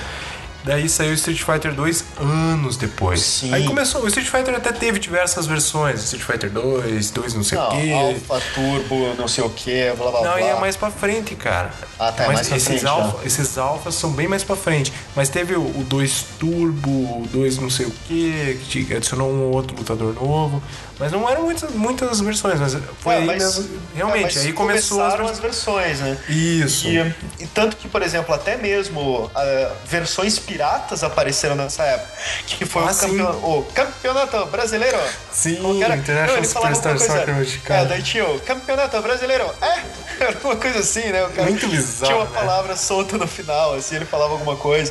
[0.66, 3.20] Daí saiu o Street Fighter 2 anos depois.
[3.20, 3.55] Sim.
[3.55, 7.56] Aí começou, o Street Fighter até teve diversas versões, Street Fighter 2, 2 não sei
[7.56, 7.93] Não, o quê.
[7.93, 10.30] Alpha, Turbo, não sei o que, blá blá blá.
[10.30, 11.70] Não, e é mais pra frente, cara.
[11.97, 13.26] Ah, tá, é mais pra esses, frente, alfa, né?
[13.26, 14.93] esses alfas são bem mais pra frente.
[15.14, 19.43] Mas teve o, o 2 Turbo, o 2 não sei o que, que adicionou um
[19.44, 20.60] ou outro lutador novo.
[20.98, 23.81] Mas não eram muitas, muitas versões, mas foi É, aí mas- mesmo.
[23.94, 26.16] Realmente, é, aí começou começaram as versões, né?
[26.28, 26.86] Isso.
[26.89, 32.12] E, e tanto que, por exemplo, até mesmo ah, versões piratas apareceram nessa época.
[32.47, 34.98] Que foi Ah, o, campeon- o campeonato brasileiro.
[35.32, 35.97] Sim, era?
[35.97, 37.81] International Não, Superstar alguma coisa- Soccer mexicano.
[37.81, 39.44] É, daí tinha o campeonato brasileiro.
[39.60, 40.06] É?
[40.18, 41.28] Era uma coisa assim, né?
[41.36, 42.31] Cara Muito bizarro, Tinha uma né?
[42.40, 44.90] palavra solta no final, assim, ele falava alguma coisa.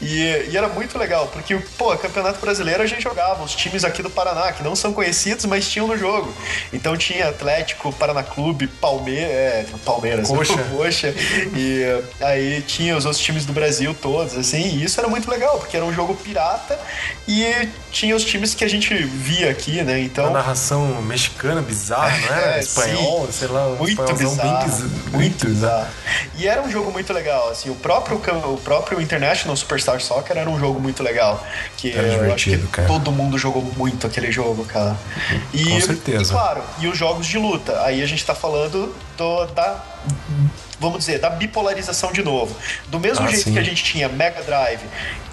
[0.00, 4.02] E, e era muito legal, porque, pô, campeonato brasileiro a gente jogava, os times aqui
[4.02, 6.32] do Paraná, que não são conhecidos, mas tinham no jogo.
[6.72, 10.56] Então tinha Atlético, Paraná Clube, Palmeiras, é, Palmeiras, Coxa.
[10.76, 11.14] Coxa.
[11.54, 11.84] E
[12.20, 15.76] aí tinha os outros times do Brasil todos, assim, e isso era muito legal, porque
[15.76, 16.78] era um jogo pirata
[17.26, 19.94] e tinha os times que a gente via aqui, né?
[19.94, 20.30] Uma Então.
[20.32, 22.56] narração mexicana bizarra, não era?
[22.56, 23.32] É, Espanhol, sim.
[23.32, 24.90] sei lá, um Muito bizarro, bem bizarro.
[25.12, 25.86] muito bizarro.
[26.36, 30.48] E era um jogo muito legal, assim, o próprio, o próprio International Superstar Soccer era
[30.48, 31.44] um jogo muito legal.
[31.78, 32.88] Que Era eu acho que cara.
[32.88, 34.96] todo mundo jogou muito aquele jogo, cara.
[35.54, 36.32] E, Com certeza.
[36.32, 37.80] E claro, e os jogos de luta.
[37.84, 39.80] Aí a gente tá falando do, da.
[40.80, 42.56] Vamos dizer, da bipolarização de novo.
[42.88, 43.52] Do mesmo Ah, jeito sim.
[43.52, 44.80] que a gente tinha Mega Drive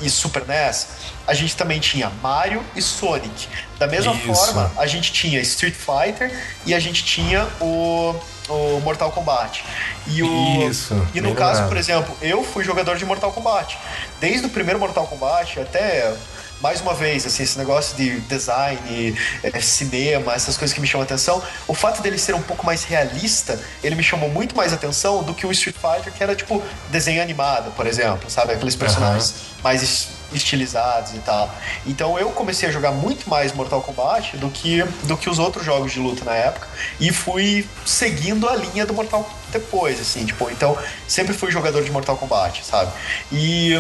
[0.02, 0.88] e Super NES,
[1.28, 3.48] a gente também tinha Mario e Sonic.
[3.80, 4.26] Da mesma Isso.
[4.34, 6.32] forma, a gente tinha Street Fighter
[6.66, 8.16] e a gente tinha o,
[8.50, 9.64] o Mortal Kombat.
[10.08, 11.68] E, o, Isso, e no caso, lembrado.
[11.70, 13.78] por exemplo, eu fui jogador de Mortal Kombat.
[14.20, 16.14] Desde o primeiro Mortal Kombat até.
[16.62, 21.04] Mais uma vez, assim, esse negócio de design, eh, cinema, essas coisas que me chamam
[21.04, 24.72] a atenção, o fato dele ser um pouco mais realista, ele me chamou muito mais
[24.74, 28.54] atenção do que o Street Fighter, que era tipo desenho animado, por exemplo, sabe?
[28.54, 31.54] Aqueles personagens mais es- estilizados e tal.
[31.86, 35.64] Então eu comecei a jogar muito mais Mortal Kombat do que, do que os outros
[35.64, 36.68] jogos de luta na época
[37.00, 40.78] e fui seguindo a linha do Mortal depois, assim, tipo, então
[41.08, 42.92] sempre fui jogador de Mortal Kombat, sabe?
[43.32, 43.80] E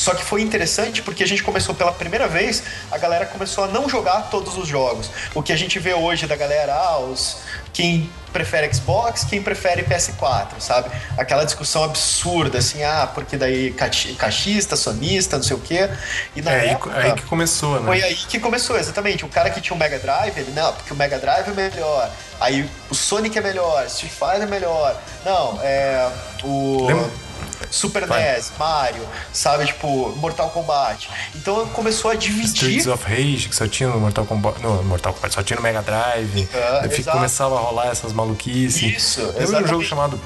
[0.00, 3.66] só que foi interessante porque a gente começou pela primeira vez, a galera começou a
[3.66, 5.10] não jogar todos os jogos.
[5.34, 7.36] O que a gente vê hoje da galera, ah, os,
[7.70, 10.88] quem prefere Xbox, quem prefere PS4, sabe?
[11.18, 15.90] Aquela discussão absurda, assim, ah, porque daí cachi- cachista, sonista, não sei o quê.
[16.34, 17.86] E na É aí, época, aí que começou, né?
[17.86, 19.24] foi aí que começou, exatamente.
[19.26, 22.10] O cara que tinha o Mega Drive, ele, não, porque o Mega Drive é melhor.
[22.40, 24.96] Aí o Sonic é melhor, Street Fighter é melhor.
[25.26, 26.08] Não, é.
[26.42, 26.86] O.
[26.86, 27.29] Lembra-
[27.70, 28.22] Super Vai.
[28.34, 29.02] NES, Mario,
[29.32, 29.66] sabe?
[29.66, 31.08] Tipo, Mortal Kombat.
[31.36, 32.46] Então começou a dividir.
[32.46, 34.60] Streets of Rage, que só tinha no Mortal Kombat.
[34.60, 36.48] No Mortal Kombat, só tinha no Mega Drive.
[36.52, 37.16] É, Daí exato.
[37.16, 38.82] começava a rolar essas maluquices.
[38.82, 39.70] Isso, Lembra de um exatamente.
[39.70, 40.20] jogo chamado.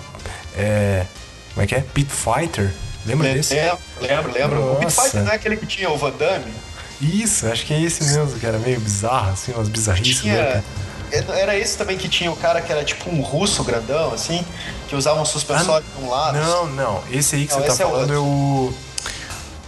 [0.57, 1.05] É,
[1.53, 1.81] como é que é?
[1.81, 2.73] Pit Fighter?
[3.07, 3.55] Lembra desse?
[3.55, 4.73] Lembro, lembro, lembro.
[4.73, 4.93] O Pit.
[4.93, 6.53] Fighter não é aquele que tinha o Van Damme?
[7.01, 10.23] Isso, acho que é esse mesmo, que era meio bizarro, assim, umas bizarrices.
[10.23, 10.43] Tinha.
[10.43, 10.63] loucas.
[11.37, 14.45] Era esse também que tinha o cara que era tipo um russo grandão, assim,
[14.89, 16.39] que usava um suspensório de um lado.
[16.39, 17.03] Não, não.
[17.11, 18.15] Esse aí que Não, você tá é falando outro.
[18.15, 18.75] é o.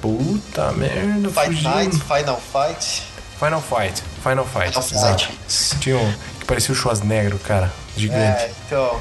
[0.01, 1.71] Puta merda, Fight fugiu.
[1.71, 3.03] Night, Final Fight.
[3.39, 4.03] Final Fight.
[4.23, 5.27] Final Fight, Final exato.
[5.49, 5.79] Fight.
[5.81, 7.73] Tinha um que parecia o Schwarzenegger, cara.
[7.97, 8.43] Gigante.
[8.43, 9.01] É, então.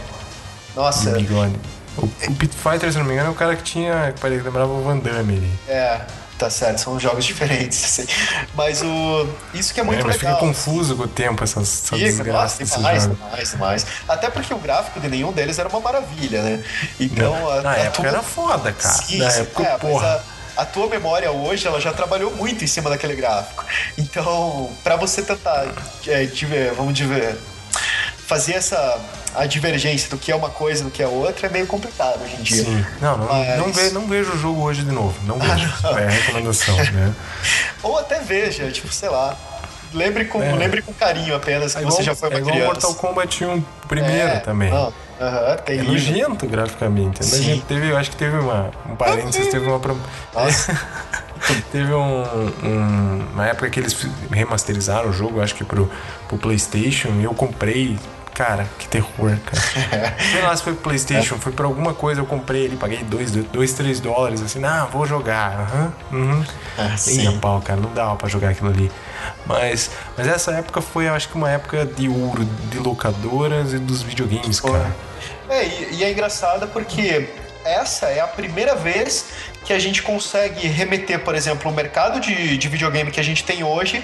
[0.76, 1.54] Nossa, de bigode.
[1.98, 4.14] O, o Pit Fighter, se não me engano, é o cara que tinha.
[4.20, 5.52] que lembrava o Van Damme ali.
[5.68, 6.02] é,
[6.38, 8.06] tá certo, são jogos diferentes, assim.
[8.54, 9.28] Mas o.
[9.54, 10.36] Isso que é muito É, mas legal.
[10.36, 13.86] fica confuso com o tempo essas, essas Fica, desgraças nossa, demais, demais, demais.
[14.08, 16.64] Até porque o gráfico de nenhum deles era uma maravilha, né?
[17.00, 18.94] Então, a, Na a época era foda, cara.
[18.96, 20.24] Sim, Na sim, época, é, porra.
[20.58, 23.64] a, tua memória hoje, ela já trabalhou muito em cima daquele gráfico.
[23.98, 25.66] Então, pra você tentar,
[26.08, 26.28] é,
[26.76, 27.38] vamos dizer,
[28.28, 29.00] fazer essa
[29.38, 32.22] a divergência do que é uma coisa e do que é outra é meio complicado
[32.24, 32.64] hoje em dia.
[32.64, 32.86] Sim.
[33.02, 35.16] Não, não, Mas- não, ve- não vejo o jogo hoje de novo.
[35.26, 35.74] Não vejo.
[35.98, 37.14] É a recomendação, né?
[37.84, 39.36] Ou até veja, tipo, sei lá.
[39.94, 40.52] Lembre com, É.
[40.54, 42.72] lembre com carinho apenas que É igual, você já foi uma é igual criança.
[42.74, 44.70] Mortal Kombat 1 primeiro É, também.
[44.70, 44.92] não,
[45.22, 47.22] aham, É nojento graficamente.
[47.22, 47.66] É nojento.
[47.66, 48.72] Teve, eu acho que teve uma.
[48.90, 49.80] Um parênteses, teve uma.
[50.34, 50.78] Nossa.
[51.72, 52.24] teve um,
[52.64, 53.96] um- Uma época que eles
[54.32, 55.90] remasterizaram o jogo, acho que pro,
[56.28, 57.98] pro PlayStation, e eu comprei.
[58.36, 60.16] Cara, que terror, cara.
[60.30, 63.32] Sei lá se foi pro PlayStation, foi pra alguma coisa, eu comprei ele, paguei 2,
[63.32, 65.62] 2 3 dólares, assim, não, vou jogar.
[65.62, 66.46] Aham, uhum.
[66.78, 67.40] Ah, sim.
[67.40, 68.92] pau, cara, não dava pra jogar aquilo ali.
[69.46, 74.02] Mas, mas essa época foi, acho que uma época de ouro de locadoras e dos
[74.02, 74.94] videogames, cara.
[75.50, 77.30] É, e, e é engraçado porque
[77.64, 79.28] essa é a primeira vez
[79.64, 83.44] que a gente consegue remeter, por exemplo, o mercado de, de videogame que a gente
[83.44, 84.04] tem hoje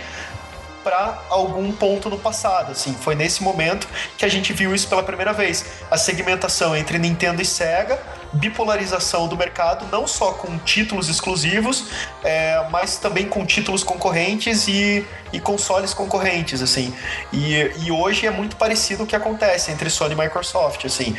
[0.84, 3.88] para algum ponto no passado, assim, foi nesse momento
[4.18, 7.99] que a gente viu isso pela primeira vez, a segmentação entre Nintendo e Sega,
[8.34, 11.88] bipolarização do mercado, não só com títulos exclusivos,
[12.24, 16.94] é, mas também com títulos concorrentes e, e consoles concorrentes, assim,
[17.32, 21.16] e, e hoje é muito parecido o que acontece entre Sony e Microsoft, assim,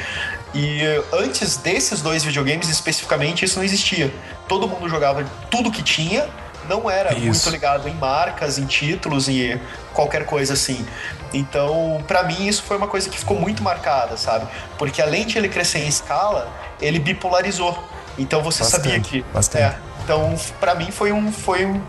[0.55, 0.81] e
[1.13, 4.13] antes desses dois videogames especificamente isso não existia,
[4.49, 6.29] todo mundo jogava tudo que tinha
[6.69, 7.25] não era Isso.
[7.25, 9.61] muito ligado em marcas, em títulos e
[9.93, 10.87] qualquer coisa assim.
[11.35, 14.47] Então, pra mim, isso foi uma coisa que ficou muito marcada, sabe?
[14.79, 17.83] Porque além de ele crescer em escala, ele bipolarizou.
[18.19, 19.23] Então você Bastante, sabia que.
[19.33, 19.65] bastante.
[19.65, 21.81] É, Então, pra mim foi um, foi um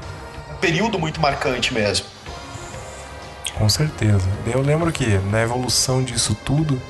[0.61, 2.05] período muito marcante mesmo.
[3.57, 4.27] Com certeza.
[4.47, 6.81] Eu lembro que na evolução disso tudo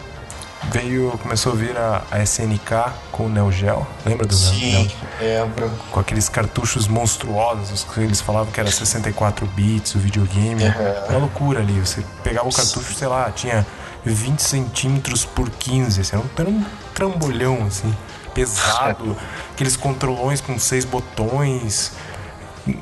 [0.72, 3.86] veio, começou a vir a, a SNK com o Neo Geo.
[4.06, 4.92] Lembra do Sim, Neo?
[5.20, 5.72] lembro.
[5.92, 10.64] Com aqueles cartuchos monstruosos que eles falavam que era 64 bits o videogame.
[10.64, 11.80] Era uma loucura ali.
[11.80, 13.66] Você pegava o cartucho, sei lá, tinha
[14.06, 16.02] 20 centímetros por 15.
[16.02, 17.96] Assim, era um- trambolhão, assim,
[18.34, 19.16] pesado.
[19.54, 21.92] Aqueles controlões com seis botões.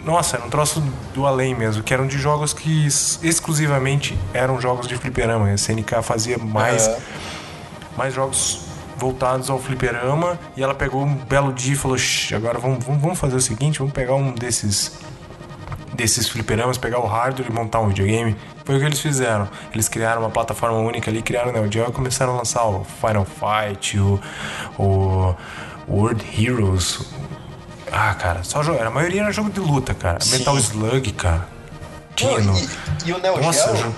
[0.05, 0.79] Nossa, era um troço
[1.13, 5.47] do além mesmo, que eram de jogos que exclusivamente eram jogos de fliperama.
[5.47, 6.97] A SNK fazia mais, Aham.
[8.01, 8.61] Mais jogos
[8.97, 13.19] voltados ao fliperama e ela pegou um belo dia e falou: "Shh, agora vamos, vamos,
[13.19, 14.93] fazer o seguinte, vamos pegar um desses
[15.93, 18.35] desses fliperamas, pegar o hardware e montar um videogame.
[18.65, 19.47] Foi o que eles fizeram.
[19.71, 22.83] Eles criaram uma plataforma única ali, criaram o Neo Geo e começaram a lançar o
[22.83, 24.19] Final Fight, o,
[24.79, 25.35] o
[25.87, 27.01] World Heroes.
[27.91, 28.81] Ah, cara, só jogo.
[28.81, 30.19] A maioria era jogo de luta, cara.
[30.21, 30.39] Sim.
[30.39, 31.47] Metal Slug, cara.
[32.15, 32.57] Tinha Não, no...
[32.57, 32.69] e,
[33.05, 33.95] e o Neo Nossa, Geo, jo-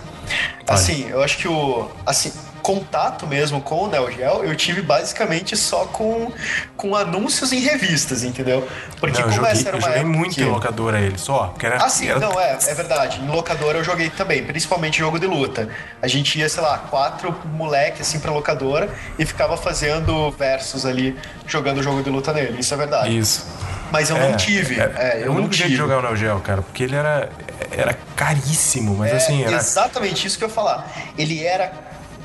[0.68, 5.56] assim, eu acho que o assim, contato mesmo com o Neo Geo eu tive basicamente
[5.57, 6.31] só com,
[6.77, 8.68] com anúncios em revistas, entendeu?
[8.99, 10.41] Porque Não, eu como joguei, essa era eu joguei muito que...
[10.41, 11.48] em locadora ele, só.
[11.48, 13.19] Porque era, Ah, sim, era- não, é, é verdade.
[13.22, 15.68] Em locadora eu joguei também, principalmente jogo de luta.
[16.02, 21.15] A gente ia, sei lá, quatro moleques assim pra locadora e ficava fazendo versos ali,
[21.45, 22.61] jogando jogo de luta nele.
[22.61, 23.18] Isso é verdade.
[23.18, 23.45] Isso.
[23.91, 24.80] Mas eu É, não tive.
[24.80, 25.72] Era, é, era eu o não único jeito tive.
[25.72, 27.30] de jogar o Neo Geo, cara, porque ele era,
[27.72, 29.56] era caríssimo, mas É assim, era.
[29.57, 30.90] exatamente isso que eu ia falar.
[31.18, 31.72] Ele era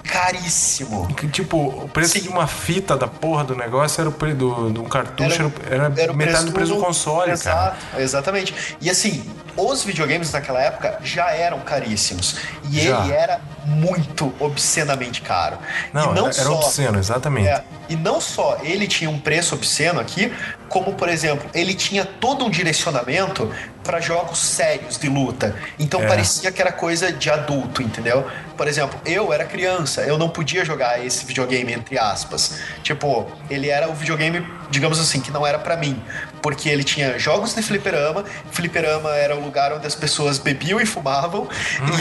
[0.08, 1.06] caríssimo.
[1.14, 2.22] Que, Tipo, o preço Sim.
[2.22, 5.92] de uma fita da porra do negócio era o preço do, de um cartucho, era,
[5.96, 8.02] era o metade do preço do console, Exato, cara.
[8.02, 8.76] Exatamente.
[8.80, 9.24] E assim,
[9.56, 12.36] os videogames naquela época já eram caríssimos.
[12.70, 13.00] E Já.
[13.04, 15.58] ele era muito obscenamente caro.
[15.92, 17.48] Não, não era, era só, obsceno, exatamente.
[17.48, 20.32] É, e não só ele tinha um preço obsceno aqui,
[20.68, 23.50] como, por exemplo, ele tinha todo um direcionamento
[23.82, 25.56] para jogos sérios de luta.
[25.78, 26.06] Então É.
[26.06, 28.26] parecia que era coisa de adulto, entendeu?
[28.54, 32.58] Por exemplo, eu era criança, eu não podia jogar esse videogame, entre aspas.
[32.82, 36.02] Tipo, ele era o videogame, digamos assim, que não era para mim.
[36.42, 40.84] Porque ele tinha jogos de fliperama, fliperama era o lugar onde as pessoas bebiam e
[40.84, 41.48] fumavam.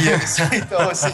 [0.04, 1.14] e eles, então, assim,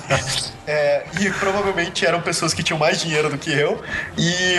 [0.65, 3.79] é, e provavelmente eram pessoas que tinham mais dinheiro do que eu.
[4.17, 4.55] E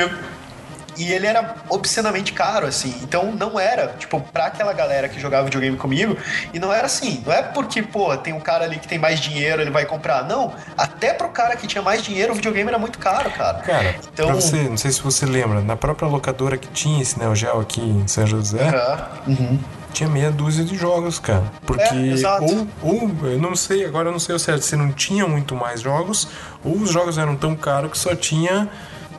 [0.96, 2.94] e ele era obscenamente caro, assim.
[3.02, 6.16] Então não era, tipo, pra aquela galera que jogava videogame comigo,
[6.52, 7.22] e não era assim.
[7.24, 10.24] Não é porque, pô, tem um cara ali que tem mais dinheiro, ele vai comprar.
[10.24, 10.52] Não.
[10.76, 13.58] Até pro cara que tinha mais dinheiro, o videogame era muito caro, cara.
[13.58, 14.26] Cara, então.
[14.26, 17.60] pra você, não sei se você lembra, na própria locadora que tinha esse Neo Geo
[17.60, 19.08] aqui em São José, Aham.
[19.26, 19.58] Uhum.
[19.92, 21.44] tinha meia dúzia de jogos, cara.
[21.66, 24.90] Porque, É, ou, ou, eu não sei, agora eu não sei o certo, se não
[24.92, 26.28] tinha muito mais jogos,
[26.64, 28.68] ou os jogos eram tão caros que só tinha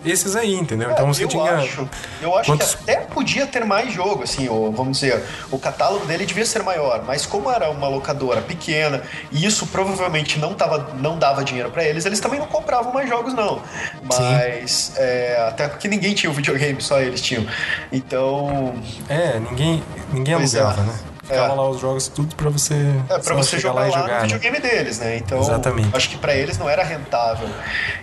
[0.05, 0.91] esses aí, entendeu?
[0.91, 1.51] Então você eu tinha.
[1.55, 1.89] acho,
[2.21, 6.05] eu acho Quantos- que até podia ter mais jogo, assim, ou, vamos dizer, o catálogo
[6.05, 9.01] dele devia ser maior, mas como era uma locadora pequena
[9.31, 13.09] e isso provavelmente não, tava, não dava dinheiro pra eles, eles também não compravam mais
[13.09, 13.61] jogos, não.
[14.03, 17.45] Mas é, até porque ninguém tinha o videogame, só eles tinham.
[17.91, 18.73] Então,
[19.09, 20.59] É, ninguém, ninguém Pois é.
[20.59, 20.93] alugava, né?
[21.25, 21.55] Ficava É.
[21.55, 22.75] lá os jogos tudo pra você.
[23.09, 24.13] É, pra você jogar lá, e no jogar.
[24.21, 24.21] né?
[24.27, 25.17] videogame deles, né?
[25.17, 25.89] Então, Exatamente.
[25.95, 27.49] acho que pra eles não era rentável.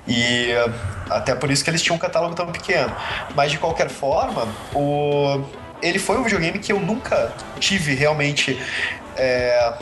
[0.08, 0.70] E eh,
[1.08, 2.92] até por isso que eles tinham um catálogo tão pequeno.
[3.34, 5.40] Mas de qualquer forma, o...
[5.80, 8.60] ele foi um videogame que eu nunca tive realmente
[9.16, 9.74] é,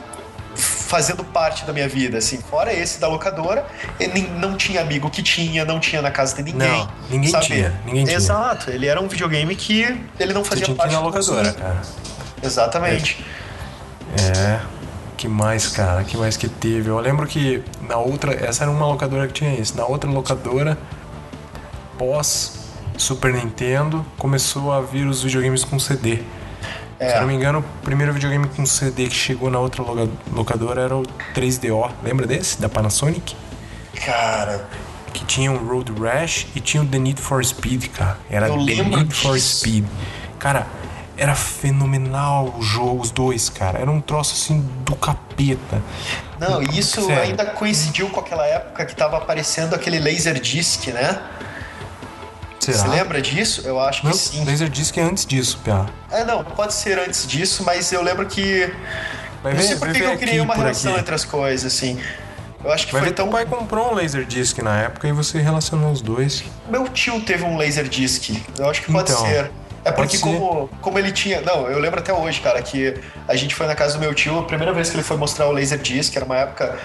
[0.54, 2.38] fazendo parte da minha vida, assim.
[2.38, 3.64] Fora esse da locadora,
[3.98, 6.68] ele não tinha amigo que tinha, não tinha na casa de ninguém.
[6.68, 7.46] Não, ninguém sabe?
[7.46, 8.16] tinha, ninguém tinha.
[8.16, 9.82] Exato, ele era um videogame que
[10.18, 11.80] ele não Você fazia tinha que ir parte na do locadora, cara.
[12.42, 13.24] Exatamente.
[14.18, 14.60] É.
[15.16, 16.02] Que mais, cara?
[16.02, 16.88] Que mais que teve?
[16.88, 18.32] Eu lembro que na outra.
[18.32, 19.76] Essa era uma locadora que tinha isso.
[19.76, 20.78] Na outra locadora,
[21.98, 22.58] pós
[22.96, 26.20] Super Nintendo, começou a vir os videogames com CD.
[26.98, 27.10] É.
[27.10, 29.82] Se eu não me engano, o primeiro videogame com CD que chegou na outra
[30.32, 31.02] locadora era o
[31.34, 31.90] 3DO.
[32.02, 32.60] Lembra desse?
[32.60, 33.34] Da Panasonic?
[34.04, 34.66] Cara,
[35.12, 38.18] Que tinha o Road Rash e tinha o The Need for Speed, cara.
[38.30, 39.38] Era The Need for.
[39.38, 39.84] Speed.
[40.38, 40.66] Cara,
[41.20, 43.78] era fenomenal o jogo, os dois, cara.
[43.78, 45.82] Era um troço assim do capeta.
[46.38, 47.22] Não, e isso Sério.
[47.22, 51.20] ainda coincidiu com aquela época que tava aparecendo aquele Laserdisc, né?
[52.58, 52.78] Será?
[52.78, 53.62] Você lembra disso?
[53.66, 54.44] Eu acho que Não, sim.
[54.46, 55.84] Laserdisc é antes disso, Pia.
[56.10, 58.72] É, não, pode ser antes disso, mas eu lembro que.
[59.42, 61.00] Vai não sei por que que eu criei uma relação aqui.
[61.00, 62.00] entre as coisas, assim.
[62.62, 63.28] Eu acho que Vai foi ver, tão.
[63.30, 66.44] pai comprou um Laserdisc na época e você relacionou os dois.
[66.68, 68.30] Meu tio teve um Laserdisc.
[68.58, 69.50] Eu acho que pode Então, ser.
[69.84, 71.40] É porque como, como ele tinha.
[71.40, 72.94] Não, eu lembro até hoje, cara, que
[73.26, 75.46] a gente foi na casa do meu tio, a primeira vez que ele foi mostrar
[75.46, 76.78] o Laserdisc, era uma época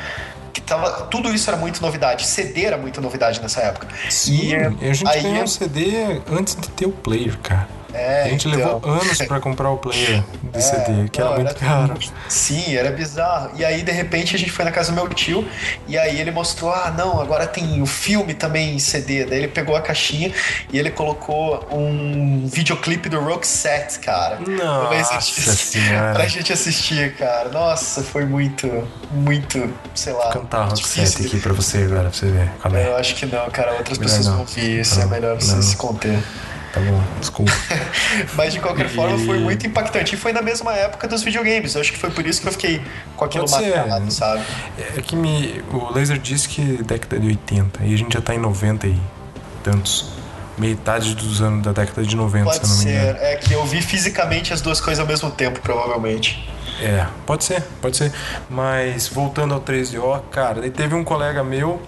[0.53, 1.07] que tava.
[1.07, 2.25] Tudo isso era muito novidade.
[2.25, 3.87] CD era muita novidade nessa época.
[4.09, 7.67] Sim, E, a gente aí, ganhou um CD antes de ter o player, cara.
[7.95, 8.59] É, a gente então.
[8.59, 10.23] levou anos pra comprar o player
[10.53, 11.97] de CD, que não, era muito caro.
[12.27, 13.51] Sim, era bizarro.
[13.55, 15.47] E aí, de repente, a gente foi na casa do meu tio
[15.87, 19.25] e aí ele mostrou: ah, não, agora tem o filme também em CD.
[19.25, 20.31] Daí ele pegou a caixinha
[20.71, 24.39] e ele colocou um videoclipe do Roxette, cara.
[24.39, 26.13] Nossa senhora.
[26.13, 27.49] pra gente assistir, cara.
[27.49, 28.67] Nossa, foi muito,
[29.11, 30.31] muito, sei lá.
[30.31, 32.87] Cantar Roxette aqui pra você agora, pra você ver é.
[32.87, 33.73] Eu acho que não, cara.
[33.73, 34.33] Outras Melhor pessoas não.
[34.33, 34.99] vão ouvir isso.
[34.99, 35.61] É Não, melhor você não.
[35.61, 36.19] se conter.
[36.75, 37.53] Tá bom, desculpa.
[38.35, 40.15] Mas de qualquer forma foi muito impactante.
[40.15, 41.73] E foi na mesma época dos videogames.
[41.73, 42.81] Eu acho que foi por isso que eu fiquei
[43.15, 44.43] com aquilo Pode marcado, sabe?
[44.77, 48.39] É que me, o Laserdisc é década de 80 e a gente já tá em
[48.39, 48.99] 90 e
[49.63, 50.13] tantos.
[50.57, 53.19] Metade dos anos da década de 90, Pode se eu não me engano.
[53.19, 53.25] ser.
[53.25, 56.49] É que eu vi fisicamente as duas coisas ao mesmo tempo, provavelmente.
[56.81, 58.11] É, pode ser, pode ser.
[58.49, 61.81] Mas voltando ao 3DO, cara, daí teve um colega meu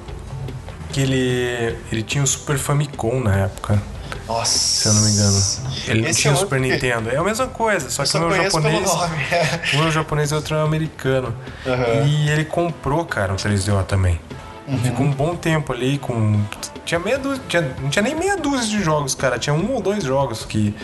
[0.92, 3.82] que ele, ele tinha o Super Famicom na época,
[4.28, 4.58] Nossa.
[4.58, 5.44] se eu não me engano.
[5.88, 7.10] Ele não Esse tinha é o Super que- Nintendo.
[7.10, 8.94] É a mesma coisa, só Eu que só um é o pelo japonês.
[8.94, 9.16] nome.
[9.32, 9.78] é.
[9.78, 11.34] Um é o japonês e outro é o americano.
[11.66, 12.04] Aham.
[12.06, 14.20] E ele comprou, cara, o 3DO também.
[14.68, 14.78] Uhum.
[14.80, 16.42] Ficou um bom tempo ali com.
[16.86, 17.42] Tinha meia dúzia.
[17.48, 19.40] Tinha, não tinha nem meia dúzia de jogos, cara.
[19.40, 20.76] Tinha um ou dois jogos que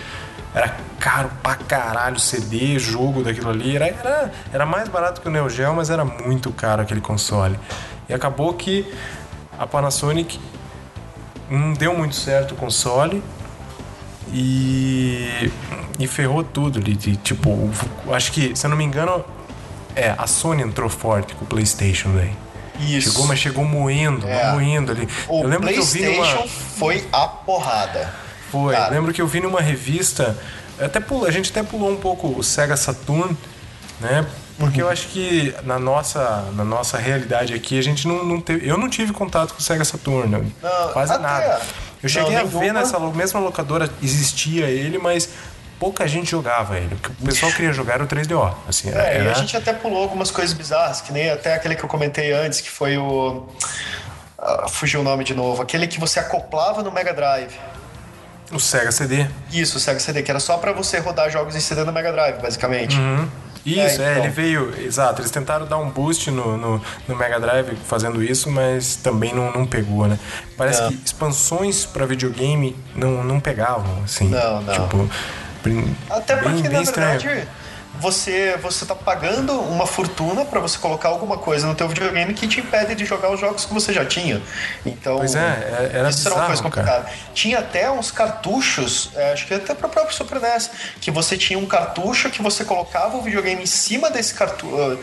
[0.56, 3.76] era caro pra caralho, CD, jogo daquilo ali.
[3.76, 7.60] Era, era, era mais barato que o Neo Geo, mas era muito caro aquele console.
[8.08, 8.90] E acabou que
[9.60, 10.40] a Panasonic
[11.58, 13.22] não deu muito certo o console
[14.32, 15.52] e,
[16.00, 16.96] e ferrou tudo ali.
[16.96, 17.70] de, tipo,
[18.12, 19.24] acho que, se eu não me engano,
[19.96, 22.32] é, a Sony entrou forte com o PlayStation daí.
[22.80, 23.12] Isso.
[23.12, 24.52] Chegou, mas chegou moendo, É.
[24.52, 25.08] moendo ali.
[25.28, 26.48] O eu lembro que eu vi PlayStation numa.
[26.48, 28.14] foi a porrada.
[28.52, 28.92] Foi, Cara.
[28.92, 30.38] lembro que eu vi numa revista.
[30.80, 33.38] Até pula, a gente até pulou um pouco o Sega Saturn,
[34.00, 34.26] né?
[34.60, 34.88] Porque Uhum.
[34.88, 38.68] eu acho que na nossa, na nossa realidade aqui, a gente não, não teve.
[38.68, 41.60] Eu não tive contato com o Sega Saturn, não, Não, quase nada.
[42.02, 45.30] Eu cheguei não, a ver nessa mesma locadora, existia ele, mas
[45.80, 46.94] pouca gente jogava ele.
[46.94, 48.54] O que o pessoal queria jogar era o 3DO.
[48.68, 51.76] Assim, era, É, e a gente até pulou algumas coisas bizarras, que nem até aquele
[51.76, 53.48] que eu comentei antes, que foi o.
[54.38, 55.62] ah, fugiu o nome de novo.
[55.62, 57.54] Aquele que você acoplava no Mega Drive.
[58.52, 59.26] o Sega CD.
[59.52, 62.12] Isso, o Sega CD, que era só pra você rodar jogos em CD no Mega
[62.12, 62.98] Drive, basicamente.
[62.98, 63.28] Uhum.
[63.66, 64.24] Isso, é, É, então.
[64.26, 64.74] ele veio.
[64.84, 69.34] Exato, eles tentaram dar um boost no, no, no Mega Drive fazendo isso, mas também
[69.34, 70.20] não, não pegou, né?
[70.58, 70.90] Parece Não.
[70.90, 74.28] que expansões pra videogame não, não pegavam, assim.
[74.30, 74.74] Não, não.
[74.74, 75.10] Tipo,
[75.64, 77.48] bem- Até porque, bem na estranho.
[78.00, 82.48] Você, você tá pagando uma fortuna pra você colocar alguma coisa no teu videogame que
[82.48, 84.42] te impede de jogar os jogos que você já tinha.
[84.86, 86.88] Então, Pois é, é- era isso era uma coisa bizarro, cara.
[87.02, 87.10] complicada.
[87.34, 91.58] Tinha até uns cartuchos, é, acho que até pro próprio Super NES, que você tinha
[91.60, 95.00] um cartucho que você colocava o videogame em cima desse cartucho.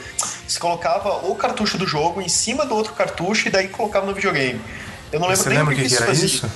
[0.46, 4.14] Você colocava o cartucho do jogo em cima do outro cartucho e daí colocava no
[4.14, 4.60] videogame.
[5.12, 6.26] Eu não lembro Você nem lembra o que, que que que isso era fazia.
[6.26, 6.50] isso?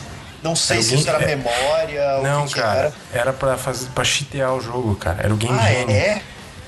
[0.44, 2.92] Não sei se isso era é- memória Não, que, que cara, era.
[3.12, 5.16] era pra, fazer, pra chitear o jogo, cara.
[5.22, 5.90] Era o Game Ah, Jam.
[5.90, 6.22] é?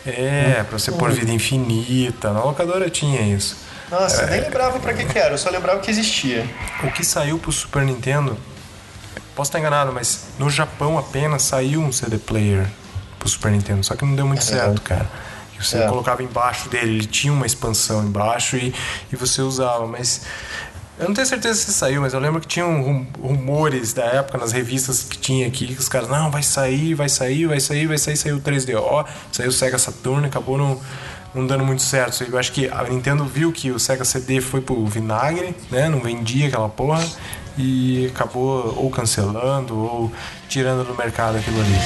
[0.07, 2.33] É, pra você pôr vida infinita.
[2.33, 3.57] Na locadora tinha isso.
[3.91, 4.43] Nossa, eu nem É.
[4.43, 6.49] lembrava pra que que era, eu só lembrava que existia.
[6.83, 8.37] O que saiu pro Super Nintendo,
[9.35, 12.67] posso estar enganado, mas no Japão apenas saiu um CD player
[13.19, 15.07] pro Super Nintendo, só que não deu muito certo, cara.
[15.61, 15.87] Você É.
[15.89, 18.75] colocava embaixo dele, ele tinha uma expansão embaixo e,
[19.13, 20.23] e você usava, mas
[20.99, 24.39] eu não tenho certeza se saiu, mas eu lembro que tinham rum- rumores da época
[24.39, 27.87] nas revistas que tinha aqui, que os caras, não, vai sair, vai sair, vai sair,
[27.87, 30.81] vai sair, saiu o 3DO, saiu o Sega Saturn, acabou não,
[31.35, 32.25] não dando muito certo.
[32.25, 35.89] Eu acho que a Nintendo viu que o Sega CD foi pro vinagre, né?
[35.89, 37.05] Não vendia aquela porra.
[37.59, 40.13] E acabou ou cancelando ou
[40.49, 41.77] tirando do mercado aquilo ali.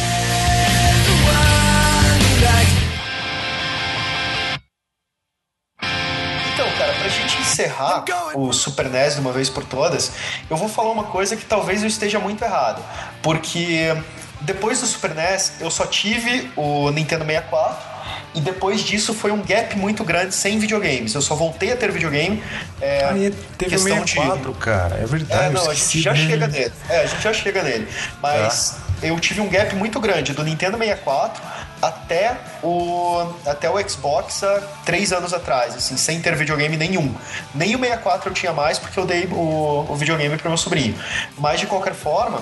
[7.61, 8.05] Encerrar
[8.35, 10.13] o Super NES de uma vez por todas,
[10.49, 12.83] eu vou falar uma coisa que talvez eu esteja muito errado.
[13.23, 13.95] Porque
[14.41, 17.91] depois do Super NES, eu só tive o Nintendo 64.
[18.33, 21.15] E depois disso foi um gap muito grande sem videogames.
[21.15, 22.41] Eu só voltei a ter videogame.
[22.81, 24.97] É, Aí teve o questão de- 64, cara.
[25.03, 25.47] É verdade.
[25.47, 26.73] É, não, a gente já chega nele.
[26.89, 27.89] É, a gente já chega nele.
[28.23, 31.43] Mas eu tive um gap muito grande do Nintendo 64
[31.83, 37.15] até o, até o Xbox há três anos atrás, assim, sem ter videogame nenhum.
[37.55, 40.95] Nem o 64 eu tinha mais porque eu dei o, o videogame pro meu sobrinho.
[41.39, 42.41] Mas de qualquer forma,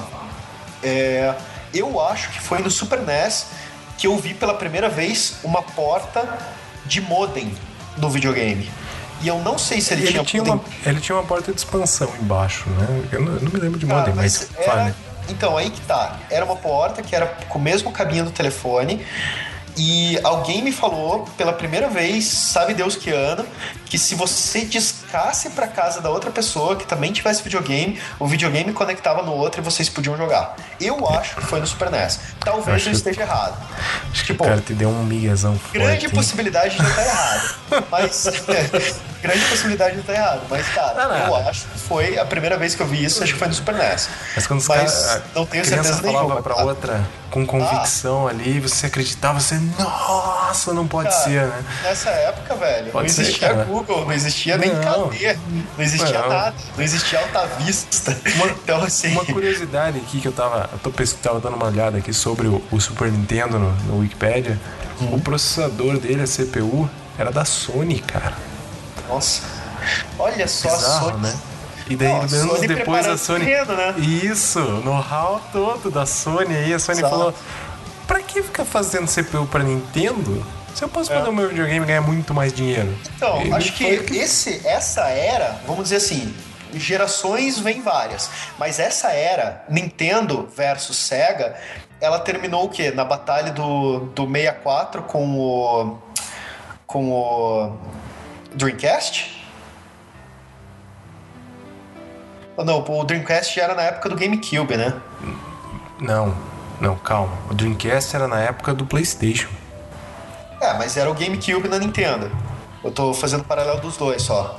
[0.83, 1.35] é,
[1.73, 3.47] eu acho que foi no Super NES
[3.97, 6.39] que eu vi pela primeira vez uma porta
[6.87, 7.53] de modem
[7.97, 8.71] no videogame.
[9.21, 11.59] E eu não sei se ele, Ele tinha, tinha, uma, ele tinha uma porta de
[11.59, 12.87] expansão embaixo, né?
[13.11, 14.95] Eu não, eu não me lembro de modem, mas, era- fala.
[15.29, 16.19] Então, aí que tá.
[16.31, 19.05] Era uma porta que era com o mesmo cabinho do telefone.
[19.81, 23.47] E alguém me falou pela primeira vez, sabe Deus que ano,
[23.87, 28.27] que se você dis- ficasse pra casa da outra pessoa que também tivesse videogame, o
[28.27, 30.57] videogame conectava no outro e vocês podiam jogar.
[30.81, 32.19] Eu acho que foi no Super NES.
[32.41, 33.57] Talvez Acho eu que- esteja errado.
[34.13, 35.79] Acho que Tipo, o cara te deu um miguezão forte.
[35.79, 36.13] grande hein?
[36.13, 37.55] possibilidade de eu estar errado.
[37.91, 38.25] Mas.
[39.23, 40.41] grande possibilidade de eu estar errado.
[40.51, 41.27] Mas, cara, Não, não.
[41.29, 43.55] eu acho que foi a primeira vez que eu vi isso, acho que foi no
[43.55, 44.09] Super NES.
[44.35, 45.23] Mas quando os Mas caras.
[45.35, 46.67] não tenho certeza falava nenhuma, pra cara.
[46.67, 49.61] outra com convicção ali, você acreditava, você.
[49.79, 51.65] Nossa, não pode Cara, ser, né?
[51.83, 53.65] Nessa época, velho, Pode não ser, existia cara.
[53.65, 55.09] Google, não existia nem Não.
[55.09, 55.39] KD,
[55.77, 56.29] não existia Não.
[56.29, 58.17] nada, não existia Alta Vista.
[58.63, 59.09] então, assim.
[59.13, 60.69] Uma curiosidade aqui que eu tava.
[60.73, 63.99] Eu tô, pes- tava dando uma olhada aqui sobre o, o Super Nintendo no, no
[64.01, 64.59] Wikipedia.
[65.01, 65.15] Uhum.
[65.15, 66.89] O processador dele, a CPU,
[67.19, 68.33] era da Sony, cara.
[69.09, 69.43] Nossa.
[70.19, 71.23] Olha só a Bizarro, Sony.
[71.23, 71.37] né?
[71.91, 73.45] E daí, Não, a anos Sony depois, a Sony.
[73.47, 73.95] terreno, né?
[73.99, 76.75] Isso, know-how todo da Sony aí.
[76.75, 77.15] A Sony Exato.
[77.15, 77.35] falou:
[78.09, 80.45] pra que ficar fazendo CPU pra Nintendo?
[80.75, 82.89] Se eu posso fazer o meu videogame e ganhar muito mais dinheiro.
[82.89, 83.09] É.
[83.17, 86.35] Então, acho que foi- esse, essa era, vamos dizer assim,
[86.75, 91.57] gerações vem várias, mas essa era, Nintendo versus Sega,
[92.01, 92.91] ela terminou o quê?
[92.93, 95.99] Na batalha do, do 64 com o.
[96.87, 97.77] com o.
[98.55, 99.37] Dreamcast?
[102.57, 104.95] Ou Não, o Dreamcast já era na época do GameCube, né?
[106.01, 106.35] Não,
[106.81, 107.33] não, calma.
[107.51, 109.49] O Dreamcast era na época do PlayStation.
[110.61, 112.31] É, mas era o GameCube na Nintendo.
[112.83, 114.59] Eu tô fazendo paralelo dos dois só.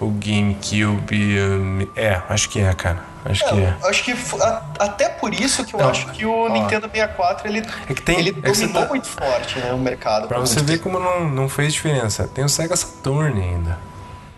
[0.00, 1.40] O GameCube.
[1.40, 3.06] hum, É, acho que é, cara.
[3.24, 3.76] Acho que é.
[3.84, 6.48] acho que a- até por isso que eu Não, acho que o ó.
[6.48, 7.58] Nintendo 64 ele,
[7.88, 10.28] É que tem- ele é dominou tá- muito forte né, o mercado.
[10.28, 10.84] Pra você ver tempo.
[10.84, 12.26] como não, não fez diferença.
[12.28, 13.76] Tem o Sega Saturn ainda.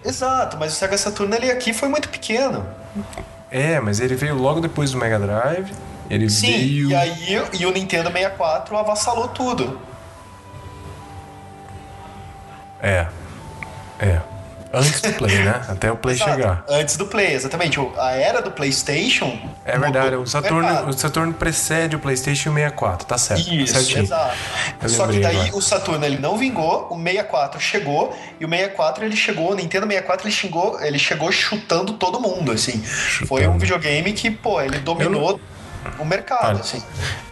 [0.05, 2.67] Exato, mas o Sega Saturn ele aqui foi muito pequeno.
[3.51, 5.71] É, mas ele veio logo depois do Mega Drive.
[6.11, 6.91] Ele Sim, veio.
[6.91, 9.81] e aí e o Nintendo 64 avassalou tudo.
[12.83, 13.07] É.
[13.99, 14.21] É.
[14.73, 15.63] Antes do Play, né?
[15.69, 16.65] Até o Play Exato, chegar.
[16.69, 17.79] Antes do Play, exatamente.
[17.99, 19.37] A era do PlayStation.
[19.65, 20.89] É verdade, o Saturn, mercado.
[20.89, 23.53] o Saturn precede o PlayStation 64, tá certo.
[23.53, 24.05] Isso, certinho.
[24.05, 24.37] exato.
[24.81, 25.57] Eu Só que daí agora.
[25.57, 29.87] o Saturno ele não vingou, o 64 chegou e o 64 ele chegou, o Nintendo
[29.87, 32.81] 64 ele chegou, ele chegou chutando todo mundo, assim.
[33.27, 35.41] Foi um videogame que, pô, ele dominou
[35.99, 36.83] o mercado, Olha, assim.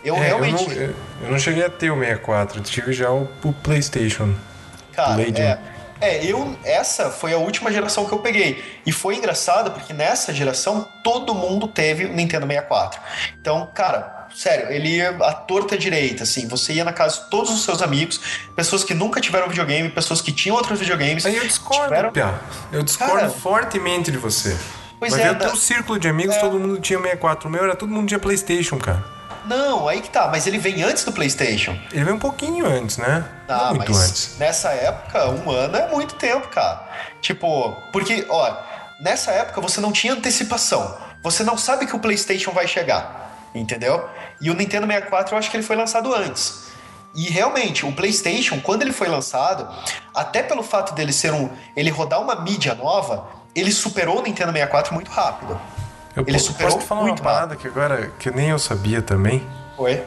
[0.05, 0.95] Eu É, realmente, Eu não, eu,
[1.25, 4.35] eu não cheguei a ter o 64, eu tive já o, o PlayStation.
[4.95, 5.59] cara, é,
[6.01, 8.81] é, eu essa foi a última geração que eu peguei.
[8.87, 13.01] E foi engraçado porque nessa geração todo mundo teve o Nintendo 64.
[13.41, 16.47] Então, cara, sério, ele ia à torta direita, assim.
[16.47, 18.21] Você ia na casa de todos os seus amigos,
[18.55, 21.27] pessoas que nunca tiveram videogame, pessoas que tinham outros videogames.
[21.27, 22.35] Aí eu discordo, tiveram- Pia.
[22.71, 24.57] Eu discordo Cara, fortemente de você.
[24.99, 26.41] Pois Vai é, o da- teu círculo de amigos, é.
[26.41, 27.49] todo mundo tinha 64.
[27.49, 29.05] O meu era todo mundo tinha Playstation, cara.
[29.47, 31.79] Não, aí que tá, mas ele vem antes do PlayStation.
[31.91, 33.25] Ele veio um pouquinho antes, né?
[33.49, 34.37] Ah, Não muito mas antes.
[34.39, 36.87] nessa época, um ano é muito tempo, cara.
[37.23, 38.55] Tipo, porque, ó,
[39.01, 40.95] nessa época você não tinha antecipação.
[41.23, 44.07] Você não sabe que o PlayStation vai chegar, entendeu?
[44.41, 46.69] E o Nintendo 64 eu acho que ele foi lançado antes.
[47.15, 49.67] E realmente, o PlayStation, quando ele foi lançado,
[50.15, 51.49] até pelo fato dele ser um.
[51.75, 53.27] ele rodar uma mídia nova,
[53.59, 55.59] ele superou o Nintendo 64 muito rápido.
[56.17, 59.01] Eu ele po- superou posso falar muito uma parada que agora que nem eu sabia
[59.03, 59.47] também.
[59.77, 60.03] Foi.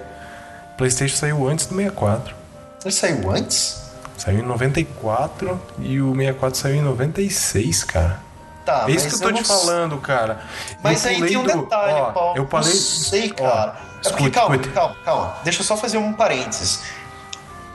[0.78, 2.36] PlayStation saiu antes do 64.
[2.84, 3.82] Ele saiu antes?
[4.18, 8.20] Saiu em 94 e o 64 saiu em 96, cara.
[8.66, 10.42] Tá, é isso que eu tô não te falando, cara.
[10.84, 12.38] Mas eu aí tem um do- detalhe, ó, Paulo.
[12.38, 12.70] Eu falei.
[12.70, 13.72] Não sei, ó, cara.
[13.72, 14.74] é porque, escute, calma, escute.
[14.74, 15.36] calma, calma.
[15.44, 16.82] Deixa eu só fazer um parênteses.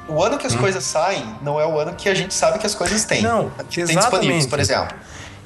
[0.08, 0.38] O ano Hum.
[0.38, 3.04] que as coisas saem não é o ano que a gente sabe que as coisas
[3.04, 3.22] têm.
[3.22, 4.10] Não, que tem exatamente.
[4.10, 4.96] disponíveis, por exemplo.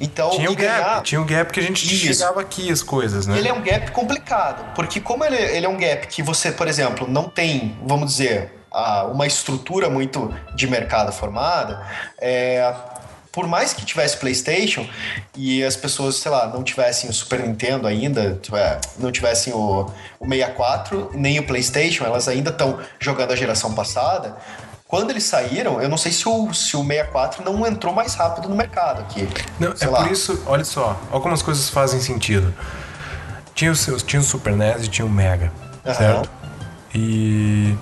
[0.00, 2.14] Então, Tinha e o gap, ganhar, tinha o gap que a gente Isso.
[2.14, 3.36] chegava aqui as coisas, né?
[3.38, 6.66] ele é um gap complicado, porque como ele, ele é um gap que você, por
[6.66, 11.84] exemplo, não tem, vamos dizer, a- uma estrutura muito de mercado formada,
[12.18, 12.72] é,
[13.32, 14.88] por mais que tivesse PlayStation
[15.36, 19.86] e as pessoas, sei lá, não tivessem o Super Nintendo ainda, tiver- não tivessem o,
[20.18, 24.36] o 64 nem o PlayStation, elas ainda estão jogando a geração passada.
[24.90, 28.48] Quando eles saíram, eu não sei se o, se o 64 não entrou mais rápido
[28.48, 29.28] no mercado aqui.
[29.60, 30.02] Não, é lá.
[30.02, 32.52] por isso, olha só, olha como as coisas fazem sentido.
[33.54, 35.52] Tinha o, tinha o Super NES e tinha o Mega,
[35.86, 35.94] Aham.
[35.94, 36.30] certo?
[36.92, 37.76] E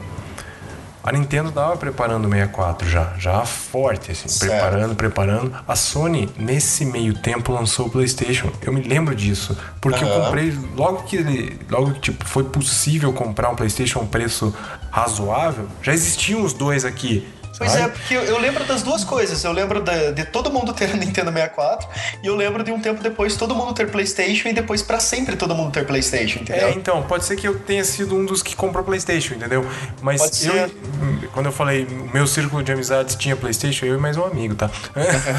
[1.09, 4.51] a Nintendo tava preparando o 64 já, já forte, assim, Certo.
[4.51, 5.53] preparando, preparando.
[5.67, 8.51] A Sony, nesse meio tempo, lançou o PlayStation.
[8.61, 10.25] Eu me lembro disso, porque eu Aham.
[10.27, 14.55] comprei logo que ele, logo que tipo, foi possível comprar um PlayStation a um preço
[14.91, 17.27] razoável, já existiam os dois aqui.
[17.59, 19.43] Pois é, porque eu, eu, lembro das duas coisas.
[19.43, 21.89] Eu lembro de, de, todo mundo ter Nintendo 64
[22.23, 25.37] e eu lembro de um tempo depois todo mundo ter PlayStation e depois para sempre
[25.37, 26.69] todo mundo ter PlayStation, entendeu?
[26.69, 29.67] É, então, pode ser que eu tenha sido um dos que comprou PlayStation, entendeu?
[30.01, 30.71] Mas eu,
[31.33, 34.71] quando eu falei, meu círculo de amizades tinha PlayStation, eu e mais um amigo, tá?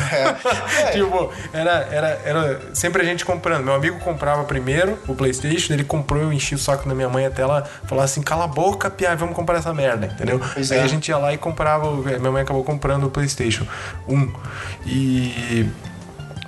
[0.10, 0.92] É.
[0.92, 3.64] tipo, era, era, era sempre a gente comprando.
[3.64, 7.26] Meu amigo comprava primeiro o PlayStation, ele comprou, eu enchi o saco da minha mãe
[7.26, 10.40] até ela falar assim: cala a boca, Pia, vamos comprar essa merda, entendeu?
[10.54, 10.84] Pois Aí é.
[10.84, 11.88] a gente ia lá e comprava,
[12.18, 13.66] minha mãe acabou comprando o PlayStation
[14.08, 14.34] 1.
[14.86, 15.66] E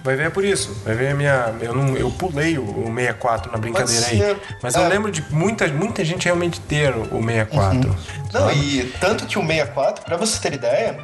[0.03, 0.73] Vai ver é por isso.
[0.84, 1.53] Vai ver a minha.
[1.61, 4.38] Eu, não, eu pulei o 64 na brincadeira aí.
[4.61, 4.88] Mas eu é.
[4.88, 7.90] lembro de muita, muita gente realmente ter o 64.
[7.90, 7.95] Uhum.
[8.34, 10.98] Não, e tanto que o 64, pra você ter ideia,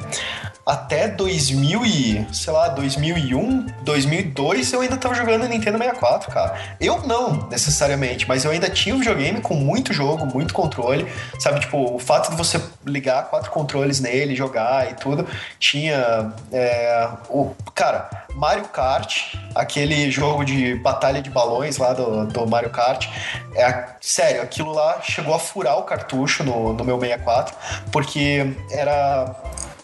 [0.68, 6.58] até 2000 e, sei lá, 2001, 2002 eu ainda tava jogando Nintendo 64, cara.
[6.78, 11.06] Eu não, necessariamente, mas eu ainda tinha um videogame com muito jogo, muito controle,
[11.38, 11.60] sabe?
[11.60, 15.26] Tipo, o fato de você ligar quatro controles nele, jogar e tudo,
[15.58, 17.54] tinha é, o...
[17.74, 23.08] Cara, Mario Kart, aquele jogo de batalha de balões lá do, do Mario Kart,
[23.52, 27.56] é, sério, aquilo lá chegou a furar o cartucho no, no meu 64,
[27.90, 29.34] porque era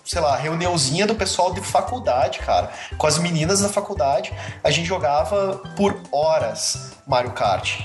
[0.04, 2.70] sei lá, reuniãozinha do pessoal de faculdade, cara.
[2.98, 4.32] Com as meninas da faculdade,
[4.62, 7.80] a gente jogava por horas Mario Kart.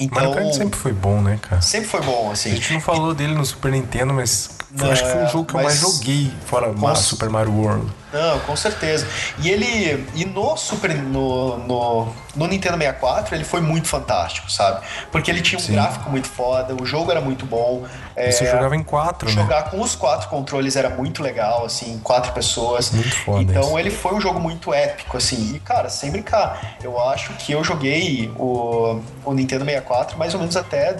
[0.00, 1.60] Então, Mario Kart sempre foi bom, né, cara?
[1.60, 2.50] Sempre foi bom, assim.
[2.50, 5.44] A gente não falou dele no Super Nintendo, mas não, acho que foi o jogo
[5.44, 6.94] que eu mais joguei fora com...
[6.94, 7.92] Super Mario World.
[8.12, 9.06] Não, com certeza.
[9.38, 10.06] E ele.
[10.14, 10.94] E no Super.
[10.94, 14.84] No, no, no, Nintendo 64, ele foi muito fantástico, sabe?
[15.10, 15.72] Porque ele tinha um Sim.
[15.72, 17.84] gráfico muito foda, o jogo era muito bom.
[18.14, 19.48] É, Você jogava em quatro, jogar né?
[19.48, 22.90] Jogar com os quatro controles era muito legal, assim, quatro pessoas.
[22.90, 23.42] Muito foda.
[23.42, 23.78] Então isso.
[23.78, 25.54] ele foi um jogo muito épico, assim.
[25.54, 30.40] E, cara, sem brincar, eu acho que eu joguei o, o Nintendo 64 mais ou
[30.40, 30.96] menos até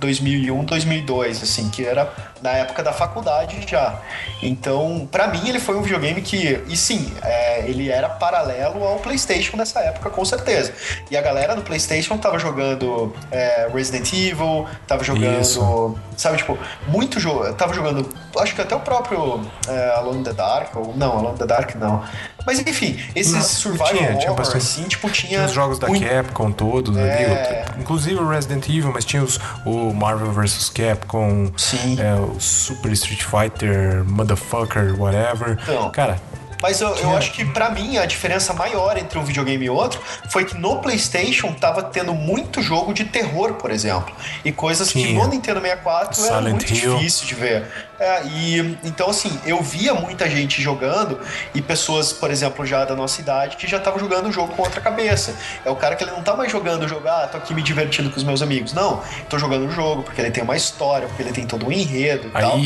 [0.00, 4.00] 2001, 2002, assim, que era na época da faculdade já.
[4.42, 8.98] Então, para mim, ele foi um videogame que, e sim, é, ele era paralelo ao
[8.98, 10.72] PlayStation nessa época, com certeza.
[11.10, 15.98] E a galera do PlayStation tava jogando é, Resident Evil, tava jogando, Isso.
[16.16, 17.52] sabe, tipo, muito jogo.
[17.54, 18.08] Tava jogando,
[18.38, 21.46] acho que até o próprio é, Alone in the Dark, ou não, Alone in the
[21.46, 22.02] Dark não.
[22.46, 25.28] Mas enfim, esses não, survival tinha, horror, tinha bastante, assim, tipo, tinha...
[25.28, 26.06] tinha os jogos da muito...
[26.08, 27.64] Capcom todos é...
[27.66, 31.98] ali, inclusive o Resident Evil, mas tinha os, o Marvel vs Capcom, Sim.
[32.00, 35.58] É, Super Street Fighter, Motherfucker, whatever.
[35.62, 36.20] Então, Cara,
[36.60, 40.00] mas eu, eu acho que para mim a diferença maior entre um videogame e outro
[40.28, 44.14] foi que no PlayStation tava tendo muito jogo de terror, por exemplo.
[44.44, 45.04] E coisas Sim.
[45.06, 46.96] que no Nintendo 64 Silent era muito Hill.
[46.96, 47.66] difícil de ver.
[47.98, 51.18] É, e então assim, eu via muita gente jogando
[51.54, 54.62] e pessoas, por exemplo, já da nossa idade que já estavam jogando o jogo com
[54.62, 55.34] outra cabeça.
[55.64, 58.10] É o cara que ele não tá mais jogando jogar, ah, tô aqui me divertindo
[58.10, 58.72] com os meus amigos.
[58.72, 61.72] Não, tô jogando o jogo porque ele tem uma história, porque ele tem todo um
[61.72, 62.60] enredo e Aí, tal.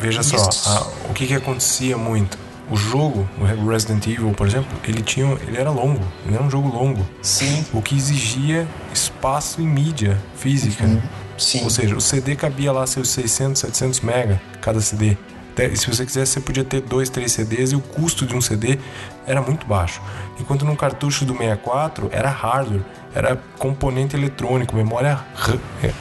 [0.00, 0.52] veja Isso.
[0.52, 2.43] só, a, o que que acontecia muito?
[2.70, 6.50] O jogo, o Resident Evil, por exemplo, ele tinha, ele era longo, ele era um
[6.50, 7.06] jogo longo.
[7.22, 7.64] Sim.
[7.72, 10.84] O que exigia espaço em mídia física.
[10.84, 11.02] Uhum.
[11.36, 11.64] Sim.
[11.64, 15.16] Ou seja, o CD cabia lá seus 600, 700 mega cada CD.
[15.56, 18.40] E se você quisesse, você podia ter dois, três CDs e o custo de um
[18.40, 18.78] CD
[19.26, 20.02] era muito baixo.
[20.40, 22.82] Enquanto no cartucho do 64 era hardware,
[23.14, 25.20] era componente eletrônico, memória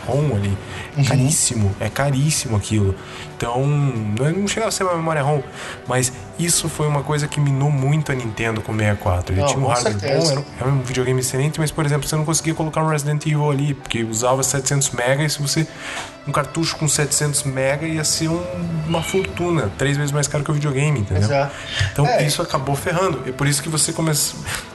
[0.08, 0.58] ROM ali.
[0.98, 1.06] Uhum.
[1.06, 2.96] Caríssimo, é caríssimo aquilo.
[3.38, 5.42] Então, não chegava a ser uma memória ROM,
[5.88, 9.34] mas isso foi uma coisa que minou muito a Nintendo com o 64.
[9.34, 10.36] Ele não, tinha um hardware certeza.
[10.36, 13.52] bom, era, um videogame excelente, mas, por exemplo, você não conseguia colocar um Resident Evil
[13.52, 15.68] ali, porque usava 700 MB e se você.
[16.26, 18.42] Um cartucho com 700 MB ia ser um,
[18.88, 21.24] uma fortuna, três vezes mais caro que o videogame, entendeu?
[21.24, 21.54] Exato.
[21.92, 22.24] Então, é.
[22.24, 23.22] isso acabou ferrando.
[23.28, 24.14] É por isso que você come,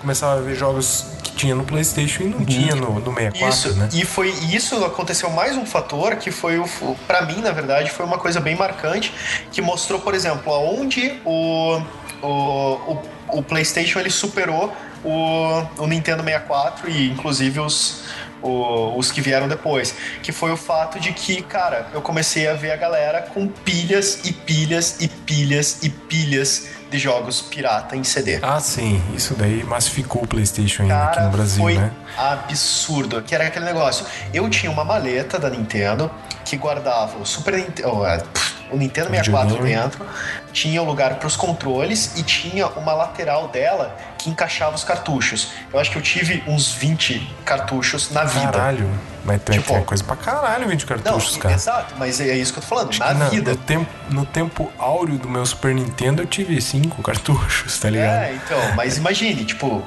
[0.02, 1.06] começava a ver jogos
[1.38, 3.88] tinha no PlayStation e não tinha no, no 64, isso, né?
[3.94, 6.66] E foi isso aconteceu mais um fator que foi o
[7.06, 9.14] para mim, na verdade, foi uma coisa bem marcante
[9.52, 11.80] que mostrou, por exemplo, aonde o
[12.20, 13.02] o, o,
[13.38, 14.74] o PlayStation ele superou
[15.04, 18.02] o, o Nintendo 64 e inclusive os
[18.42, 22.54] o, os que vieram depois, que foi o fato de que, cara, eu comecei a
[22.54, 28.04] ver a galera com pilhas e pilhas e pilhas e pilhas de jogos pirata em
[28.04, 28.38] CD.
[28.42, 31.92] Ah, sim, isso daí massificou o PlayStation ainda cara, aqui no Brasil, foi né?
[32.16, 34.06] Absurdo, que era aquele negócio.
[34.32, 36.10] Eu tinha uma maleta da Nintendo
[36.44, 38.22] que guardava o Super Nintendo, oh, é,
[38.70, 40.06] o Nintendo 64 dentro,
[40.52, 44.84] tinha o um lugar para os controles e tinha uma lateral dela que encaixava os
[44.84, 45.52] cartuchos.
[45.72, 48.52] Eu acho que eu tive uns 20 cartuchos na vida.
[48.52, 48.90] Caralho.
[49.24, 51.54] Mas tem, tipo, tem coisa pra caralho 20 cartuchos, não, cara.
[51.54, 53.50] Exato, mas é isso que eu tô falando, acho na vida.
[53.50, 58.24] No tempo, no tempo áureo do meu Super Nintendo eu tive 5 cartuchos, tá ligado?
[58.24, 59.84] É, então, mas imagine, tipo, uh,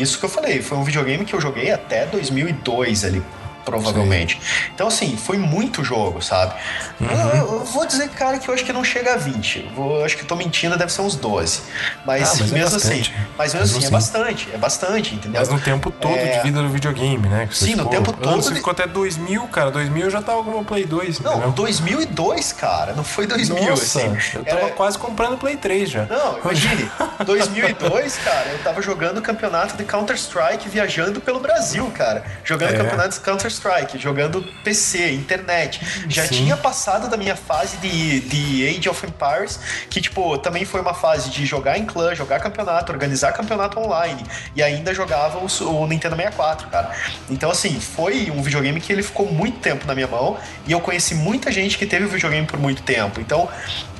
[0.00, 3.22] isso que eu falei, foi um videogame que eu joguei até 2002 ali,
[3.64, 4.34] provavelmente.
[4.34, 4.70] Sim.
[4.74, 6.54] Então, assim, foi muito jogo, sabe?
[7.00, 7.08] Uhum.
[7.08, 9.72] Eu, eu, vou dizer, cara, que eu acho que não chega a 20.
[9.76, 11.62] Eu acho que tô mentindo, deve ser uns 12.
[12.04, 13.02] Mas, ah, mas é mesmo é assim.
[13.36, 14.48] Mas mesmo assim, assim, é bastante.
[14.52, 15.40] É bastante, entendeu?
[15.40, 16.38] Mas no tempo todo é...
[16.38, 17.48] de vida do videogame, né?
[17.50, 18.42] Sim, no tempo todo.
[18.42, 18.56] Você de...
[18.56, 19.70] ficou até 2000, cara.
[19.70, 21.20] 2000 eu já tava com o Play 2.
[21.20, 21.52] Não, entendeu?
[21.52, 22.92] 2002, cara.
[22.92, 24.16] Não foi 2000, Nossa, assim.
[24.34, 24.70] Eu tava Era...
[24.70, 26.04] quase comprando Play 3 já.
[26.06, 26.90] Não, imagine.
[27.24, 32.24] 2002, cara, eu tava jogando o campeonato de Counter-Strike viajando pelo Brasil, cara.
[32.44, 32.76] Jogando é.
[32.76, 33.20] campeonato de
[33.52, 35.80] Counter-Strike, jogando PC, internet.
[36.08, 36.36] Já Sim.
[36.36, 39.60] tinha passado da minha fase de, de Age of Empires,
[39.90, 44.22] que, tipo, também foi uma fase de jogar em clã, jogar campeonato, organizar campeonato online.
[44.56, 46.90] E ainda jogava o, o Nintendo 64, cara.
[47.28, 50.80] Então, assim, foi um videogame que ele ficou muito tempo na minha mão e eu
[50.80, 53.20] conheci muita gente que teve o videogame por muito tempo.
[53.20, 53.48] Então,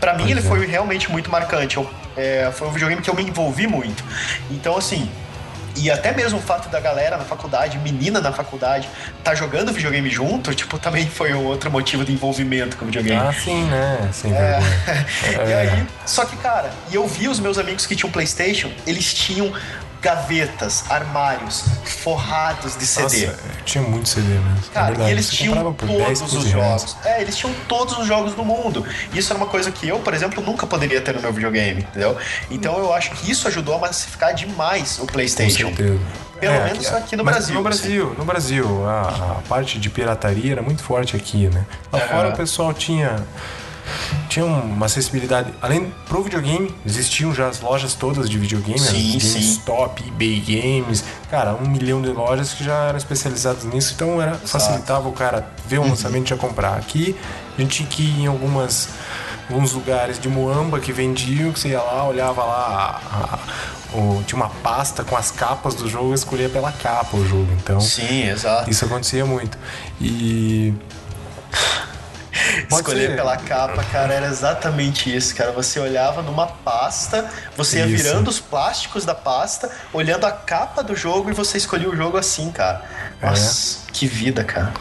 [0.00, 0.42] para mim, ele é.
[0.42, 1.76] foi realmente muito marcante.
[1.76, 4.04] Eu, é, foi um videogame que eu me envolvi muito.
[4.50, 5.10] Então, assim,
[5.76, 8.88] e até mesmo o fato da galera na faculdade, menina na faculdade,
[9.22, 13.20] tá jogando videogame junto, tipo, também foi um outro motivo de envolvimento com o videogame.
[13.20, 14.10] Ah, sim, né?
[14.12, 14.58] Sim, é.
[15.48, 19.12] e aí, só que, cara, e eu vi os meus amigos que tinham PlayStation, eles
[19.14, 19.52] tinham
[20.02, 23.26] gavetas, armários forrados de CD.
[23.26, 24.58] Nossa, tinha muito CD mesmo.
[24.70, 26.96] É Cara, e eles tinham todos os jogos.
[27.04, 28.84] É, eles tinham todos os jogos do mundo.
[29.14, 32.16] Isso era uma coisa que eu, por exemplo, nunca poderia ter no meu videogame, entendeu?
[32.50, 35.70] Então eu acho que isso ajudou a massificar demais o PlayStation.
[35.70, 36.00] Com certeza.
[36.40, 37.54] Pelo é, menos aqui no Brasil.
[37.54, 38.18] No Brasil, assim.
[38.18, 39.02] no Brasil, a,
[39.38, 41.64] a, parte de pirataria era muito forte aqui, né?
[41.92, 42.08] Lá é.
[42.08, 43.24] fora o pessoal tinha
[44.28, 45.52] tinha uma acessibilidade.
[45.60, 51.54] Além pro videogame, existiam já as lojas todas de videogame, sim, GameStop, eBay Games, cara,
[51.54, 55.78] um milhão de lojas que já eram especializadas nisso, então era, facilitava o cara ver
[55.78, 55.90] um uhum.
[55.90, 56.76] lançamento e já comprar.
[56.76, 57.16] Aqui
[57.56, 58.88] a gente tinha que ir em algumas
[59.50, 64.22] alguns lugares de Moamba que vendiam, que você ia lá, olhava lá, a, a, o,
[64.24, 67.48] tinha uma pasta com as capas do jogo, escolhia pela capa o jogo.
[67.60, 68.70] Então, sim, exato.
[68.70, 69.58] Isso acontecia muito.
[70.00, 70.72] E
[72.70, 73.16] Escolher ser.
[73.16, 75.52] pela capa, cara, era exatamente isso, cara.
[75.52, 78.02] Você olhava numa pasta, você ia isso.
[78.02, 82.16] virando os plásticos da pasta, olhando a capa do jogo e você escolhia o jogo
[82.16, 82.82] assim, cara.
[83.20, 83.26] É.
[83.26, 83.92] Nossa, é.
[83.92, 84.72] que vida, cara.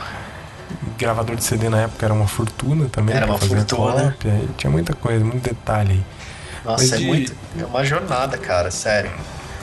[0.98, 3.15] Gravador de CD na época era uma fortuna também.
[3.15, 4.15] Era uma fortuna.
[4.57, 6.03] tinha muita coisa, muito detalhe aí.
[6.64, 7.06] Nossa, Mas é de...
[7.06, 7.35] muito.
[7.60, 9.11] É uma jornada, cara, sério.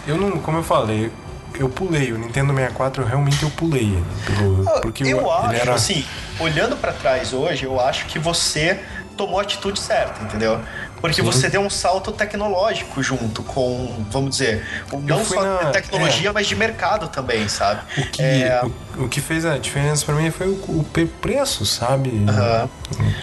[0.06, 1.12] Eu não, como eu falei,
[1.59, 2.12] eu pulei.
[2.12, 4.02] O Nintendo 64 realmente eu pulei.
[4.26, 5.74] Pelo, porque eu o, acho, era...
[5.74, 6.05] assim,
[6.39, 8.80] olhando para trás hoje, eu acho que você
[9.16, 10.60] tomou a atitude certa, entendeu?
[11.01, 11.22] Porque Sim.
[11.22, 14.64] você deu um salto tecnológico junto com, vamos dizer,
[15.02, 15.64] não só na...
[15.64, 16.32] de tecnologia, é.
[16.32, 17.82] mas de mercado também, sabe?
[17.98, 18.62] O que, é...
[18.97, 20.86] o, o, que fez a diferença para mim foi o, o,
[21.20, 22.10] preço, sabe?
[22.10, 22.68] Uhum.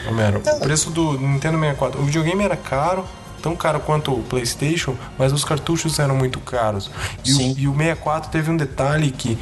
[0.09, 1.99] Homero, o preço do Nintendo 64.
[1.99, 3.05] O videogame era caro,
[3.45, 6.89] tão caro quanto o PlayStation, mas os cartuchos eram muito caros.
[7.23, 9.37] E, o, e o 64 teve um detalhe que,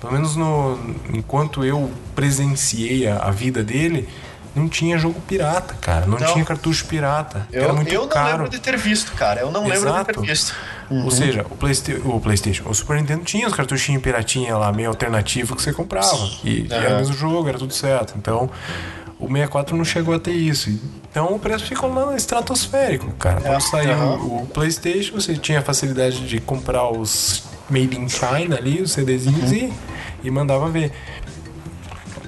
[0.00, 0.76] pelo menos no,
[1.12, 4.08] enquanto eu presenciei a, a vida dele,
[4.56, 6.04] não tinha jogo pirata, cara.
[6.04, 6.32] Não, não.
[6.32, 7.46] tinha cartucho pirata.
[7.52, 8.24] Eu, era muito eu caro.
[8.24, 9.40] não lembro de ter visto, cara.
[9.40, 9.84] Eu não Exato.
[9.84, 10.54] lembro de ter visto.
[10.90, 11.04] Uhum.
[11.04, 14.88] Ou seja, o, Playsta o PlayStation, o Super Nintendo tinha os cartuchinhos piratinha lá, meio
[14.88, 16.28] alternativo que você comprava.
[16.42, 16.66] E, uhum.
[16.66, 18.14] e era o mesmo jogo, era tudo certo.
[18.16, 18.50] Então,
[19.24, 20.70] o 64 não chegou a ter isso.
[21.10, 23.40] Então o preço ficou lá estratosférico, cara.
[23.40, 24.42] Quando é, saiu uhum.
[24.42, 29.50] o PlayStation, você tinha a facilidade de comprar os Made in China ali, os CDzinhos
[29.50, 29.56] uhum.
[29.56, 29.72] e,
[30.24, 30.92] e mandava ver.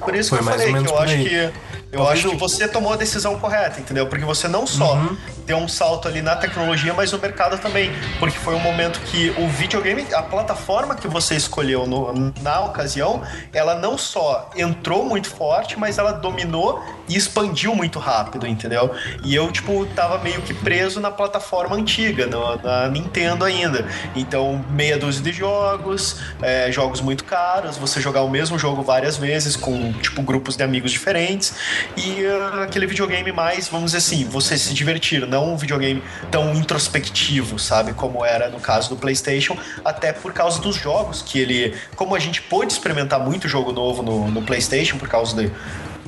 [0.00, 1.52] Por isso Foi que eu falei que eu acho que
[1.96, 4.06] eu acho que você tomou a decisão correta, entendeu?
[4.06, 5.16] Porque você não só uhum.
[5.44, 7.90] deu um salto ali na tecnologia, mas no mercado também.
[8.18, 13.22] Porque foi um momento que o videogame, a plataforma que você escolheu no, na ocasião,
[13.52, 18.90] ela não só entrou muito forte, mas ela dominou e expandiu muito rápido, entendeu?
[19.24, 23.86] E eu, tipo, tava meio que preso na plataforma antiga, no, na Nintendo ainda.
[24.14, 29.16] Então, meia dúzia de jogos, é, jogos muito caros, você jogar o mesmo jogo várias
[29.16, 31.54] vezes com, tipo, grupos de amigos diferentes
[31.96, 36.54] e uh, aquele videogame mais, vamos dizer assim, você se divertir, não um videogame tão
[36.54, 37.92] introspectivo, sabe?
[37.92, 41.74] Como era no caso do PlayStation, até por causa dos jogos que ele.
[41.94, 45.50] Como a gente pôde experimentar muito jogo novo no, no PlayStation, por causa de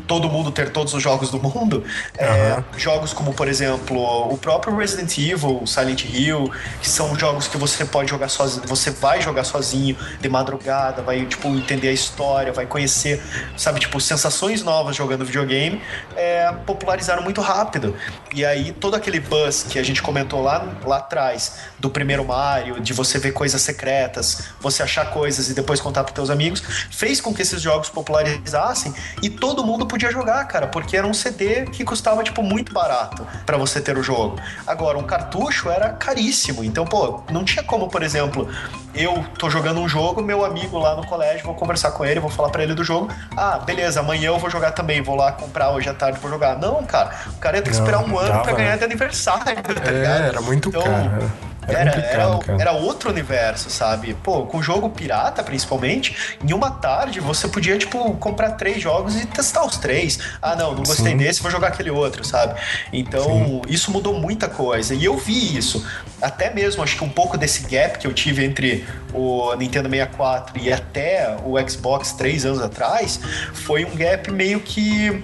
[0.08, 1.84] todo mundo ter todos os jogos do mundo.
[2.18, 2.24] Uhum.
[2.24, 7.56] É, jogos como, por exemplo, o próprio Resident Evil, Silent Hill, que são jogos que
[7.56, 12.52] você pode jogar sozinho, você vai jogar sozinho de madrugada, vai, tipo, entender a história,
[12.52, 13.22] vai conhecer,
[13.56, 15.80] sabe, tipo, sensações novas jogando videogame,
[16.16, 17.94] é, popularizaram muito rápido.
[18.34, 22.80] E aí, todo aquele buzz que a gente comentou lá, lá atrás, do primeiro Mario,
[22.80, 27.20] de você ver coisas secretas, você achar coisas e depois contar para teus amigos, fez
[27.20, 31.12] com que esses jogos popularizassem e todo mundo podia podia jogar, cara, porque era um
[31.12, 34.38] CD que custava, tipo, muito barato para você ter o jogo.
[34.64, 36.62] Agora, um cartucho era caríssimo.
[36.62, 38.48] Então, pô, não tinha como, por exemplo,
[38.94, 42.30] eu tô jogando um jogo, meu amigo lá no colégio, vou conversar com ele, vou
[42.30, 43.08] falar para ele do jogo.
[43.36, 46.56] Ah, beleza, amanhã eu vou jogar também, vou lá comprar hoje à tarde pra jogar.
[46.56, 49.90] Não, cara, o cara ia ter que esperar um ano para ganhar de aniversário, tá
[49.90, 51.47] é, era muito então, caro.
[51.68, 54.14] Era, era, era, outro universo, sabe?
[54.22, 59.26] Pô, com jogo pirata, principalmente, em uma tarde você podia, tipo, comprar três jogos e
[59.26, 60.18] testar os três.
[60.40, 61.16] Ah, não, não gostei Sim.
[61.16, 62.58] desse, vou jogar aquele outro, sabe?
[62.92, 63.62] Então, Sim.
[63.68, 64.94] isso mudou muita coisa.
[64.94, 65.84] E eu vi isso.
[66.20, 70.60] Até mesmo, acho que um pouco desse gap que eu tive entre o Nintendo 64
[70.60, 73.20] e até o Xbox três anos atrás,
[73.52, 75.22] foi um gap meio que.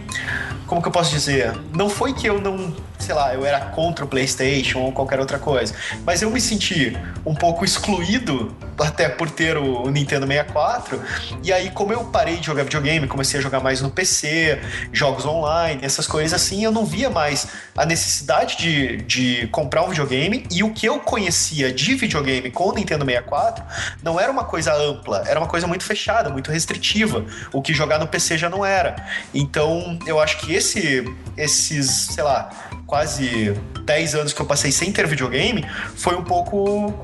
[0.67, 1.53] Como que eu posso dizer?
[1.73, 5.39] Não foi que eu não sei lá, eu era contra o PlayStation ou qualquer outra
[5.39, 5.75] coisa.
[6.05, 11.01] Mas eu me senti um pouco excluído, até por ter o, Nintendo 64.
[11.43, 14.61] E aí, como eu parei de jogar videogame, comecei a jogar mais no PC,
[14.93, 17.47] jogos online, essas coisas assim, eu não via mais
[17.77, 20.47] a necessidade de, de comprar um videogame.
[20.51, 23.65] E o que eu conhecia de videogame com o Nintendo 64
[24.03, 27.25] não era uma coisa ampla, era uma coisa muito fechada, muito restritiva.
[27.53, 28.97] O que jogar no PC já não era.
[29.33, 31.05] Então, eu acho que esse,
[31.37, 32.51] esses, sei lá,
[32.87, 33.55] quase
[33.85, 35.65] 10 anos que eu passei sem ter videogame,
[35.97, 36.95] foi um pouco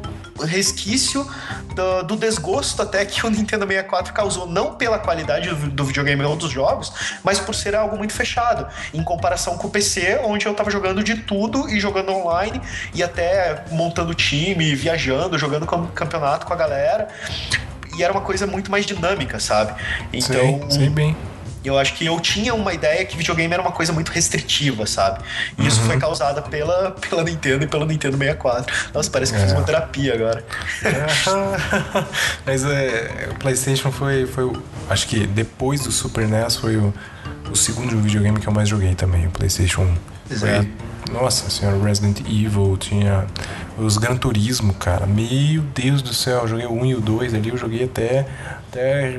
[0.44, 1.26] resquício
[1.74, 6.22] do, do, desgosto até que o Nintendo 64 causou, não pela qualidade do, do, videogame
[6.24, 6.92] ou dos jogos,
[7.22, 11.02] mas por ser algo muito fechado, em comparação com o PC, onde eu tava jogando
[11.02, 12.60] de tudo e jogando online
[12.94, 17.08] e até montando time, viajando, jogando campeonato com a galera.
[17.96, 19.74] E era uma coisa muito mais dinâmica, sabe?
[20.12, 20.60] Então.
[20.68, 21.16] Sei, sei bem
[21.64, 25.22] eu acho que eu tinha uma ideia que videogame era uma coisa muito restritiva, sabe?
[25.58, 25.86] E isso uhum.
[25.86, 28.74] foi causada pela, pela Nintendo e pelo Nintendo 64.
[28.94, 29.42] Nossa, parece que é.
[29.42, 30.44] eu fiz uma terapia agora.
[30.84, 32.04] É.
[32.46, 34.50] Mas é, o PlayStation foi, foi.
[34.88, 36.94] Acho que depois do Super NES foi o,
[37.50, 39.96] o segundo videogame que eu mais joguei também, o PlayStation 1.
[40.30, 40.68] Exato.
[41.12, 43.26] Nossa senhora, Resident Evil, tinha
[43.76, 45.06] os Gran Turismo, cara.
[45.06, 48.26] Meu Deus do céu, eu joguei o 1 e o 2 ali, eu joguei até
[48.70, 49.18] até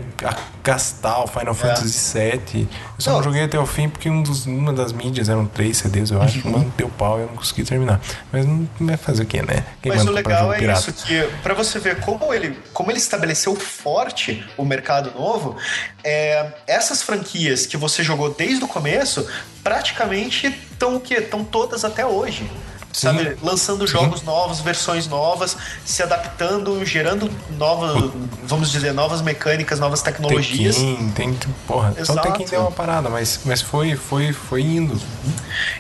[0.63, 1.53] gastar o Final é.
[1.53, 2.61] Fantasy VII.
[2.61, 3.17] Eu só não.
[3.17, 6.21] não joguei até o fim porque um dos, uma das mídias eram três CDs, eu
[6.21, 6.47] acho.
[6.47, 6.55] Uhum.
[6.61, 7.99] Uma deu pau e eu não consegui terminar.
[8.31, 9.63] Mas não vai fazer o quê, né?
[9.81, 10.79] Quem Mas o legal é pirata?
[10.79, 15.55] isso, que para você ver como ele, como ele estabeleceu forte o mercado novo,
[16.03, 19.27] é, essas franquias que você jogou desde o começo,
[19.63, 21.15] praticamente estão o quê?
[21.15, 22.49] Estão todas até hoje
[22.93, 23.37] sabe?
[23.41, 25.55] Lançando jogos novos, versões novas,
[25.85, 28.11] se adaptando, gerando novas,
[28.43, 30.75] vamos dizer, novas mecânicas, novas tecnologias.
[30.75, 32.13] Tekken, tem, porra, Exato.
[32.13, 34.99] só Tekken deu uma parada, mas, mas foi, foi, foi indo.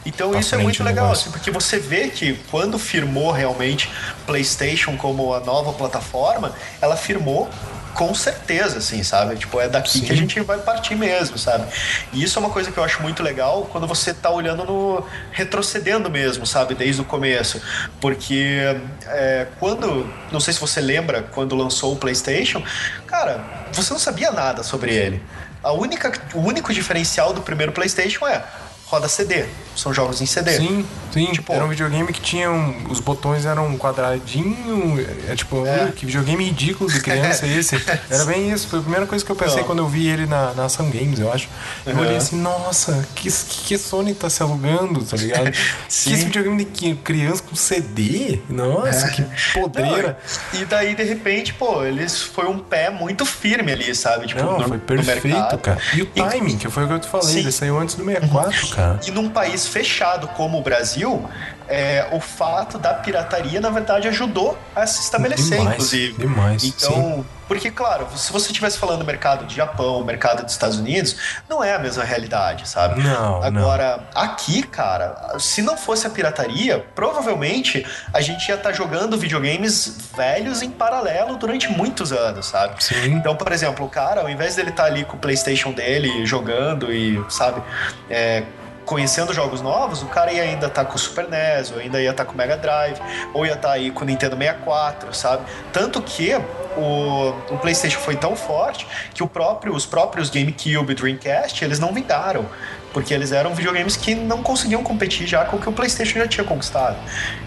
[0.05, 3.89] Então isso é muito legal, assim, porque você vê que quando firmou realmente
[4.25, 7.49] PlayStation como a nova plataforma, ela firmou
[7.93, 9.35] com certeza, assim, sabe?
[9.35, 10.01] Tipo, é daqui Sim.
[10.01, 11.65] que a gente vai partir mesmo, sabe?
[12.13, 15.05] E isso é uma coisa que eu acho muito legal quando você tá olhando no.
[15.31, 16.75] retrocedendo mesmo, sabe?
[16.75, 17.61] Desde o começo.
[17.99, 18.59] Porque
[19.05, 20.09] é, quando.
[20.31, 22.63] Não sei se você lembra, quando lançou o PlayStation,
[23.05, 25.21] cara, você não sabia nada sobre ele.
[25.63, 28.43] A única, o único diferencial do primeiro PlayStation é
[28.91, 29.45] roda CD.
[29.73, 30.51] São jogos em CD.
[30.51, 31.31] Sim, sim.
[31.31, 32.51] Tipo, era um videogame que tinha.
[32.51, 34.99] Um, os botões eram um quadradinho.
[35.29, 35.93] É tipo, é.
[35.95, 37.81] que videogame ridículo de criança é esse.
[38.11, 38.67] Era bem isso.
[38.67, 39.63] Foi a primeira coisa que eu pensei Não.
[39.63, 41.47] quando eu vi ele na, na Ação Games, eu acho.
[41.85, 42.01] Eu uhum.
[42.01, 45.55] olhei assim, nossa, que, que Sony tá se alugando, tá ligado?
[45.87, 46.09] sim.
[46.09, 48.41] Que esse videogame de criança com CD?
[48.49, 49.09] Nossa, é.
[49.11, 49.25] que
[49.57, 50.19] podreira.
[50.53, 54.27] Não, e daí, de repente, pô, eles foi um pé muito firme ali, sabe?
[54.27, 55.79] Tipo, Não, no, foi perfeito, cara.
[55.93, 57.39] E o timing, que foi o que eu te falei, sim.
[57.39, 58.80] ele saiu antes do 64, cara.
[59.05, 61.27] E num país fechado como o Brasil,
[61.71, 66.17] é, o fato da pirataria, na verdade, ajudou a se estabelecer, demais, inclusive.
[66.17, 66.63] Demais.
[66.65, 67.25] Então, sim.
[67.47, 71.15] porque, claro, se você estivesse falando mercado de Japão, mercado dos Estados Unidos,
[71.47, 73.01] não é a mesma realidade, sabe?
[73.01, 73.41] Não.
[73.41, 74.21] Agora, não.
[74.21, 79.97] aqui, cara, se não fosse a pirataria, provavelmente a gente ia estar tá jogando videogames
[80.15, 82.83] velhos em paralelo durante muitos anos, sabe?
[82.83, 83.13] Sim.
[83.13, 86.25] Então, por exemplo, o cara, ao invés dele estar tá ali com o PlayStation dele
[86.25, 87.61] jogando e, sabe,
[88.09, 88.43] é,
[88.85, 92.01] conhecendo jogos novos, o cara ia ainda estar tá com o Super NES, ou ainda
[92.01, 92.99] ia estar tá com o Mega Drive,
[93.33, 95.43] ou ia estar tá aí com o Nintendo 64, sabe?
[95.71, 96.33] Tanto que
[96.77, 102.45] o, o PlayStation foi tão forte que próprio, os próprios GameCube Dreamcast, eles não vingaram
[102.93, 106.27] porque eles eram videogames que não conseguiam competir já com o que o PlayStation já
[106.27, 106.97] tinha conquistado.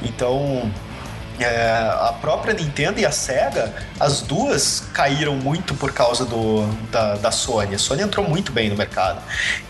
[0.03, 0.71] Então,
[1.41, 7.17] é, a própria Nintendo e a Sega, as duas caíram muito por causa do, da,
[7.17, 7.75] da Sony.
[7.75, 9.21] A Sony entrou muito bem no mercado.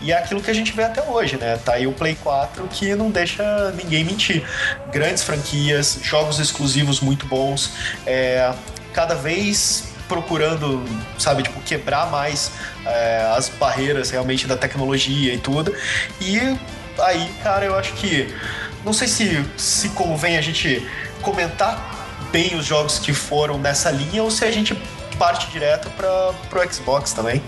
[0.01, 1.57] E é aquilo que a gente vê até hoje, né?
[1.63, 4.43] Tá aí o Play 4 que não deixa ninguém mentir.
[4.91, 7.71] Grandes franquias, jogos exclusivos muito bons,
[8.05, 8.53] é,
[8.93, 10.83] cada vez procurando,
[11.17, 12.51] sabe, tipo, quebrar mais
[12.85, 15.75] é, as barreiras realmente da tecnologia e tudo.
[16.21, 16.39] E
[16.99, 18.33] aí, cara, eu acho que.
[18.83, 20.87] Não sei se, se convém a gente
[21.25, 24.79] comentar bem os jogos que foram nessa linha ou se a gente
[25.17, 27.41] parte direto para pro Xbox também.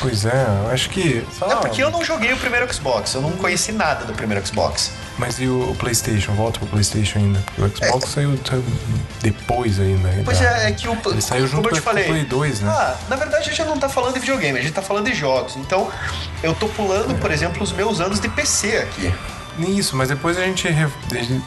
[0.00, 1.24] Pois é, eu acho que.
[1.42, 4.92] É porque eu não joguei o primeiro Xbox, eu não conheci nada do primeiro Xbox.
[5.18, 6.32] Mas e o PlayStation?
[6.32, 7.42] Volta pro PlayStation ainda.
[7.54, 8.06] Porque o Xbox é.
[8.08, 8.64] saiu, saiu,
[9.20, 10.08] depois ainda.
[10.24, 10.96] Pois é, é que o.
[11.06, 12.70] Ele saiu junto com o Play 2, né?
[12.70, 15.14] Ah, na verdade a gente não tá falando de videogame, a gente tá falando de
[15.14, 15.56] jogos.
[15.56, 15.90] Então,
[16.42, 19.12] eu tô pulando, por exemplo, os meus anos de PC aqui.
[19.58, 20.68] Isso, mas depois a gente.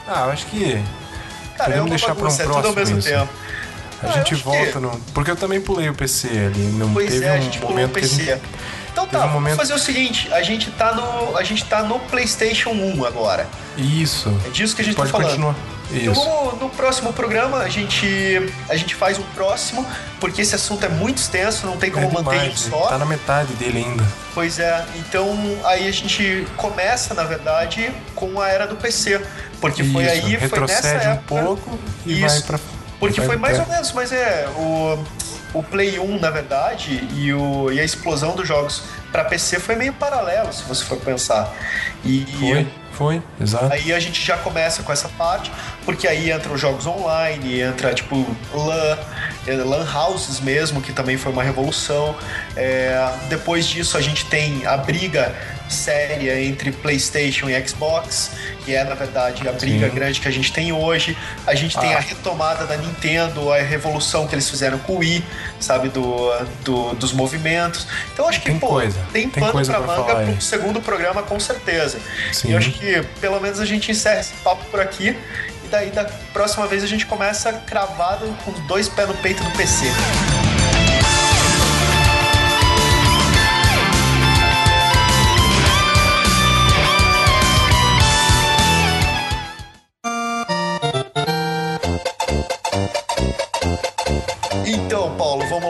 [0.07, 0.83] Ah, eu acho que.
[1.57, 2.43] Cara, Podemos é deixar pra um próximo.
[2.43, 3.09] É tudo ao mesmo isso.
[3.09, 3.29] tempo.
[4.01, 4.79] A ah, gente volta que...
[4.79, 4.99] no.
[5.13, 6.63] Porque eu também pulei o PC ali.
[6.73, 8.23] Não pois teve é, um a gente pulou o PC.
[8.23, 8.41] Gente...
[8.93, 9.57] Então tá, um vamos momento...
[9.57, 11.35] fazer o seguinte, a gente tá no.
[11.35, 13.47] A gente tá no PlayStation 1 agora.
[13.75, 14.31] Isso.
[14.45, 15.31] É disso que a gente Pode tá falando.
[15.31, 15.55] Continuar.
[15.91, 16.21] Isso.
[16.21, 18.07] Então, no, próximo programa, a gente,
[18.69, 19.85] a gente faz um próximo,
[20.19, 22.87] porque esse assunto é muito extenso, não tem como é manter um só.
[22.87, 24.03] Tá na metade dele ainda.
[24.33, 29.21] Pois é, então aí a gente começa, na verdade, com a era do PC.
[29.59, 31.35] Porque Isso, foi aí, foi nessa época.
[31.35, 32.27] um pouco e Isso.
[32.27, 32.59] vai pra
[33.03, 34.47] porque foi mais ou menos, mas é.
[34.55, 34.97] O,
[35.53, 39.75] o Play 1, na verdade, e, o, e a explosão dos jogos para PC foi
[39.75, 41.53] meio paralelo, se você for pensar.
[42.03, 43.73] E, foi, foi, exato.
[43.73, 45.51] Aí a gente já começa com essa parte,
[45.83, 48.97] porque aí entram os jogos online, entra tipo LAN,
[49.47, 52.15] é, LAN houses mesmo, que também foi uma revolução.
[52.55, 55.33] É, depois disso a gente tem a briga
[55.69, 58.31] séria entre PlayStation e Xbox,
[58.63, 59.95] que é na verdade a briga Sim.
[59.95, 61.17] grande que a gente tem hoje.
[61.45, 61.81] A gente ah.
[61.81, 65.23] tem a retomada da Nintendo, a revolução que eles fizeram com o Wii,
[65.59, 66.31] sabe, do,
[66.63, 67.87] do dos movimentos.
[68.13, 68.99] Então acho que tem pô, coisa.
[69.11, 71.99] tem, tem pano coisa pra, pra manga pro segundo programa com certeza.
[72.31, 72.49] Sim.
[72.49, 72.82] E eu acho que
[73.19, 75.17] pelo menos a gente encerra esse papo por aqui.
[75.63, 79.51] E daí da próxima vez a gente começa cravado com dois pés no peito do
[79.51, 79.85] PC.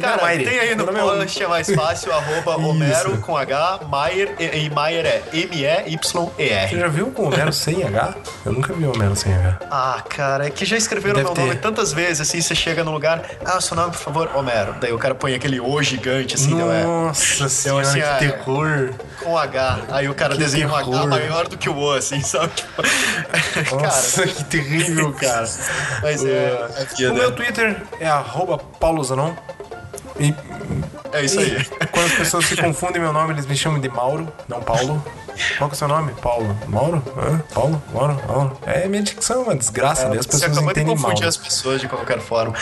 [0.00, 4.64] cara, tem aí no é post, é mais fácil, arroba Homero com H, Maier, e,
[4.64, 6.68] e Maier é M-E-Y-E-R.
[6.68, 8.14] Você já viu com Homero sem H?
[8.44, 9.58] Eu nunca vi Homero sem H.
[9.70, 11.40] Ah, cara, é que já escreveram Deve meu ter.
[11.42, 14.74] nome tantas vezes, assim, você chega no lugar, ah, seu nome, por favor, Homero.
[14.80, 16.84] Daí o cara põe aquele O gigante, assim, Nossa não é?
[16.84, 18.90] Nossa senhora, assim, que ah, terror.
[19.22, 19.80] Com H.
[19.90, 20.88] Aí o cara que desenha terror.
[20.88, 22.52] um H maior do que o O, assim, sabe?
[23.72, 25.48] Nossa, cara, que terrível, cara.
[26.02, 27.10] Mas é.
[27.10, 28.08] o meu Twitter é
[28.78, 29.32] paulozanon.
[30.18, 30.34] E,
[31.12, 31.64] é isso aí.
[31.92, 35.02] Quando as pessoas se confundem meu nome, eles me chamam de Mauro, não Paulo.
[35.58, 36.12] Qual que é o seu nome?
[36.22, 36.56] Paulo?
[36.66, 37.02] Mauro?
[37.16, 37.38] Hã?
[37.52, 37.82] Paulo?
[37.92, 38.20] Mauro?
[38.26, 38.58] Mauro?
[38.64, 40.18] É, minha dicção uma desgraça, é, né?
[40.18, 40.96] As pessoas entendem mal.
[40.96, 42.54] confundir as pessoas de qualquer forma.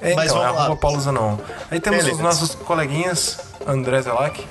[0.00, 0.76] É, Mas então, vamos é lá.
[0.76, 1.36] Paulo Zanon.
[1.70, 2.16] Aí temos Beleza.
[2.16, 4.46] os nossos coleguinhas, André Zelac,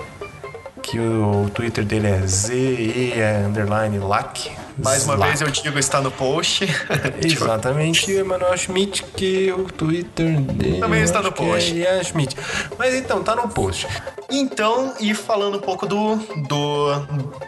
[0.83, 3.13] que o Twitter dele é ZE
[3.47, 4.51] underline LAC.
[4.77, 6.65] Mais uma vez eu digo, está no post.
[7.23, 10.79] Exatamente, o Emanuel Schmidt, que o Twitter dele.
[10.79, 11.85] Também está no post.
[11.85, 12.35] É, é Schmidt.
[12.77, 13.87] Mas então, tá no post.
[14.29, 16.15] Então, e falando um pouco do,
[16.47, 16.87] do,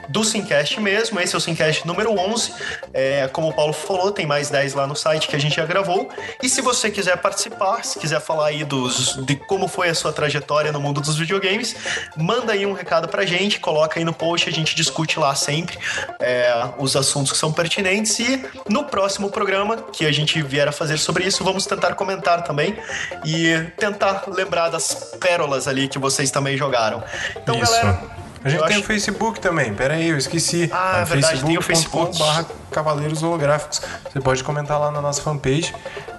[0.09, 2.53] do Simcast mesmo, esse é o Simcast número 11.
[2.93, 5.65] É, como o Paulo falou, tem mais 10 lá no site que a gente já
[5.65, 6.09] gravou.
[6.41, 10.11] E se você quiser participar, se quiser falar aí dos, de como foi a sua
[10.11, 11.75] trajetória no mundo dos videogames,
[12.17, 15.77] manda aí um recado pra gente, coloca aí no post, a gente discute lá sempre
[16.19, 18.19] é, os assuntos que são pertinentes.
[18.19, 22.43] E no próximo programa que a gente vier a fazer sobre isso, vamos tentar comentar
[22.43, 22.75] também
[23.23, 27.03] e tentar lembrar das pérolas ali que vocês também jogaram jogaram.
[27.35, 27.71] Então, Isso.
[27.71, 28.22] galera.
[28.43, 28.79] A gente tem acho...
[28.81, 30.69] o Facebook também, pera aí, eu esqueci.
[30.71, 32.17] Ah, é, verdade, tem o Facebook.
[32.19, 33.81] barra Cavaleiros Holográficos.
[34.11, 35.73] Você pode comentar lá na nossa fanpage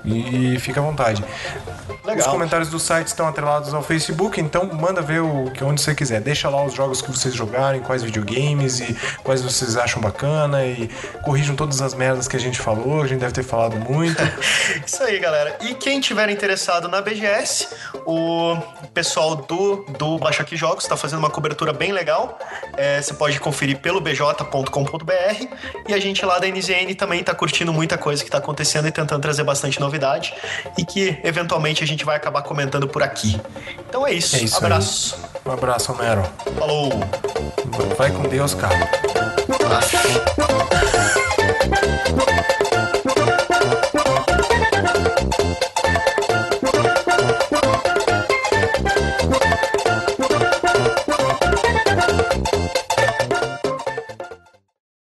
[0.04, 1.24] e fica à vontade.
[2.04, 2.26] Legal.
[2.26, 5.94] Os comentários do site estão atrelados ao Facebook, então manda ver o que onde você
[5.94, 6.20] quiser.
[6.20, 10.88] Deixa lá os jogos que vocês jogarem, quais videogames e quais vocês acham bacana e
[11.22, 14.22] corrijam todas as merdas que a gente falou, a gente deve ter falado muito.
[14.86, 15.56] Isso aí, galera.
[15.62, 17.68] E quem tiver interessado na BGS,
[18.04, 18.58] o
[18.92, 22.13] pessoal do, do Baixa Aqui Jogos está fazendo uma cobertura bem legal.
[22.76, 25.46] É, você pode conferir pelo bj.com.br
[25.88, 28.92] e a gente lá da NZN também está curtindo muita coisa que está acontecendo e
[28.92, 30.34] tentando trazer bastante novidade
[30.76, 33.40] e que eventualmente a gente vai acabar comentando por aqui.
[33.88, 34.36] Então é isso.
[34.36, 34.64] É isso aí.
[34.64, 35.18] Abraço.
[35.46, 36.22] Um abraço, Homero.
[36.58, 36.90] Falou.
[37.96, 38.88] Vai com Deus, cara.
[39.76, 40.93] Aff.